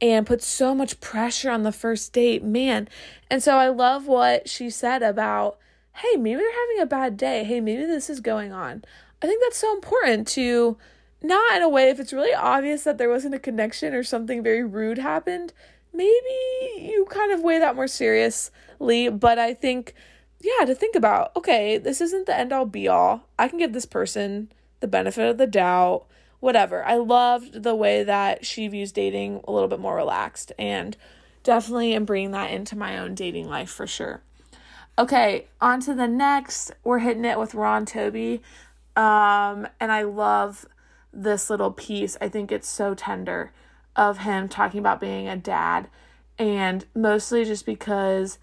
and 0.00 0.26
put 0.26 0.42
so 0.42 0.74
much 0.74 1.00
pressure 1.00 1.50
on 1.50 1.62
the 1.62 1.72
first 1.72 2.12
date, 2.12 2.42
man. 2.42 2.88
And 3.30 3.42
so 3.42 3.56
I 3.56 3.68
love 3.68 4.06
what 4.06 4.48
she 4.48 4.70
said 4.70 5.02
about, 5.02 5.58
hey, 5.94 6.16
maybe 6.16 6.40
they're 6.40 6.52
having 6.52 6.82
a 6.82 6.86
bad 6.86 7.16
day. 7.16 7.44
Hey, 7.44 7.60
maybe 7.60 7.84
this 7.84 8.10
is 8.10 8.20
going 8.20 8.52
on. 8.52 8.84
I 9.22 9.26
think 9.26 9.42
that's 9.42 9.56
so 9.56 9.72
important 9.74 10.28
to 10.28 10.76
not 11.22 11.56
in 11.56 11.62
a 11.62 11.68
way 11.68 11.88
if 11.88 11.98
it's 11.98 12.12
really 12.12 12.34
obvious 12.34 12.84
that 12.84 12.98
there 12.98 13.08
wasn't 13.08 13.34
a 13.34 13.40
connection 13.40 13.94
or 13.94 14.02
something 14.02 14.42
very 14.42 14.62
rude 14.62 14.98
happened, 14.98 15.52
maybe 15.92 16.12
you 16.78 17.06
kind 17.10 17.32
of 17.32 17.40
weigh 17.40 17.58
that 17.58 17.74
more 17.74 17.88
seriously, 17.88 19.08
but 19.08 19.38
I 19.38 19.54
think 19.54 19.94
yeah, 20.42 20.66
to 20.66 20.74
think 20.74 20.94
about, 20.94 21.34
okay, 21.34 21.78
this 21.78 22.00
isn't 22.00 22.26
the 22.26 22.36
end 22.36 22.52
all 22.52 22.66
be 22.66 22.86
all. 22.86 23.26
I 23.38 23.48
can 23.48 23.58
give 23.58 23.72
this 23.72 23.86
person 23.86 24.52
the 24.80 24.88
benefit 24.88 25.28
of 25.28 25.38
the 25.38 25.46
doubt, 25.46 26.06
whatever. 26.40 26.84
I 26.84 26.96
loved 26.96 27.62
the 27.62 27.74
way 27.74 28.02
that 28.02 28.44
she 28.44 28.68
views 28.68 28.92
dating 28.92 29.40
a 29.46 29.52
little 29.52 29.68
bit 29.68 29.80
more 29.80 29.96
relaxed 29.96 30.52
and 30.58 30.96
definitely 31.42 31.94
am 31.94 32.04
bringing 32.04 32.32
that 32.32 32.50
into 32.50 32.76
my 32.76 32.98
own 32.98 33.14
dating 33.14 33.48
life 33.48 33.70
for 33.70 33.86
sure. 33.86 34.22
Okay, 34.98 35.46
on 35.60 35.80
to 35.80 35.94
the 35.94 36.08
next. 36.08 36.72
We're 36.82 37.00
hitting 37.00 37.24
it 37.24 37.38
with 37.38 37.54
Ron 37.54 37.84
Toby. 37.84 38.42
Um, 38.96 39.68
and 39.78 39.92
I 39.92 40.02
love 40.02 40.66
this 41.12 41.50
little 41.50 41.70
piece. 41.70 42.16
I 42.20 42.28
think 42.28 42.50
it's 42.50 42.68
so 42.68 42.94
tender 42.94 43.52
of 43.94 44.18
him 44.18 44.48
talking 44.48 44.80
about 44.80 45.00
being 45.00 45.28
a 45.28 45.36
dad. 45.36 45.88
And 46.38 46.84
mostly 46.94 47.44
just 47.44 47.66
because 47.66 48.38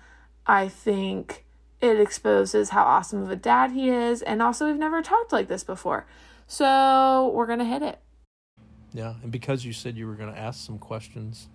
I 0.45 0.67
think 0.67 1.43
it 1.83 1.99
exposes 1.99 2.69
how 2.69 2.83
awesome 2.83 3.21
of 3.21 3.29
a 3.29 3.35
dad 3.35 3.71
he 3.71 3.89
is. 3.89 4.21
And 4.21 4.41
also, 4.41 4.65
we've 4.67 4.77
never 4.77 5.01
talked 5.01 5.31
like 5.33 5.47
this 5.49 5.63
before. 5.63 6.05
So 6.47 7.31
we're 7.35 7.45
going 7.47 7.59
to 7.59 7.65
hit 7.65 7.81
it. 7.81 7.99
Yeah, 8.93 9.15
and 9.23 9.31
because 9.31 9.65
you 9.65 9.73
said 9.73 9.97
you 9.97 10.07
were 10.07 10.13
going 10.15 10.31
to 10.33 10.39
ask 10.39 10.65
some 10.65 10.77
questions 10.77 11.49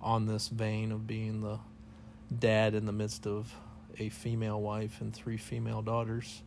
on 0.00 0.26
this 0.26 0.48
vein 0.48 0.92
of 0.92 1.06
being 1.06 1.40
the 1.40 1.58
dad 2.38 2.74
in 2.74 2.84
the 2.86 2.92
midst 2.92 3.26
of 3.26 3.54
a 3.98 4.10
female 4.10 4.60
wife 4.60 5.00
and 5.00 5.14
three 5.14 5.36
female 5.38 5.82
daughters, 5.82 6.42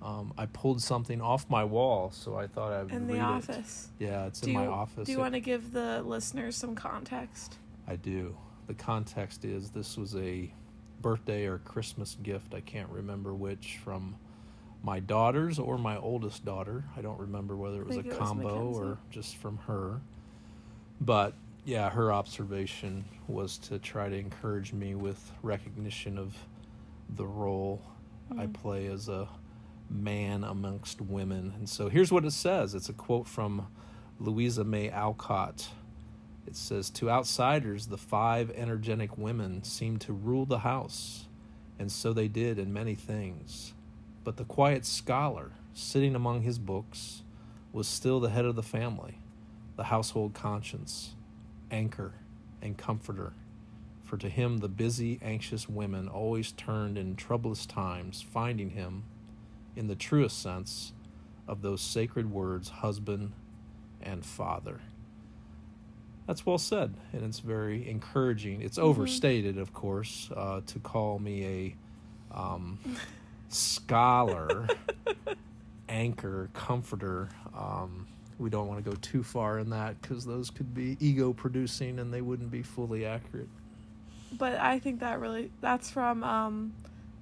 um, 0.00 0.32
I 0.38 0.46
pulled 0.46 0.80
something 0.80 1.20
off 1.20 1.50
my 1.50 1.64
wall, 1.64 2.10
so 2.12 2.36
I 2.36 2.46
thought 2.46 2.72
I 2.72 2.82
would 2.84 2.92
In 2.92 3.06
the 3.08 3.14
read 3.14 3.18
it. 3.20 3.24
office. 3.24 3.88
Yeah, 3.98 4.26
it's 4.26 4.40
Do 4.40 4.50
in 4.50 4.56
my 4.56 4.64
you- 4.64 4.70
office. 4.70 5.06
Do 5.06 5.12
you 5.12 5.18
want 5.18 5.34
to 5.34 5.40
give 5.40 5.72
the 5.72 6.02
listeners 6.02 6.56
some 6.56 6.74
context? 6.74 7.58
I 7.88 7.96
do. 7.96 8.36
The 8.68 8.74
context 8.74 9.44
is 9.44 9.70
this 9.70 9.96
was 9.98 10.14
a 10.14 10.52
birthday 11.00 11.46
or 11.46 11.58
Christmas 11.58 12.16
gift, 12.22 12.54
I 12.54 12.60
can't 12.60 12.88
remember 12.90 13.34
which, 13.34 13.78
from 13.82 14.16
my 14.82 15.00
daughters 15.00 15.58
or 15.58 15.76
my 15.78 15.96
oldest 15.96 16.44
daughter. 16.44 16.84
I 16.96 17.02
don't 17.02 17.20
remember 17.20 17.56
whether 17.56 17.82
it 17.82 17.86
was 17.88 17.96
a 17.96 18.00
it 18.00 18.06
was 18.06 18.16
combo 18.16 18.72
or 18.72 18.98
just 19.10 19.36
from 19.36 19.58
her. 19.66 20.00
But 21.00 21.34
yeah, 21.64 21.90
her 21.90 22.12
observation 22.12 23.04
was 23.28 23.58
to 23.58 23.78
try 23.78 24.08
to 24.08 24.16
encourage 24.16 24.72
me 24.72 24.94
with 24.94 25.32
recognition 25.42 26.16
of 26.18 26.34
the 27.16 27.26
role 27.26 27.82
I 28.38 28.46
Mhm. 28.46 28.54
play 28.54 28.86
as 28.86 29.08
a 29.08 29.28
man 29.90 30.44
amongst 30.44 31.00
women. 31.00 31.52
And 31.58 31.68
so 31.68 31.88
here's 31.88 32.12
what 32.12 32.24
it 32.24 32.30
says 32.30 32.74
it's 32.74 32.88
a 32.88 32.92
quote 32.94 33.26
from 33.26 33.66
Louisa 34.18 34.64
May 34.64 34.88
Alcott. 34.90 35.68
It 36.46 36.56
says, 36.56 36.90
To 36.90 37.10
outsiders, 37.10 37.86
the 37.86 37.98
five 37.98 38.50
energetic 38.54 39.16
women 39.16 39.62
seemed 39.62 40.00
to 40.02 40.12
rule 40.12 40.46
the 40.46 40.60
house, 40.60 41.26
and 41.78 41.90
so 41.90 42.12
they 42.12 42.28
did 42.28 42.58
in 42.58 42.72
many 42.72 42.94
things. 42.94 43.74
But 44.24 44.36
the 44.36 44.44
quiet 44.44 44.84
scholar, 44.84 45.52
sitting 45.72 46.14
among 46.14 46.42
his 46.42 46.58
books, 46.58 47.22
was 47.72 47.86
still 47.86 48.20
the 48.20 48.30
head 48.30 48.44
of 48.44 48.56
the 48.56 48.62
family, 48.62 49.18
the 49.76 49.84
household 49.84 50.34
conscience, 50.34 51.14
anchor, 51.70 52.14
and 52.60 52.76
comforter. 52.76 53.32
For 54.04 54.16
to 54.16 54.28
him, 54.28 54.58
the 54.58 54.68
busy, 54.68 55.20
anxious 55.22 55.68
women 55.68 56.08
always 56.08 56.52
turned 56.52 56.98
in 56.98 57.14
troublous 57.14 57.64
times, 57.64 58.20
finding 58.20 58.70
him, 58.70 59.04
in 59.76 59.86
the 59.86 59.94
truest 59.94 60.42
sense 60.42 60.92
of 61.46 61.62
those 61.62 61.80
sacred 61.80 62.30
words, 62.30 62.68
husband 62.68 63.32
and 64.02 64.24
father. 64.24 64.80
That's 66.30 66.46
well 66.46 66.58
said, 66.58 66.94
and 67.12 67.24
it's 67.24 67.40
very 67.40 67.90
encouraging. 67.90 68.62
It's 68.62 68.78
Mhm. 68.78 68.84
overstated, 68.84 69.58
of 69.58 69.72
course, 69.72 70.30
uh, 70.36 70.60
to 70.64 70.78
call 70.78 71.18
me 71.18 71.44
a 71.44 72.38
um, 72.38 72.78
scholar, 73.48 74.68
anchor, 75.88 76.48
comforter. 76.52 77.30
Um, 77.52 78.06
we 78.38 78.48
don't 78.48 78.68
want 78.68 78.78
to 78.84 78.88
go 78.88 78.96
too 79.02 79.24
far 79.24 79.58
in 79.58 79.70
that 79.70 80.00
because 80.00 80.24
those 80.24 80.50
could 80.50 80.72
be 80.72 80.96
ego 81.00 81.32
producing 81.32 81.98
and 81.98 82.14
they 82.14 82.22
wouldn't 82.22 82.52
be 82.52 82.62
fully 82.62 83.04
accurate. 83.04 83.48
But 84.38 84.56
I 84.60 84.78
think 84.78 85.00
that 85.00 85.18
really 85.18 85.50
that's 85.60 85.90
from 85.90 86.22
um, 86.22 86.72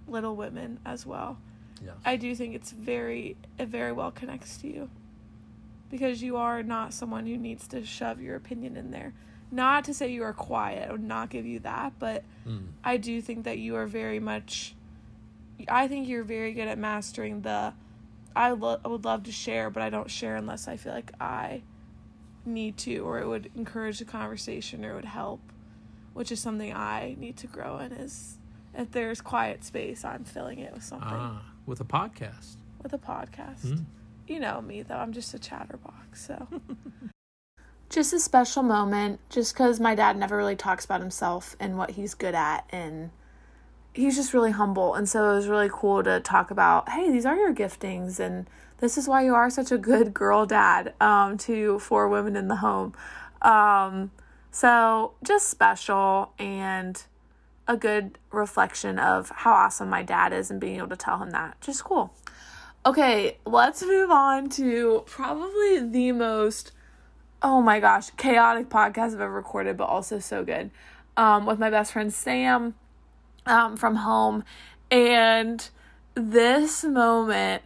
Little 0.07 0.37
Women 0.37 0.81
as 0.85 1.07
well. 1.07 1.39
Yes. 1.83 1.95
I 2.05 2.17
do 2.17 2.35
think 2.35 2.55
it's 2.55 2.73
very 2.73 3.39
it 3.59 3.69
very 3.69 3.93
well 3.93 4.11
connects 4.11 4.59
to 4.59 4.69
you. 4.69 4.91
Because 5.91 6.23
you 6.23 6.37
are 6.37 6.63
not 6.63 6.93
someone 6.93 7.27
who 7.27 7.37
needs 7.39 7.67
to 7.69 7.85
shove 7.85 8.21
your 8.21 8.37
opinion 8.37 8.77
in 8.77 8.91
there. 8.91 9.15
Not 9.51 9.85
to 9.85 9.95
say 9.95 10.13
you 10.13 10.23
are 10.25 10.35
quiet, 10.35 10.89
I 10.89 10.93
would 10.93 11.03
not 11.03 11.31
give 11.31 11.47
you 11.47 11.61
that, 11.61 11.95
but 11.99 12.25
Mm. 12.47 12.69
I 12.85 12.97
do 12.99 13.21
think 13.21 13.45
that 13.45 13.59
you 13.59 13.77
are 13.77 13.87
very 13.87 14.21
much 14.21 14.75
I 15.69 15.89
think 15.89 16.07
you're 16.09 16.23
very 16.25 16.53
good 16.53 16.69
at 16.69 16.79
mastering 16.79 17.41
the 17.43 17.73
I, 18.37 18.51
lo- 18.53 18.79
I 18.85 18.89
would 18.89 19.05
love 19.05 19.25
to 19.25 19.33
share, 19.33 19.69
but 19.71 19.83
I 19.83 19.91
don't 19.91 20.09
share 20.11 20.37
unless 20.37 20.69
I 20.69 20.77
feel 20.77 20.93
like 20.93 21.11
I 21.21 21.63
need 22.47 22.77
to 22.79 22.99
or 23.01 23.19
it 23.19 23.27
would 23.27 23.51
encourage 23.57 23.99
the 23.99 24.05
conversation 24.05 24.85
or 24.85 24.93
it 24.93 24.95
would 24.95 25.05
help, 25.05 25.41
which 26.15 26.31
is 26.31 26.39
something 26.41 26.73
I 26.73 27.17
need 27.19 27.37
to 27.39 27.47
grow 27.49 27.79
in 27.79 27.93
is 27.93 28.39
if 28.75 28.93
there's 28.93 29.21
quiet 29.21 29.65
space, 29.65 30.05
I'm 30.05 30.23
filling 30.25 30.61
it 30.61 30.73
with 30.73 30.85
something. 30.85 31.09
Ah, 31.11 31.43
with 31.67 31.81
a 31.81 31.85
podcast. 31.85 32.57
With 32.83 32.93
a 32.93 32.99
podcast. 32.99 33.63
Mm. 33.67 33.85
You 34.29 34.41
know 34.41 34.61
me 34.61 34.83
though, 34.83 34.97
I'm 34.97 35.13
just 35.13 35.33
a 35.33 35.39
chatterbox, 35.39 36.27
so. 36.27 36.47
Just 37.89 38.13
a 38.13 38.21
special 38.21 38.63
moment 38.63 39.19
just 39.31 39.57
cuz 39.57 39.81
my 39.81 39.95
dad 39.95 40.19
never 40.19 40.37
really 40.37 40.57
talks 40.57 40.85
about 40.85 41.01
himself 41.01 41.57
and 41.59 41.79
what 41.79 41.93
he's 41.93 42.13
good 42.13 42.35
at 42.35 42.67
and 42.69 43.11
he's 43.95 44.15
just 44.15 44.35
really 44.35 44.51
humble. 44.51 44.95
And 44.95 45.09
so 45.09 45.31
it 45.31 45.35
was 45.37 45.49
really 45.49 45.71
cool 45.73 46.03
to 46.05 46.21
talk 46.21 46.51
about 46.51 46.91
hey 46.91 47.11
these 47.11 47.25
are 47.25 47.35
your 47.35 47.55
giftings 47.55 48.21
and 48.21 48.47
this 48.81 48.99
is 48.99 49.09
why 49.09 49.23
you 49.25 49.35
are 49.35 49.49
such 49.49 49.73
a 49.73 49.79
good 49.79 50.13
girl 50.13 50.45
dad 50.45 50.93
um, 51.01 51.39
to 51.39 51.79
four 51.79 52.11
women 52.11 52.37
in 52.37 52.49
the 52.49 52.57
home. 52.57 52.93
Um, 53.41 54.11
so 54.51 55.15
just 55.25 55.49
special 55.49 56.35
and 56.39 57.03
a 57.67 57.79
good 57.79 58.19
reflection 58.31 58.99
of 58.99 59.31
how 59.31 59.53
awesome 59.53 59.89
my 59.89 60.03
dad 60.03 60.35
is 60.35 60.51
and 60.51 60.61
being 60.61 60.77
able 60.77 60.89
to 60.89 60.97
tell 60.97 61.23
him 61.23 61.31
that. 61.31 61.59
Just 61.63 61.85
cool 61.85 62.13
Okay, 62.89 63.37
let's 63.45 63.83
move 63.83 64.11
on 64.11 64.49
to 64.49 65.03
probably 65.05 65.87
the 65.87 66.11
most 66.13 66.73
oh 67.43 67.61
my 67.61 67.81
gosh, 67.81 68.09
chaotic 68.17 68.71
podcast 68.71 69.09
I've 69.09 69.21
ever 69.21 69.31
recorded, 69.31 69.77
but 69.77 69.85
also 69.85 70.19
so 70.21 70.43
good. 70.43 70.71
Um, 71.15 71.45
with 71.45 71.59
my 71.59 71.69
best 71.69 71.93
friend 71.93 72.11
Sam 72.11 72.77
um, 73.45 73.77
from 73.77 73.97
home. 73.97 74.43
And 74.91 75.69
this 76.15 76.83
moment, 76.83 77.63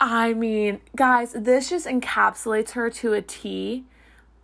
I 0.00 0.34
mean, 0.34 0.80
guys, 0.94 1.32
this 1.32 1.68
just 1.68 1.88
encapsulates 1.88 2.70
her 2.70 2.90
to 2.90 3.12
a 3.14 3.22
T 3.22 3.86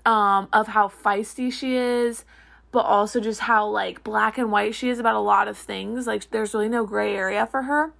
um, 0.05 0.49
of 0.53 0.67
how 0.67 0.89
feisty 0.89 1.53
she 1.53 1.77
is, 1.77 2.25
but 2.73 2.81
also 2.81 3.21
just 3.21 3.43
how 3.43 3.69
like 3.69 4.03
black 4.03 4.39
and 4.39 4.51
white 4.51 4.75
she 4.75 4.89
is 4.89 4.99
about 4.99 5.15
a 5.15 5.21
lot 5.21 5.47
of 5.47 5.57
things. 5.57 6.09
Like, 6.09 6.29
there's 6.33 6.53
really 6.53 6.69
no 6.69 6.85
gray 6.85 7.15
area 7.15 7.47
for 7.47 7.63
her. 7.63 7.93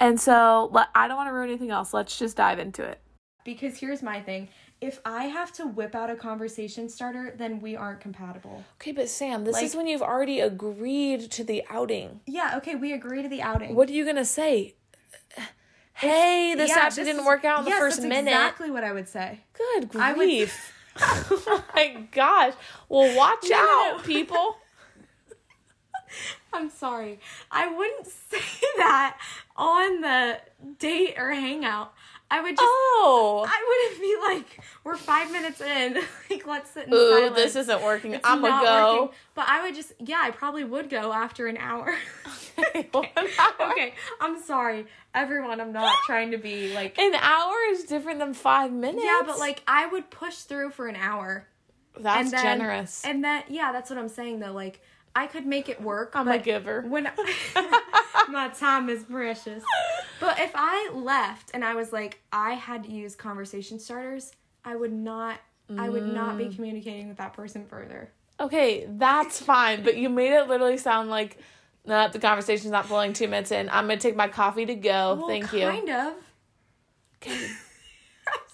And 0.00 0.20
so, 0.20 0.68
let, 0.72 0.88
I 0.94 1.08
don't 1.08 1.16
want 1.16 1.28
to 1.28 1.32
ruin 1.32 1.48
anything 1.48 1.70
else. 1.70 1.92
Let's 1.92 2.18
just 2.18 2.36
dive 2.36 2.58
into 2.58 2.82
it. 2.84 3.00
Because 3.44 3.78
here's 3.78 4.02
my 4.02 4.20
thing 4.20 4.48
if 4.80 5.00
I 5.04 5.24
have 5.24 5.50
to 5.54 5.66
whip 5.66 5.94
out 5.96 6.08
a 6.08 6.14
conversation 6.14 6.88
starter, 6.88 7.34
then 7.36 7.60
we 7.60 7.74
aren't 7.74 8.00
compatible. 8.00 8.64
Okay, 8.80 8.92
but 8.92 9.08
Sam, 9.08 9.42
this 9.44 9.54
Like- 9.54 9.64
is 9.64 9.74
when 9.74 9.88
you've 9.88 10.02
already 10.02 10.38
agreed 10.40 11.30
to 11.32 11.42
the 11.42 11.64
outing. 11.68 12.20
Yeah, 12.26 12.54
okay, 12.58 12.76
we 12.76 12.92
agree 12.92 13.22
to 13.22 13.28
the 13.28 13.42
outing. 13.42 13.74
What 13.74 13.88
are 13.88 13.92
you 13.92 14.04
gonna 14.04 14.24
say? 14.24 14.74
Hey, 15.94 16.54
this 16.56 16.68
Yeah, 16.70 16.76
actually 16.82 17.02
this 17.02 17.06
didn't 17.08 17.20
is- 17.22 17.26
work 17.26 17.44
out 17.44 17.58
in 17.60 17.64
the 17.64 17.72
first 17.72 17.96
that's 17.96 18.08
minute. 18.08 18.30
exactly 18.30 18.70
what 18.70 18.84
I 18.84 18.92
would 18.92 19.08
say. 19.08 19.40
Good 19.52 19.96
I 19.96 20.12
would- 20.12 20.18
grief. 20.18 20.72
oh 21.00 21.64
my 21.74 22.06
gosh. 22.12 22.54
Well, 22.88 23.16
watch 23.16 23.42
No, 23.50 23.56
no, 23.56 23.64
out, 23.64 23.96
no. 23.98 24.02
people. 24.04 24.58
I'm 26.52 26.70
sorry. 26.70 27.20
I 27.50 27.68
wouldn't 27.74 28.06
say 28.30 28.38
that 28.78 29.18
on 29.56 30.00
the 30.00 30.40
date 30.78 31.14
or 31.18 31.30
hangout. 31.32 31.92
I 32.30 32.42
would 32.42 32.50
just. 32.50 32.62
Oh. 32.62 33.46
I 33.48 33.88
wouldn't 33.88 34.02
be 34.02 34.16
like, 34.36 34.64
we're 34.84 34.96
five 34.98 35.32
minutes 35.32 35.62
in. 35.62 35.94
like, 36.30 36.46
let's 36.46 36.70
sit 36.70 36.86
in 36.86 36.92
Ooh, 36.92 37.10
silence. 37.20 37.36
this 37.36 37.56
isn't 37.56 37.82
working. 37.82 38.12
It's 38.12 38.28
I'ma 38.28 38.48
not 38.48 38.64
go. 38.64 38.92
working. 39.02 39.16
But 39.34 39.46
I 39.48 39.62
would 39.62 39.74
just, 39.74 39.94
yeah, 39.98 40.20
I 40.22 40.30
probably 40.30 40.62
would 40.64 40.90
go 40.90 41.10
after 41.12 41.46
an 41.46 41.56
hour. 41.56 41.94
okay, 42.58 42.88
Okay. 42.94 43.94
I'm 44.20 44.42
sorry. 44.42 44.86
Everyone, 45.14 45.58
I'm 45.58 45.72
not 45.72 45.94
trying 46.04 46.32
to 46.32 46.36
be 46.36 46.74
like. 46.74 46.98
An 46.98 47.14
hour 47.14 47.54
is 47.70 47.84
different 47.84 48.18
than 48.18 48.34
five 48.34 48.72
minutes. 48.72 49.04
Yeah, 49.04 49.22
but 49.24 49.38
like, 49.38 49.62
I 49.66 49.86
would 49.86 50.10
push 50.10 50.36
through 50.36 50.70
for 50.72 50.86
an 50.86 50.96
hour. 50.96 51.46
That's 51.98 52.24
and 52.24 52.30
then, 52.30 52.42
generous. 52.58 53.04
And 53.06 53.24
that, 53.24 53.50
yeah, 53.50 53.72
that's 53.72 53.88
what 53.88 53.98
I'm 53.98 54.08
saying 54.10 54.40
though. 54.40 54.52
Like, 54.52 54.82
I 55.14 55.26
could 55.26 55.46
make 55.46 55.68
it 55.68 55.80
work. 55.80 56.12
I'm 56.14 56.28
a 56.28 56.38
giver. 56.38 56.82
When 56.82 57.04
my 58.28 58.48
time 58.48 58.88
is 58.88 59.04
precious. 59.04 59.62
But 60.20 60.38
if 60.40 60.52
I 60.54 60.90
left 60.94 61.50
and 61.54 61.64
I 61.64 61.74
was 61.74 61.92
like, 61.92 62.20
I 62.32 62.52
had 62.52 62.84
to 62.84 62.90
use 62.90 63.14
conversation 63.16 63.78
starters, 63.78 64.32
I 64.64 64.76
would 64.76 64.92
not. 64.92 65.38
I 65.76 65.88
would 65.90 66.06
not 66.06 66.38
be 66.38 66.44
Mm. 66.46 66.54
communicating 66.56 67.08
with 67.08 67.18
that 67.18 67.34
person 67.34 67.66
further. 67.66 68.10
Okay, 68.40 68.86
that's 68.88 69.40
fine, 69.42 69.82
but 69.82 69.96
you 69.96 70.08
made 70.08 70.32
it 70.32 70.48
literally 70.48 70.78
sound 70.78 71.10
like 71.10 71.38
nah, 71.84 72.08
the 72.08 72.18
conversation's 72.18 72.70
not 72.70 72.86
flowing 72.86 73.12
two 73.12 73.28
minutes 73.28 73.50
in. 73.50 73.68
I'm 73.68 73.84
gonna 73.86 73.98
take 73.98 74.16
my 74.16 74.28
coffee 74.28 74.64
to 74.66 74.74
go. 74.74 75.16
well, 75.18 75.28
Thank 75.28 75.52
you. 75.52 75.66
Kind 75.66 75.90
of. 75.90 76.14
Okay. 77.16 77.48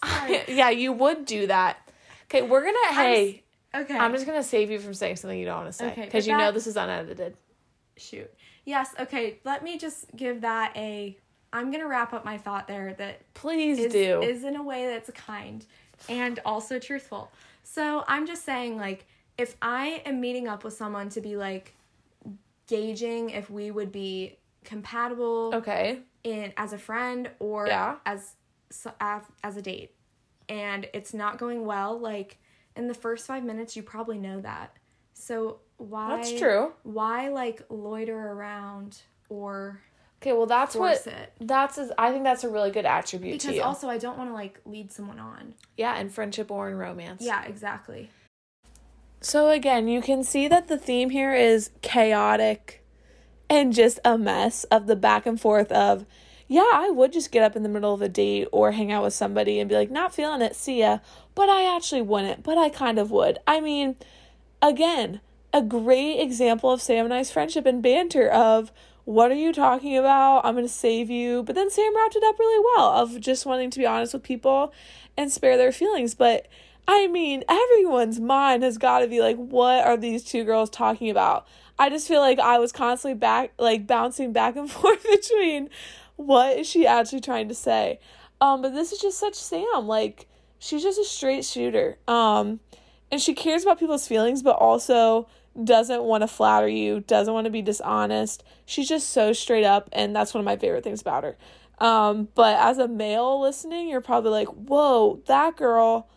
yeah, 0.48 0.70
you 0.70 0.92
would 0.92 1.24
do 1.24 1.46
that. 1.46 1.76
Okay, 2.24 2.42
we're 2.42 2.60
gonna. 2.64 2.76
I'm 2.88 2.94
Hey, 2.94 3.43
okay. 3.74 3.96
I'm 3.96 4.12
just 4.12 4.26
gonna 4.26 4.42
save 4.42 4.70
you 4.70 4.78
from 4.78 4.94
saying 4.94 5.16
something 5.16 5.38
you 5.38 5.44
don't 5.46 5.56
want 5.62 5.68
to 5.68 5.72
say 5.72 5.88
because 5.96 6.24
but 6.26 6.30
you 6.32 6.36
know 6.38 6.52
this 6.52 6.66
is 6.66 6.76
unedited. 6.76 7.36
Shoot. 7.96 8.32
Yes. 8.64 8.94
Okay. 8.98 9.38
Let 9.44 9.62
me 9.62 9.78
just 9.78 10.06
give 10.16 10.40
that 10.42 10.72
a. 10.76 11.16
I'm 11.52 11.70
gonna 11.70 11.86
wrap 11.86 12.12
up 12.12 12.24
my 12.24 12.36
thought 12.38 12.66
there. 12.66 12.94
That 12.94 13.20
Please 13.34 13.78
is, 13.78 13.92
do. 13.92 14.20
is 14.22 14.44
in 14.44 14.56
a 14.56 14.62
way 14.62 14.86
that's 14.86 15.10
kind 15.10 15.64
and 16.08 16.40
also 16.44 16.78
truthful. 16.78 17.30
So 17.62 18.04
I'm 18.08 18.26
just 18.26 18.44
saying, 18.44 18.76
like, 18.76 19.06
if 19.38 19.56
I 19.62 20.02
am 20.04 20.20
meeting 20.20 20.48
up 20.48 20.64
with 20.64 20.74
someone 20.74 21.08
to 21.10 21.20
be 21.20 21.36
like 21.36 21.74
gauging 22.66 23.30
if 23.30 23.50
we 23.50 23.70
would 23.70 23.92
be 23.92 24.36
compatible, 24.64 25.52
Okay. 25.54 26.00
in 26.24 26.52
as 26.56 26.72
a 26.72 26.78
friend 26.78 27.30
or 27.38 27.66
Yeah. 27.66 27.96
as 28.06 28.34
as 29.42 29.56
a 29.56 29.62
date, 29.62 29.94
and 30.48 30.88
it's 30.92 31.14
not 31.14 31.38
going 31.38 31.64
well, 31.64 31.96
like 31.98 32.38
in 32.76 32.88
the 32.88 32.94
first 32.94 33.26
five 33.26 33.44
minutes, 33.44 33.76
you 33.76 33.82
probably 33.82 34.18
know 34.18 34.40
that. 34.40 34.76
So 35.12 35.60
why? 35.76 36.16
That's 36.16 36.32
true. 36.38 36.72
Why 36.82 37.28
like 37.28 37.62
loiter 37.68 38.16
around 38.32 38.98
or 39.28 39.80
Okay, 40.22 40.32
well 40.32 40.46
that's 40.46 40.74
what 40.74 41.06
it? 41.06 41.32
that's 41.40 41.76
a, 41.76 41.92
I 41.98 42.10
think 42.10 42.24
that's 42.24 42.44
a 42.44 42.48
really 42.48 42.70
good 42.70 42.86
attribute 42.86 43.40
to 43.40 43.48
Because 43.48 43.60
also, 43.60 43.88
I 43.88 43.98
don't 43.98 44.16
want 44.16 44.30
to 44.30 44.34
like 44.34 44.58
lead 44.64 44.90
someone 44.90 45.18
on. 45.18 45.54
yeah, 45.76 45.98
in 45.98 46.08
friendship 46.08 46.50
or 46.50 46.70
in 46.70 46.76
romance. 46.76 47.22
Yeah, 47.24 47.44
exactly. 47.44 48.10
So 49.20 49.50
again, 49.50 49.88
you 49.88 50.02
can 50.02 50.22
see 50.22 50.48
that 50.48 50.68
the 50.68 50.76
theme 50.78 51.10
here 51.10 51.34
is 51.34 51.70
chaotic 51.82 52.84
and 53.48 53.72
just 53.72 53.98
a 54.04 54.16
mess 54.18 54.64
of 54.64 54.86
the 54.86 54.96
back 54.96 55.26
and 55.26 55.40
forth 55.40 55.70
of 55.72 56.06
yeah, 56.46 56.70
I 56.72 56.90
would 56.90 57.12
just 57.12 57.32
get 57.32 57.42
up 57.42 57.56
in 57.56 57.62
the 57.62 57.68
middle 57.68 57.94
of 57.94 58.02
a 58.02 58.08
date 58.08 58.48
or 58.52 58.72
hang 58.72 58.92
out 58.92 59.04
with 59.04 59.14
somebody 59.14 59.58
and 59.58 59.68
be 59.68 59.76
like, 59.76 59.90
not 59.90 60.14
feeling 60.14 60.42
it, 60.42 60.54
see 60.54 60.80
ya. 60.80 60.98
But 61.34 61.48
I 61.48 61.74
actually 61.74 62.02
wouldn't, 62.02 62.42
but 62.42 62.58
I 62.58 62.68
kind 62.68 62.98
of 62.98 63.10
would. 63.10 63.38
I 63.46 63.60
mean, 63.60 63.96
again, 64.60 65.20
a 65.52 65.62
great 65.62 66.20
example 66.20 66.70
of 66.70 66.82
Sam 66.82 67.04
and 67.04 67.14
I's 67.14 67.30
friendship 67.30 67.64
and 67.64 67.82
banter 67.82 68.28
of 68.28 68.72
what 69.04 69.30
are 69.30 69.36
you 69.36 69.52
talking 69.52 69.96
about? 69.96 70.40
I'm 70.44 70.54
going 70.54 70.66
to 70.66 70.72
save 70.72 71.10
you. 71.10 71.42
But 71.42 71.54
then 71.54 71.70
Sam 71.70 71.94
wrapped 71.94 72.16
it 72.16 72.24
up 72.24 72.38
really 72.38 72.64
well 72.74 72.90
of 72.90 73.20
just 73.20 73.46
wanting 73.46 73.70
to 73.70 73.78
be 73.78 73.86
honest 73.86 74.14
with 74.14 74.22
people 74.22 74.72
and 75.16 75.30
spare 75.30 75.56
their 75.56 75.72
feelings. 75.72 76.14
But 76.14 76.46
I 76.88 77.06
mean, 77.06 77.44
everyone's 77.48 78.20
mind 78.20 78.62
has 78.62 78.78
got 78.78 79.00
to 79.00 79.06
be 79.06 79.20
like, 79.20 79.36
what 79.36 79.84
are 79.84 79.96
these 79.96 80.24
two 80.24 80.44
girls 80.44 80.70
talking 80.70 81.10
about? 81.10 81.46
I 81.78 81.90
just 81.90 82.08
feel 82.08 82.20
like 82.20 82.38
I 82.38 82.58
was 82.58 82.72
constantly 82.72 83.18
back, 83.18 83.52
like 83.58 83.86
bouncing 83.86 84.32
back 84.32 84.56
and 84.56 84.70
forth 84.70 85.04
between 85.04 85.70
what 86.16 86.56
is 86.56 86.66
she 86.66 86.86
actually 86.86 87.20
trying 87.20 87.48
to 87.48 87.54
say. 87.54 87.98
Um, 88.40 88.62
but 88.62 88.74
this 88.74 88.92
is 88.92 88.98
just 88.98 89.18
such 89.18 89.34
Sam. 89.34 89.86
Like, 89.86 90.26
she's 90.58 90.82
just 90.82 90.98
a 90.98 91.04
straight 91.04 91.44
shooter. 91.44 91.98
Um, 92.06 92.60
and 93.10 93.20
she 93.20 93.34
cares 93.34 93.62
about 93.62 93.78
people's 93.78 94.08
feelings, 94.08 94.42
but 94.42 94.56
also 94.56 95.28
doesn't 95.62 96.02
want 96.02 96.22
to 96.22 96.28
flatter 96.28 96.68
you, 96.68 97.00
doesn't 97.00 97.32
want 97.32 97.44
to 97.44 97.50
be 97.50 97.62
dishonest. 97.62 98.42
She's 98.66 98.88
just 98.88 99.10
so 99.10 99.32
straight 99.32 99.64
up, 99.64 99.88
and 99.92 100.14
that's 100.14 100.34
one 100.34 100.40
of 100.40 100.44
my 100.44 100.56
favorite 100.56 100.82
things 100.82 101.00
about 101.00 101.24
her. 101.24 101.36
Um, 101.78 102.28
but 102.34 102.58
as 102.58 102.78
a 102.78 102.88
male 102.88 103.40
listening, 103.40 103.88
you're 103.88 104.00
probably 104.00 104.30
like, 104.30 104.48
whoa, 104.48 105.22
that 105.26 105.56
girl, 105.56 106.08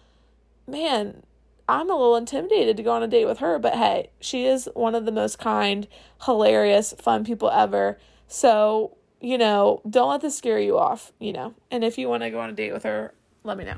man, 0.67 1.23
I'm 1.69 1.89
a 1.89 1.95
little 1.95 2.15
intimidated 2.15 2.77
to 2.77 2.83
go 2.83 2.91
on 2.91 3.03
a 3.03 3.07
date 3.07 3.25
with 3.25 3.39
her. 3.39 3.59
But 3.59 3.75
hey, 3.75 4.11
she 4.19 4.45
is 4.45 4.69
one 4.73 4.95
of 4.95 5.05
the 5.05 5.11
most 5.11 5.39
kind, 5.39 5.87
hilarious, 6.25 6.93
fun 6.99 7.25
people 7.25 7.49
ever. 7.49 7.99
So, 8.27 8.97
you 9.21 9.37
know, 9.37 9.81
don't 9.89 10.09
let 10.09 10.21
this 10.21 10.37
scare 10.37 10.59
you 10.59 10.77
off, 10.77 11.11
you 11.19 11.33
know. 11.33 11.53
And 11.71 11.83
if 11.83 11.97
you 11.97 12.07
want 12.07 12.23
to 12.23 12.29
go 12.29 12.39
on 12.39 12.49
a 12.49 12.53
date 12.53 12.73
with 12.73 12.83
her, 12.83 13.13
let 13.43 13.57
me 13.57 13.63
know. 13.63 13.77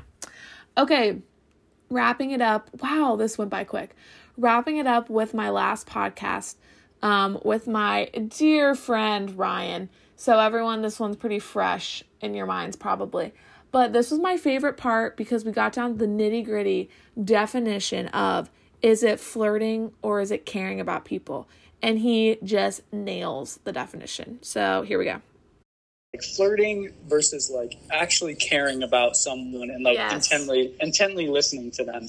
Okay, 0.76 1.20
wrapping 1.88 2.30
it 2.30 2.40
up. 2.40 2.70
Wow, 2.80 3.16
this 3.16 3.38
went 3.38 3.50
by 3.50 3.64
quick. 3.64 3.94
Wrapping 4.36 4.76
it 4.76 4.86
up 4.86 5.10
with 5.10 5.34
my 5.34 5.50
last 5.50 5.86
podcast 5.86 6.56
um, 7.02 7.38
with 7.44 7.66
my 7.66 8.06
dear 8.06 8.74
friend 8.74 9.36
Ryan. 9.36 9.88
So, 10.16 10.38
everyone, 10.38 10.82
this 10.82 11.00
one's 11.00 11.16
pretty 11.16 11.38
fresh 11.38 12.04
in 12.20 12.34
your 12.34 12.46
minds, 12.46 12.76
probably. 12.76 13.32
But 13.72 13.92
this 13.92 14.10
was 14.10 14.20
my 14.20 14.36
favorite 14.36 14.76
part 14.76 15.16
because 15.16 15.44
we 15.44 15.52
got 15.52 15.72
down 15.72 15.92
to 15.92 15.98
the 15.98 16.06
nitty 16.06 16.44
gritty 16.44 16.90
definition 17.22 18.08
of 18.08 18.50
is 18.82 19.02
it 19.02 19.20
flirting 19.20 19.92
or 20.02 20.20
is 20.20 20.30
it 20.30 20.44
caring 20.44 20.80
about 20.80 21.04
people? 21.04 21.48
And 21.82 21.98
he 21.98 22.38
just 22.42 22.82
nails 22.92 23.60
the 23.64 23.72
definition. 23.72 24.38
So, 24.42 24.82
here 24.82 24.98
we 24.98 25.06
go. 25.06 25.22
Like 26.12 26.22
flirting 26.22 26.92
versus 27.08 27.50
like 27.50 27.78
actually 27.90 28.34
caring 28.34 28.82
about 28.82 29.16
someone 29.16 29.70
and 29.70 29.84
like 29.84 29.94
Yes. 29.94 30.12
intently 30.12 30.74
intently 30.80 31.28
listening 31.28 31.70
to 31.72 31.84
them. 31.84 32.08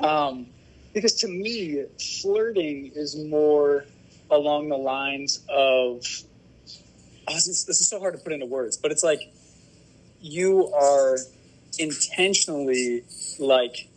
Um 0.00 0.46
because 0.94 1.14
to 1.20 1.28
me 1.28 1.84
flirting 2.22 2.92
is 2.94 3.16
more 3.16 3.84
along 4.30 4.68
the 4.68 4.76
lines 4.76 5.40
of 5.48 6.04
oh, 7.28 7.34
this, 7.34 7.46
is, 7.48 7.64
this 7.64 7.80
is 7.80 7.88
so 7.88 7.98
hard 7.98 8.14
to 8.14 8.20
put 8.20 8.32
into 8.32 8.46
words 8.46 8.76
but 8.76 8.92
it's 8.92 9.02
like 9.02 9.20
you 10.20 10.72
are 10.72 11.18
intentionally 11.78 13.02
like 13.38 13.88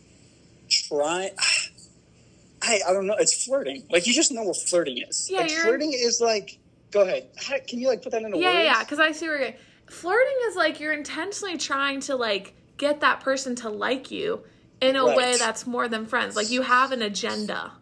trying 0.68 1.30
I, 2.62 2.80
I 2.88 2.92
don't 2.92 3.06
know 3.06 3.14
it's 3.16 3.44
flirting. 3.44 3.84
Like 3.90 4.08
you 4.08 4.12
just 4.12 4.32
know 4.32 4.42
what 4.42 4.56
flirting 4.56 4.98
is. 4.98 5.28
Yeah, 5.30 5.42
like 5.42 5.50
flirting 5.50 5.92
is 5.92 6.20
like 6.20 6.58
go 6.96 7.02
ahead 7.02 7.28
How, 7.36 7.56
can 7.66 7.78
you 7.78 7.88
like 7.88 8.02
put 8.02 8.12
that 8.12 8.22
into 8.22 8.38
yeah, 8.38 8.46
words 8.46 8.54
yeah, 8.56 8.62
yeah. 8.64 8.80
Because 8.82 8.98
I 8.98 9.12
see 9.12 9.26
where 9.28 9.38
you're 9.38 9.48
going. 9.50 9.60
Flirting 9.88 10.36
is 10.48 10.56
like 10.56 10.80
you're 10.80 10.92
intentionally 10.92 11.56
trying 11.58 12.00
to 12.00 12.16
like 12.16 12.54
get 12.78 13.00
that 13.00 13.20
person 13.20 13.54
to 13.56 13.68
like 13.68 14.10
you 14.10 14.40
in 14.80 14.96
a 14.96 15.04
Right. 15.04 15.16
way 15.16 15.36
that's 15.38 15.66
more 15.66 15.88
than 15.88 16.06
friends. 16.06 16.34
Like 16.36 16.50
you 16.50 16.62
have 16.62 16.92
an 16.92 17.02
agenda. 17.02 17.72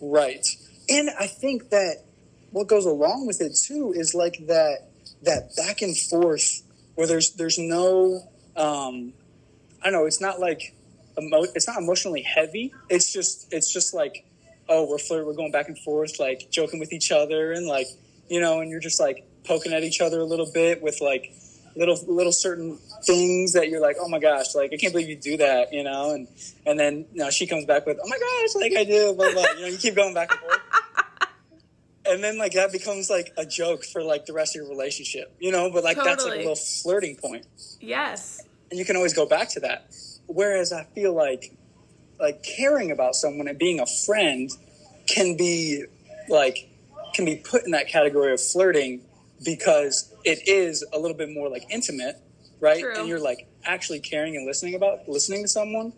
Right. 0.00 0.46
And 0.88 1.10
I 1.18 1.26
think 1.26 1.70
that 1.70 2.02
what 2.50 2.66
goes 2.66 2.86
along 2.86 3.26
with 3.26 3.40
it 3.40 3.54
too 3.54 3.92
is 3.94 4.14
like 4.14 4.46
that 4.46 4.88
that 5.22 5.54
back 5.56 5.82
and 5.82 5.96
forth 5.96 6.62
where 6.94 7.06
there's 7.06 7.30
there's 7.34 7.58
no 7.58 8.22
um, 8.56 9.12
I 9.82 9.90
don't 9.90 9.92
know. 9.92 10.06
It's 10.06 10.20
not 10.20 10.40
like 10.40 10.74
emo- 11.20 11.46
it's 11.54 11.68
not 11.68 11.78
emotionally 11.78 12.22
heavy. 12.22 12.72
It's 12.88 13.12
just 13.12 13.52
it's 13.52 13.72
just 13.72 13.94
like 13.94 14.24
oh 14.68 14.88
we're 14.88 14.98
flirt 14.98 15.24
we're 15.26 15.32
going 15.34 15.52
back 15.52 15.68
and 15.68 15.78
forth 15.78 16.18
like 16.18 16.50
joking 16.50 16.78
with 16.78 16.92
each 16.92 17.10
other 17.12 17.52
and 17.52 17.66
like 17.66 17.86
you 18.28 18.40
know 18.40 18.60
and 18.60 18.70
you're 18.70 18.80
just 18.80 19.00
like 19.00 19.24
poking 19.44 19.72
at 19.72 19.82
each 19.82 20.00
other 20.00 20.20
a 20.20 20.24
little 20.24 20.50
bit 20.52 20.82
with 20.82 21.00
like 21.00 21.32
little 21.76 21.96
little 22.08 22.32
certain 22.32 22.76
things 23.04 23.52
that 23.52 23.68
you're 23.68 23.80
like 23.80 23.96
oh 24.00 24.08
my 24.08 24.18
gosh 24.18 24.54
like 24.54 24.72
I 24.72 24.76
can't 24.76 24.92
believe 24.92 25.08
you 25.08 25.16
do 25.16 25.36
that 25.38 25.72
you 25.72 25.84
know? 25.84 26.12
And 26.12 26.26
and 26.66 26.78
then 26.78 27.06
you 27.12 27.22
know 27.22 27.30
she 27.30 27.46
comes 27.46 27.64
back 27.66 27.86
with 27.86 27.98
oh 28.02 28.08
my 28.08 28.18
gosh 28.18 28.62
like 28.62 28.72
I 28.76 28.84
do 28.84 29.14
blah 29.14 29.32
blah 29.32 29.44
you 29.56 29.60
know 29.62 29.66
you 29.68 29.78
keep 29.78 29.94
going 29.94 30.14
back 30.14 30.30
and 30.30 30.40
forth. 30.40 30.58
And 32.10 32.24
then 32.24 32.38
like 32.38 32.52
that 32.52 32.72
becomes 32.72 33.10
like 33.10 33.34
a 33.36 33.44
joke 33.44 33.84
for 33.84 34.02
like 34.02 34.24
the 34.24 34.32
rest 34.32 34.56
of 34.56 34.62
your 34.62 34.70
relationship 34.70 35.34
you 35.40 35.52
know? 35.52 35.70
But 35.70 35.84
like 35.84 35.98
that's 35.98 36.24
like 36.24 36.34
a 36.34 36.38
little 36.38 36.56
flirting 36.56 37.16
point. 37.16 37.44
Yes. 37.80 38.40
and 38.70 38.78
you 38.78 38.86
can 38.86 38.96
always 38.96 39.12
go 39.12 39.26
back 39.26 39.50
to 39.50 39.60
that. 39.60 39.94
Whereas 40.26 40.72
I 40.72 40.84
feel 40.84 41.12
like 41.14 41.54
like 42.18 42.42
caring 42.42 42.90
about 42.90 43.14
someone 43.14 43.46
and 43.46 43.58
being 43.58 43.78
a 43.78 43.86
friend 43.86 44.50
can 45.06 45.36
be 45.36 45.84
like 46.28 46.67
can 47.14 47.24
be 47.24 47.36
put 47.36 47.64
in 47.64 47.72
that 47.72 47.88
category 47.88 48.32
of 48.32 48.40
flirting 48.40 49.02
because 49.44 50.12
it 50.24 50.48
is 50.48 50.84
a 50.92 50.98
little 50.98 51.16
bit 51.16 51.30
more 51.30 51.48
like 51.48 51.64
intimate, 51.70 52.16
right? 52.60 52.80
True. 52.80 52.94
And 52.98 53.08
you're 53.08 53.20
like 53.20 53.48
actually 53.64 54.00
caring 54.00 54.36
and 54.36 54.46
listening 54.46 54.74
about 54.74 55.08
listening 55.08 55.42
to 55.42 55.48
someone. 55.48 55.92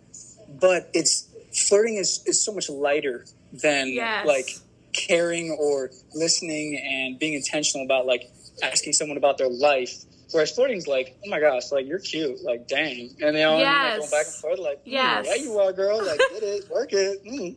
But 0.48 0.90
it's 0.94 1.28
flirting 1.68 1.96
is, 1.96 2.22
is 2.26 2.44
so 2.44 2.52
much 2.52 2.68
lighter 2.68 3.24
than 3.62 3.88
Yes. 3.88 4.26
like 4.26 4.48
caring 4.92 5.56
or 5.58 5.90
listening 6.14 6.76
and 6.82 7.18
being 7.18 7.34
intentional 7.34 7.84
about 7.84 8.06
like 8.06 8.24
asking 8.62 8.92
someone 8.92 9.16
about 9.16 9.38
their 9.38 9.48
life. 9.48 10.04
Whereas 10.32 10.52
flirting's 10.52 10.86
like, 10.86 11.16
oh 11.26 11.30
my 11.30 11.40
gosh, 11.40 11.72
like 11.72 11.86
you're 11.86 11.98
cute, 11.98 12.42
like 12.44 12.68
dang, 12.68 13.10
and 13.20 13.36
you 13.36 13.42
know, 13.42 13.58
and, 13.58 13.64
like, 13.64 13.98
going 13.98 14.10
back 14.10 14.26
and 14.26 14.34
forth, 14.36 14.58
like, 14.60 14.78
mm, 14.78 14.92
Yes. 14.92 15.26
yeah, 15.28 15.34
you 15.42 15.58
are, 15.58 15.72
girl, 15.72 15.98
like 16.04 16.18
get 16.18 16.42
it, 16.42 16.70
work 16.70 16.92
it, 16.92 17.24
mm. 17.24 17.56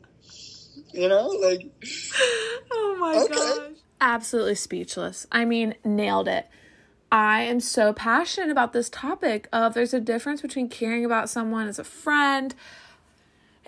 You 0.93 1.07
know, 1.07 1.27
like, 1.27 1.65
Oh 2.71 2.97
my 2.99 3.17
Okay. 3.17 3.35
gosh. 3.35 3.77
Absolutely 4.01 4.55
speechless. 4.55 5.25
I 5.31 5.45
mean, 5.45 5.75
nailed 5.83 6.27
it. 6.27 6.47
I 7.11 7.41
am 7.43 7.59
so 7.59 7.93
passionate 7.93 8.49
about 8.49 8.73
this 8.73 8.89
topic 8.89 9.47
of 9.53 9.73
there's 9.73 9.93
a 9.93 9.99
difference 9.99 10.41
between 10.41 10.67
caring 10.67 11.05
about 11.05 11.29
someone 11.29 11.67
as 11.67 11.77
a 11.77 11.83
friend 11.83 12.55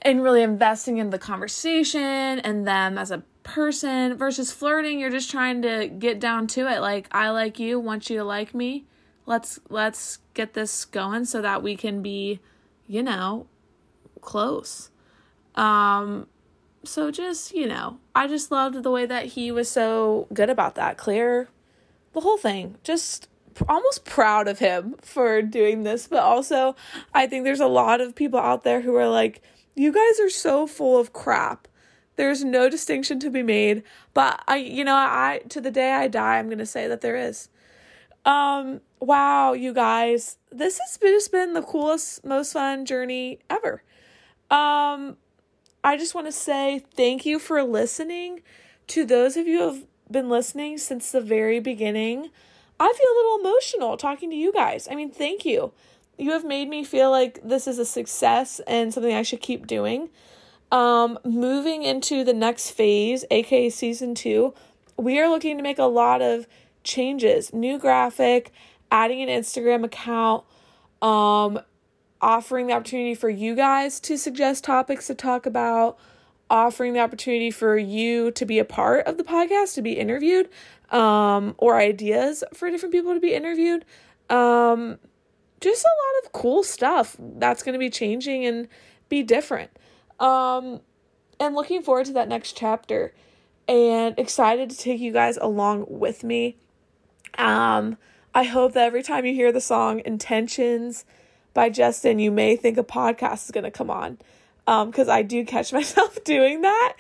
and 0.02 0.24
really 0.24 0.42
investing 0.42 0.98
in 0.98 1.12
the 1.12 1.20
conversation 1.20 2.02
and 2.02 2.68
them 2.68 2.98
as 2.98 3.12
a 3.12 3.24
person 3.44 4.18
versus 4.18 4.52
flirting 4.52 5.00
you're 5.00 5.12
just 5.12 5.30
trying 5.30 5.62
to 5.62 5.88
get 5.88 6.20
down 6.20 6.48
to 6.48 6.68
it 6.68 6.82
like 6.82 7.08
I 7.12 7.30
like 7.30 7.60
you, 7.60 7.80
want 7.80 8.10
you 8.10 8.18
to 8.18 8.24
like 8.24 8.56
me. 8.56 8.86
Let's 9.28 9.60
let's 9.70 10.18
get 10.34 10.54
this 10.56 10.84
going 10.86 11.26
so 11.26 11.42
that 11.44 11.62
we 11.62 11.76
can 11.76 12.02
be, 12.02 12.40
you 12.88 13.04
know, 13.04 13.46
close. 14.22 14.90
Um 15.54 16.28
so 16.86 17.12
just, 17.12 17.54
you 17.54 17.68
know, 17.68 18.00
I 18.14 18.28
just 18.28 18.52
loved 18.52 18.84
the 18.84 18.92
way 18.92 19.06
that 19.06 19.26
he 19.28 19.52
was 19.52 19.70
so 19.70 20.28
good 20.34 20.50
about 20.50 20.76
that. 20.76 20.98
Clear 20.98 21.50
the 22.14 22.22
whole 22.22 22.38
thing. 22.38 22.76
Just 22.84 23.28
almost 23.70 24.06
proud 24.06 24.48
of 24.48 24.60
him 24.60 24.96
for 25.02 25.42
doing 25.42 25.84
this, 25.84 26.08
but 26.08 26.20
also 26.20 26.76
I 27.14 27.28
think 27.28 27.44
there's 27.44 27.60
a 27.60 27.68
lot 27.68 28.02
of 28.02 28.16
people 28.16 28.40
out 28.40 28.64
there 28.64 28.82
who 28.82 28.96
are 28.96 29.08
like, 29.08 29.42
you 29.76 29.92
guys 29.92 30.20
are 30.20 30.30
so 30.30 30.68
full 30.68 31.00
of 31.00 31.14
crap. 31.14 31.68
There's 32.16 32.44
no 32.44 32.70
distinction 32.70 33.20
to 33.22 33.30
be 33.30 33.44
made, 33.44 33.84
but 34.14 34.42
I 34.48 34.58
you 34.58 34.84
know, 34.84 34.96
I 34.96 35.42
to 35.50 35.60
the 35.60 35.72
day 35.72 35.92
I 35.92 36.08
die, 36.08 36.38
I'm 36.38 36.48
going 36.48 36.60
to 36.60 36.66
say 36.66 36.88
that 36.88 37.02
there 37.02 37.18
is. 37.18 37.50
Um 38.24 38.82
wow, 39.00 39.54
you 39.54 39.74
guys. 39.74 40.38
This 40.52 40.80
has 40.80 40.98
just 40.98 41.32
been 41.32 41.54
the 41.54 41.62
coolest, 41.62 42.24
most 42.24 42.54
fun 42.54 42.86
journey 42.86 43.40
ever. 43.50 43.84
Um 44.50 45.18
I 45.86 45.98
just 45.98 46.16
want 46.16 46.26
to 46.26 46.32
say 46.32 46.80
thank 46.96 47.28
you 47.28 47.38
for 47.38 47.64
listening. 47.64 48.42
To 48.88 49.06
those 49.06 49.38
of 49.38 49.46
you 49.46 49.60
who 49.60 49.68
have 49.68 49.84
been 50.10 50.30
listening 50.30 50.80
since 50.80 51.12
the 51.12 51.22
very 51.22 51.60
beginning, 51.60 52.32
I 52.80 52.92
feel 52.92 53.08
a 53.08 53.18
little 53.18 53.40
emotional 53.40 53.96
talking 53.96 54.32
to 54.32 54.36
you 54.36 54.52
guys. 54.52 54.88
I 54.90 54.96
mean, 54.96 55.12
thank 55.12 55.46
you. 55.46 55.74
You 56.18 56.32
have 56.32 56.44
made 56.44 56.70
me 56.70 56.84
feel 56.84 57.12
like 57.12 57.40
this 57.44 57.68
is 57.68 57.78
a 57.78 57.86
success 57.86 58.60
and 58.66 58.92
something 58.92 59.14
I 59.14 59.22
should 59.22 59.42
keep 59.42 59.68
doing. 59.68 60.10
Um, 60.72 61.20
moving 61.24 61.84
into 61.84 62.24
the 62.24 62.34
next 62.34 62.72
phase, 62.72 63.24
aka 63.30 63.70
season 63.70 64.16
two, 64.16 64.56
we 64.98 65.20
are 65.20 65.30
looking 65.30 65.56
to 65.58 65.64
make 65.64 65.78
a 65.78 65.84
lot 65.84 66.20
of 66.20 66.48
changes. 66.84 67.54
New 67.54 67.78
graphic, 67.78 68.52
adding 68.92 69.22
an 69.22 69.30
Instagram 69.30 69.86
account, 69.86 70.46
um, 71.04 71.60
offering 72.22 72.68
the 72.68 72.74
opportunity 72.74 73.16
for 73.16 73.30
you 73.30 73.56
guys 73.56 74.00
to 74.02 74.18
suggest 74.18 74.64
topics 74.64 75.08
to 75.08 75.16
talk 75.16 75.46
about, 75.46 75.98
offering 76.50 76.94
the 76.94 77.00
opportunity 77.00 77.52
for 77.52 77.78
you 77.78 78.32
to 78.32 78.46
be 78.46 78.60
a 78.60 78.66
part 78.66 79.06
of 79.06 79.18
the 79.18 79.24
podcast, 79.24 79.76
to 79.76 79.82
be 79.82 79.94
interviewed, 79.94 80.50
um, 80.92 81.56
or 81.58 81.78
ideas 81.78 82.44
for 82.54 82.70
different 82.70 82.94
people 82.94 83.14
to 83.14 83.20
be 83.20 83.34
interviewed. 83.34 83.86
Um, 84.30 84.98
just 85.62 85.84
a 85.84 85.88
lot 85.88 86.26
of 86.26 86.32
cool 86.32 86.64
stuff 86.64 87.16
that's 87.20 87.64
going 87.64 87.74
to 87.74 87.80
be 87.80 87.90
changing 87.90 88.46
and 88.46 88.68
be 89.10 89.24
different. 89.24 89.72
Um, 90.20 90.82
and 91.40 91.56
looking 91.56 91.82
forward 91.82 92.06
to 92.08 92.14
that 92.14 92.28
next 92.28 92.56
chapter 92.56 93.14
and 93.68 94.18
excited 94.18 94.70
to 94.70 94.78
take 94.78 95.00
you 95.00 95.12
guys 95.12 95.38
along 95.38 95.86
with 95.90 96.24
me. 96.24 96.58
Um, 97.38 97.98
I 98.34 98.44
hope 98.44 98.74
that 98.74 98.86
every 98.86 99.04
time 99.04 99.26
you 99.26 99.34
hear 99.34 99.52
the 99.52 99.62
song 99.62 100.02
Intentions 100.06 101.06
by 101.56 101.72
Justin, 101.72 102.20
you 102.20 102.30
may 102.30 102.56
think 102.56 102.78
a 102.78 102.84
podcast 102.84 103.46
is 103.46 103.52
going 103.52 103.64
to 103.64 103.72
come 103.72 103.90
on. 103.90 104.20
Um, 104.68 104.92
cuz 104.92 105.08
I 105.08 105.24
do 105.24 105.44
catch 105.44 105.74
myself 105.80 106.24
doing 106.24 106.62
that 106.62 106.94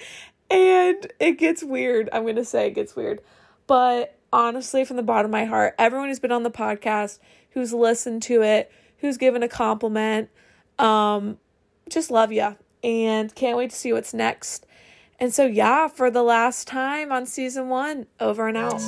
and 0.49 1.07
it 1.19 1.33
gets 1.33 1.63
weird. 1.63 2.09
I'm 2.11 2.23
going 2.23 2.35
to 2.35 2.45
say 2.45 2.67
it 2.67 2.71
gets 2.75 2.95
weird. 2.95 3.21
But 3.67 4.17
honestly, 4.31 4.85
from 4.85 4.97
the 4.97 5.03
bottom 5.03 5.25
of 5.25 5.31
my 5.31 5.45
heart, 5.45 5.75
everyone 5.77 6.09
who's 6.09 6.19
been 6.19 6.31
on 6.31 6.43
the 6.43 6.51
podcast, 6.51 7.19
who's 7.51 7.73
listened 7.73 8.23
to 8.23 8.41
it, 8.43 8.71
who's 8.99 9.17
given 9.17 9.43
a 9.43 9.47
compliment, 9.47 10.29
um, 10.77 11.37
just 11.89 12.11
love 12.11 12.31
ya 12.31 12.53
and 12.83 13.33
can't 13.33 13.57
wait 13.57 13.71
to 13.71 13.75
see 13.75 13.91
what's 13.91 14.13
next. 14.13 14.65
And 15.19 15.33
so, 15.33 15.45
yeah, 15.45 15.87
for 15.87 16.11
the 16.11 16.23
last 16.23 16.67
time 16.67 17.11
on 17.11 17.25
season 17.25 17.69
one, 17.69 18.05
over 18.19 18.47
and 18.47 18.57
out. 18.57 18.81